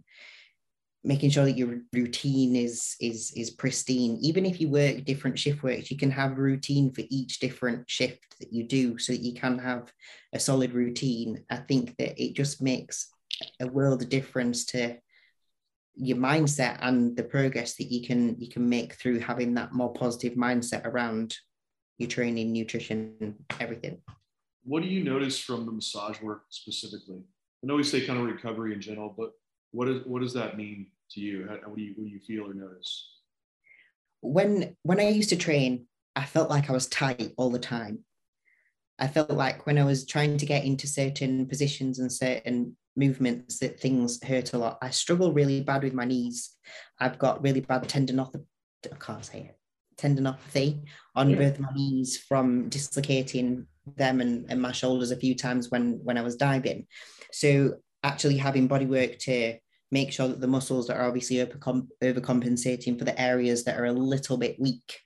making 1.04 1.30
sure 1.30 1.46
that 1.46 1.58
your 1.58 1.80
routine 1.94 2.56
is 2.56 2.96
is 3.00 3.32
is 3.36 3.52
pristine 3.52 4.18
even 4.22 4.46
if 4.46 4.60
you 4.60 4.68
work 4.68 5.06
different 5.06 5.40
shift 5.40 5.64
works 5.64 5.90
you 5.90 5.98
can 5.98 6.12
have 6.12 6.34
a 6.34 6.42
routine 6.42 6.92
for 6.92 7.04
each 7.10 7.40
different 7.40 7.90
shift 7.90 8.38
that 8.40 8.52
you 8.52 8.64
do 8.64 8.98
so 8.98 9.14
that 9.14 9.22
you 9.22 9.34
can 9.34 9.58
have 9.58 9.94
a 10.34 10.40
solid 10.40 10.74
routine 10.74 11.42
i 11.50 11.56
think 11.56 11.96
that 11.98 12.22
it 12.22 12.34
just 12.36 12.62
makes 12.62 13.14
a 13.62 13.68
world 13.68 14.02
of 14.02 14.10
difference 14.10 14.66
to 14.66 14.98
your 16.00 16.18
mindset 16.18 16.78
and 16.82 17.16
the 17.18 17.24
progress 17.24 17.76
that 17.76 17.92
you 17.92 18.06
can 18.06 18.36
you 18.40 18.50
can 18.50 18.68
make 18.68 18.94
through 18.94 19.20
having 19.20 19.54
that 19.54 19.74
more 19.74 19.94
positive 19.94 20.34
mindset 20.34 20.86
around 20.86 21.36
your 21.98 22.10
training 22.10 22.54
nutrition 22.54 23.36
everything 23.60 24.00
what 24.64 24.82
do 24.82 24.90
you 24.90 25.04
notice 25.04 25.40
from 25.40 25.66
the 25.66 25.72
massage 25.72 26.22
work 26.22 26.44
specifically 26.50 27.22
i 27.64 27.68
know 27.68 27.76
we 27.76 27.84
say 27.84 28.06
kind 28.06 28.20
of 28.20 28.26
recovery 28.26 28.74
in 28.74 28.82
general 28.82 29.14
but 29.18 29.32
what 29.72 29.88
is 29.88 30.06
what 30.06 30.22
does 30.22 30.34
that 30.34 30.58
mean 30.58 30.88
to 31.12 31.22
you? 31.22 31.48
How, 31.48 31.56
what 31.70 31.78
do 31.78 31.84
you 31.84 31.94
what 31.96 32.06
do 32.06 32.10
you 32.10 32.20
feel 32.20 32.50
or 32.50 32.54
notice? 32.54 33.08
When 34.22 34.76
when 34.84 35.00
I 35.00 35.10
used 35.10 35.30
to 35.30 35.36
train, 35.36 35.88
I 36.16 36.26
felt 36.26 36.50
like 36.50 36.70
I 36.70 36.74
was 36.74 36.88
tight 36.88 37.34
all 37.38 37.50
the 37.50 37.60
time. 37.60 38.00
I 38.98 39.08
felt 39.08 39.32
like 39.32 39.66
when 39.66 39.78
I 39.78 39.86
was 39.86 40.06
trying 40.06 40.38
to 40.38 40.46
get 40.46 40.66
into 40.66 40.88
certain 40.88 41.46
positions 41.46 42.00
and 42.00 42.12
certain 42.12 42.76
movements 43.00 43.60
that 43.60 43.80
things 43.80 44.22
hurt 44.24 44.54
a 44.54 44.58
lot. 44.58 44.78
I 44.82 44.90
struggle 44.90 45.34
really 45.34 45.62
bad 45.62 45.84
with 45.84 45.94
my 45.94 46.06
knees. 46.06 46.56
I've 47.00 47.18
got 47.18 47.42
really 47.42 47.62
bad 47.62 47.84
tendinopathy. 47.84 48.46
I 48.92 48.96
can't 49.00 49.26
say 49.26 49.40
it. 49.50 49.58
Tendinopathy 49.98 50.84
on 51.16 51.30
yeah. 51.30 51.38
both 51.38 51.60
my 51.60 51.70
knees 51.74 52.18
from 52.18 52.70
dislocating 52.70 53.66
them 53.98 54.22
and, 54.22 54.46
and 54.50 54.62
my 54.62 54.72
shoulders 54.72 55.12
a 55.12 55.16
few 55.16 55.36
times 55.36 55.72
when 55.72 56.00
when 56.04 56.18
I 56.18 56.22
was 56.22 56.36
diving. 56.36 56.86
So 57.32 57.76
actually 58.04 58.38
having 58.38 58.68
body 58.68 58.86
work 58.86 59.18
to 59.20 59.58
make 59.92 60.12
sure 60.12 60.28
that 60.28 60.40
the 60.40 60.48
muscles 60.48 60.88
that 60.88 60.98
are 60.98 61.08
obviously 61.08 61.38
overcom- 61.38 61.88
overcompensating 62.04 62.98
for 62.98 63.06
the 63.06 63.20
areas 63.20 63.64
that 63.64 63.80
are 63.80 63.86
a 63.86 63.92
little 63.92 64.38
bit 64.38 64.60
weak. 64.60 65.00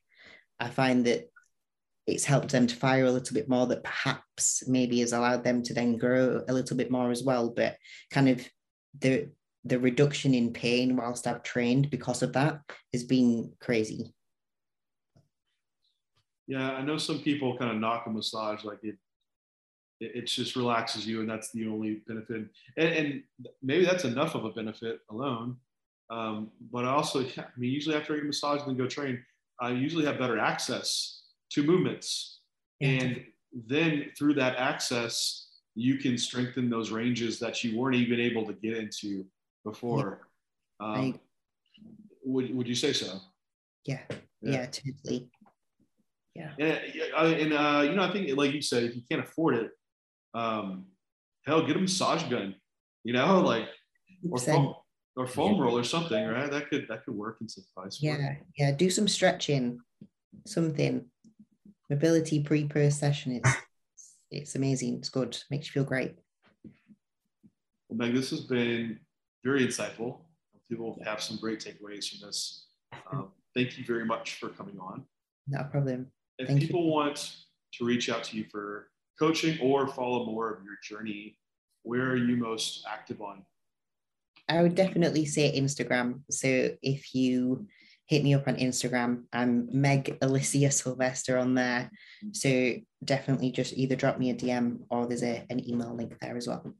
I 0.59 0.69
find 0.69 1.05
that 1.05 1.29
it's 2.05 2.25
helped 2.25 2.51
them 2.51 2.67
to 2.67 2.75
fire 2.75 3.05
a 3.05 3.11
little 3.11 3.33
bit 3.33 3.47
more 3.47 3.65
that 3.67 3.83
perhaps 3.83 4.67
maybe 4.67 4.99
has 4.99 5.13
allowed 5.13 5.43
them 5.43 5.63
to 5.63 5.73
then 5.73 5.97
grow 5.97 6.43
a 6.47 6.53
little 6.53 6.75
bit 6.75 6.91
more 6.91 7.11
as 7.11 7.23
well. 7.23 7.49
But 7.49 7.77
kind 8.11 8.29
of 8.29 8.45
the 8.99 9.29
the 9.65 9.79
reduction 9.79 10.33
in 10.33 10.51
pain 10.51 10.95
whilst 10.95 11.25
i've 11.25 11.43
trained 11.43 11.89
because 11.89 12.21
of 12.21 12.33
that 12.33 12.59
has 12.91 13.03
been 13.03 13.51
crazy. 13.59 14.13
Yeah 16.47 16.73
i 16.73 16.81
know 16.81 16.97
some 16.97 17.19
people 17.19 17.57
kind 17.57 17.71
of 17.71 17.77
knock 17.77 18.05
a 18.05 18.09
massage 18.09 18.63
like 18.63 18.83
it 18.83 18.97
it, 19.99 20.25
just 20.25 20.57
relaxes 20.57 21.07
you 21.07 21.21
and 21.21 21.29
that's 21.29 21.51
the 21.51 21.65
only 21.65 22.01
benefit. 22.07 22.49
And, 22.75 22.89
and 22.89 23.23
maybe 23.61 23.85
that's 23.85 24.03
enough 24.03 24.35
of 24.35 24.43
a 24.43 24.49
benefit 24.49 24.99
alone. 25.09 25.55
Um, 26.09 26.51
but 26.71 26.83
I 26.83 26.89
also 26.89 27.21
yeah, 27.21 27.43
i 27.43 27.57
mean 27.59 27.71
usually 27.71 27.95
after 27.95 28.13
i 28.13 28.17
get 28.17 28.25
a 28.25 28.27
massage 28.27 28.59
and 28.59 28.69
then 28.69 28.77
go 28.77 28.87
train 28.87 29.23
i 29.61 29.69
usually 29.69 30.05
have 30.05 30.19
better 30.19 30.37
access 30.37 31.22
to 31.53 31.63
movements 31.63 32.39
and 32.81 33.23
then 33.67 34.09
through 34.17 34.33
that 34.33 34.55
access 34.57 35.47
you 35.75 35.97
can 35.97 36.17
strengthen 36.17 36.69
those 36.69 36.91
ranges 36.91 37.39
that 37.39 37.63
you 37.63 37.79
weren't 37.79 37.95
even 37.95 38.19
able 38.19 38.45
to 38.45 38.53
get 38.53 38.77
into 38.77 39.25
before 39.63 40.27
yeah. 40.81 40.87
um, 40.87 41.19
would, 42.25 42.55
would 42.55 42.67
you 42.67 42.75
say 42.75 42.93
so 42.93 43.19
yeah 43.85 43.99
yeah, 44.41 44.51
yeah 44.51 44.65
totally 44.65 45.29
yeah 46.35 46.51
and, 46.59 46.71
and 47.17 47.53
uh, 47.53 47.81
you 47.83 47.93
know 47.95 48.03
i 48.03 48.11
think 48.11 48.35
like 48.37 48.53
you 48.53 48.61
said 48.61 48.83
if 48.83 48.95
you 48.95 49.01
can't 49.09 49.23
afford 49.23 49.55
it 49.55 49.71
um, 50.33 50.85
hell, 51.45 51.65
get 51.65 51.75
a 51.75 51.79
massage 51.79 52.23
gun, 52.23 52.55
you 53.03 53.13
know, 53.13 53.41
like 53.45 53.67
or 54.29 54.37
foam, 54.37 54.75
or 55.15 55.27
foam 55.27 55.59
roll 55.59 55.77
or 55.77 55.83
something, 55.83 56.27
right? 56.27 56.49
That 56.49 56.69
could 56.69 56.87
that 56.89 57.05
could 57.05 57.15
work 57.15 57.37
and 57.39 57.49
suffice. 57.49 57.99
Yeah, 58.01 58.35
yeah. 58.57 58.71
Do 58.71 58.89
some 58.89 59.07
stretching, 59.07 59.79
something. 60.45 61.05
Mobility 61.93 62.41
pre 62.41 62.65
per 62.65 62.89
session. 62.89 63.33
It's 63.33 63.55
it's 64.31 64.55
amazing. 64.55 64.97
It's 64.97 65.09
good. 65.09 65.37
Makes 65.49 65.67
you 65.67 65.73
feel 65.73 65.83
great. 65.83 66.15
Well, 67.87 67.97
Meg, 67.97 68.15
this 68.15 68.31
has 68.31 68.41
been 68.41 68.99
very 69.43 69.65
insightful. 69.65 70.17
People 70.69 70.99
have 71.05 71.21
some 71.21 71.37
great 71.37 71.59
takeaways 71.59 72.09
from 72.09 72.27
this. 72.27 72.67
Um, 73.11 73.31
thank 73.55 73.77
you 73.77 73.85
very 73.85 74.05
much 74.05 74.35
for 74.39 74.49
coming 74.49 74.79
on. 74.79 75.05
No 75.47 75.63
problem. 75.63 76.07
If 76.39 76.47
Thank 76.47 76.61
people 76.61 76.89
want 76.89 77.35
to 77.73 77.85
reach 77.85 78.09
out 78.09 78.23
to 78.25 78.37
you 78.37 78.45
for 78.51 78.87
coaching 79.19 79.59
or 79.61 79.87
follow 79.87 80.25
more 80.25 80.51
of 80.51 80.63
your 80.63 80.77
journey, 80.81 81.37
where 81.83 82.09
are 82.09 82.15
you 82.15 82.37
most 82.37 82.85
active 82.89 83.21
on? 83.21 83.43
I 84.49 84.61
would 84.61 84.75
definitely 84.75 85.25
say 85.25 85.59
Instagram. 85.59 86.21
So 86.31 86.71
if 86.81 87.13
you 87.13 87.67
hit 88.07 88.23
me 88.23 88.33
up 88.33 88.47
on 88.47 88.55
Instagram, 88.57 89.23
I'm 89.31 89.69
Meg 89.71 90.17
Alicia 90.21 90.71
Sylvester 90.71 91.37
on 91.37 91.55
there. 91.55 91.89
So 92.33 92.75
definitely 93.03 93.51
just 93.51 93.73
either 93.73 93.95
drop 93.95 94.19
me 94.19 94.29
a 94.29 94.35
DM 94.35 94.79
or 94.89 95.07
there's 95.07 95.23
a, 95.23 95.45
an 95.49 95.67
email 95.67 95.95
link 95.95 96.17
there 96.19 96.35
as 96.35 96.47
well. 96.47 96.73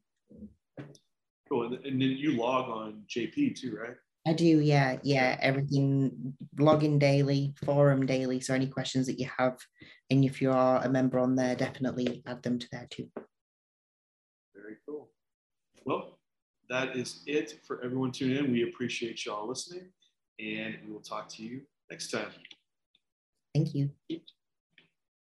Cool. 1.50 1.66
And, 1.68 1.86
and 1.86 2.02
then 2.02 2.12
you 2.12 2.38
log 2.38 2.70
on 2.70 3.04
JP 3.08 3.60
too, 3.60 3.78
right? 3.80 3.96
I 4.26 4.34
do, 4.34 4.46
yeah, 4.46 4.98
yeah. 5.04 5.38
Everything 5.42 6.34
login 6.58 6.98
daily, 6.98 7.54
forum 7.66 8.06
daily. 8.06 8.40
So 8.40 8.54
any 8.54 8.68
questions 8.68 9.08
that 9.08 9.20
you 9.20 9.30
have, 9.38 9.58
and 10.10 10.24
if 10.24 10.42
you 10.42 10.52
are 10.52 10.84
a 10.84 10.90
member 10.90 11.20
on 11.20 11.36
there, 11.36 11.56
definitely 11.56 12.24
add 12.26 12.42
them 12.42 12.58
to 12.60 12.68
there 12.72 12.88
too. 12.90 13.10
Very 14.56 14.78
cool. 14.88 15.10
Well, 15.86 16.20
that 16.70 16.96
is 16.96 17.22
it 17.28 17.60
for 17.68 17.84
everyone 17.84 18.12
tuning 18.12 18.46
in. 18.46 18.52
We 18.52 18.64
appreciate 18.64 19.26
y'all 19.26 19.48
listening, 19.48 19.90
and 20.40 20.78
we 20.86 20.92
will 20.92 21.02
talk 21.02 21.30
to 21.30 21.44
you 21.44 21.62
next 21.90 22.12
time. 22.12 22.32
Thank 23.54 23.76
you. 23.76 23.92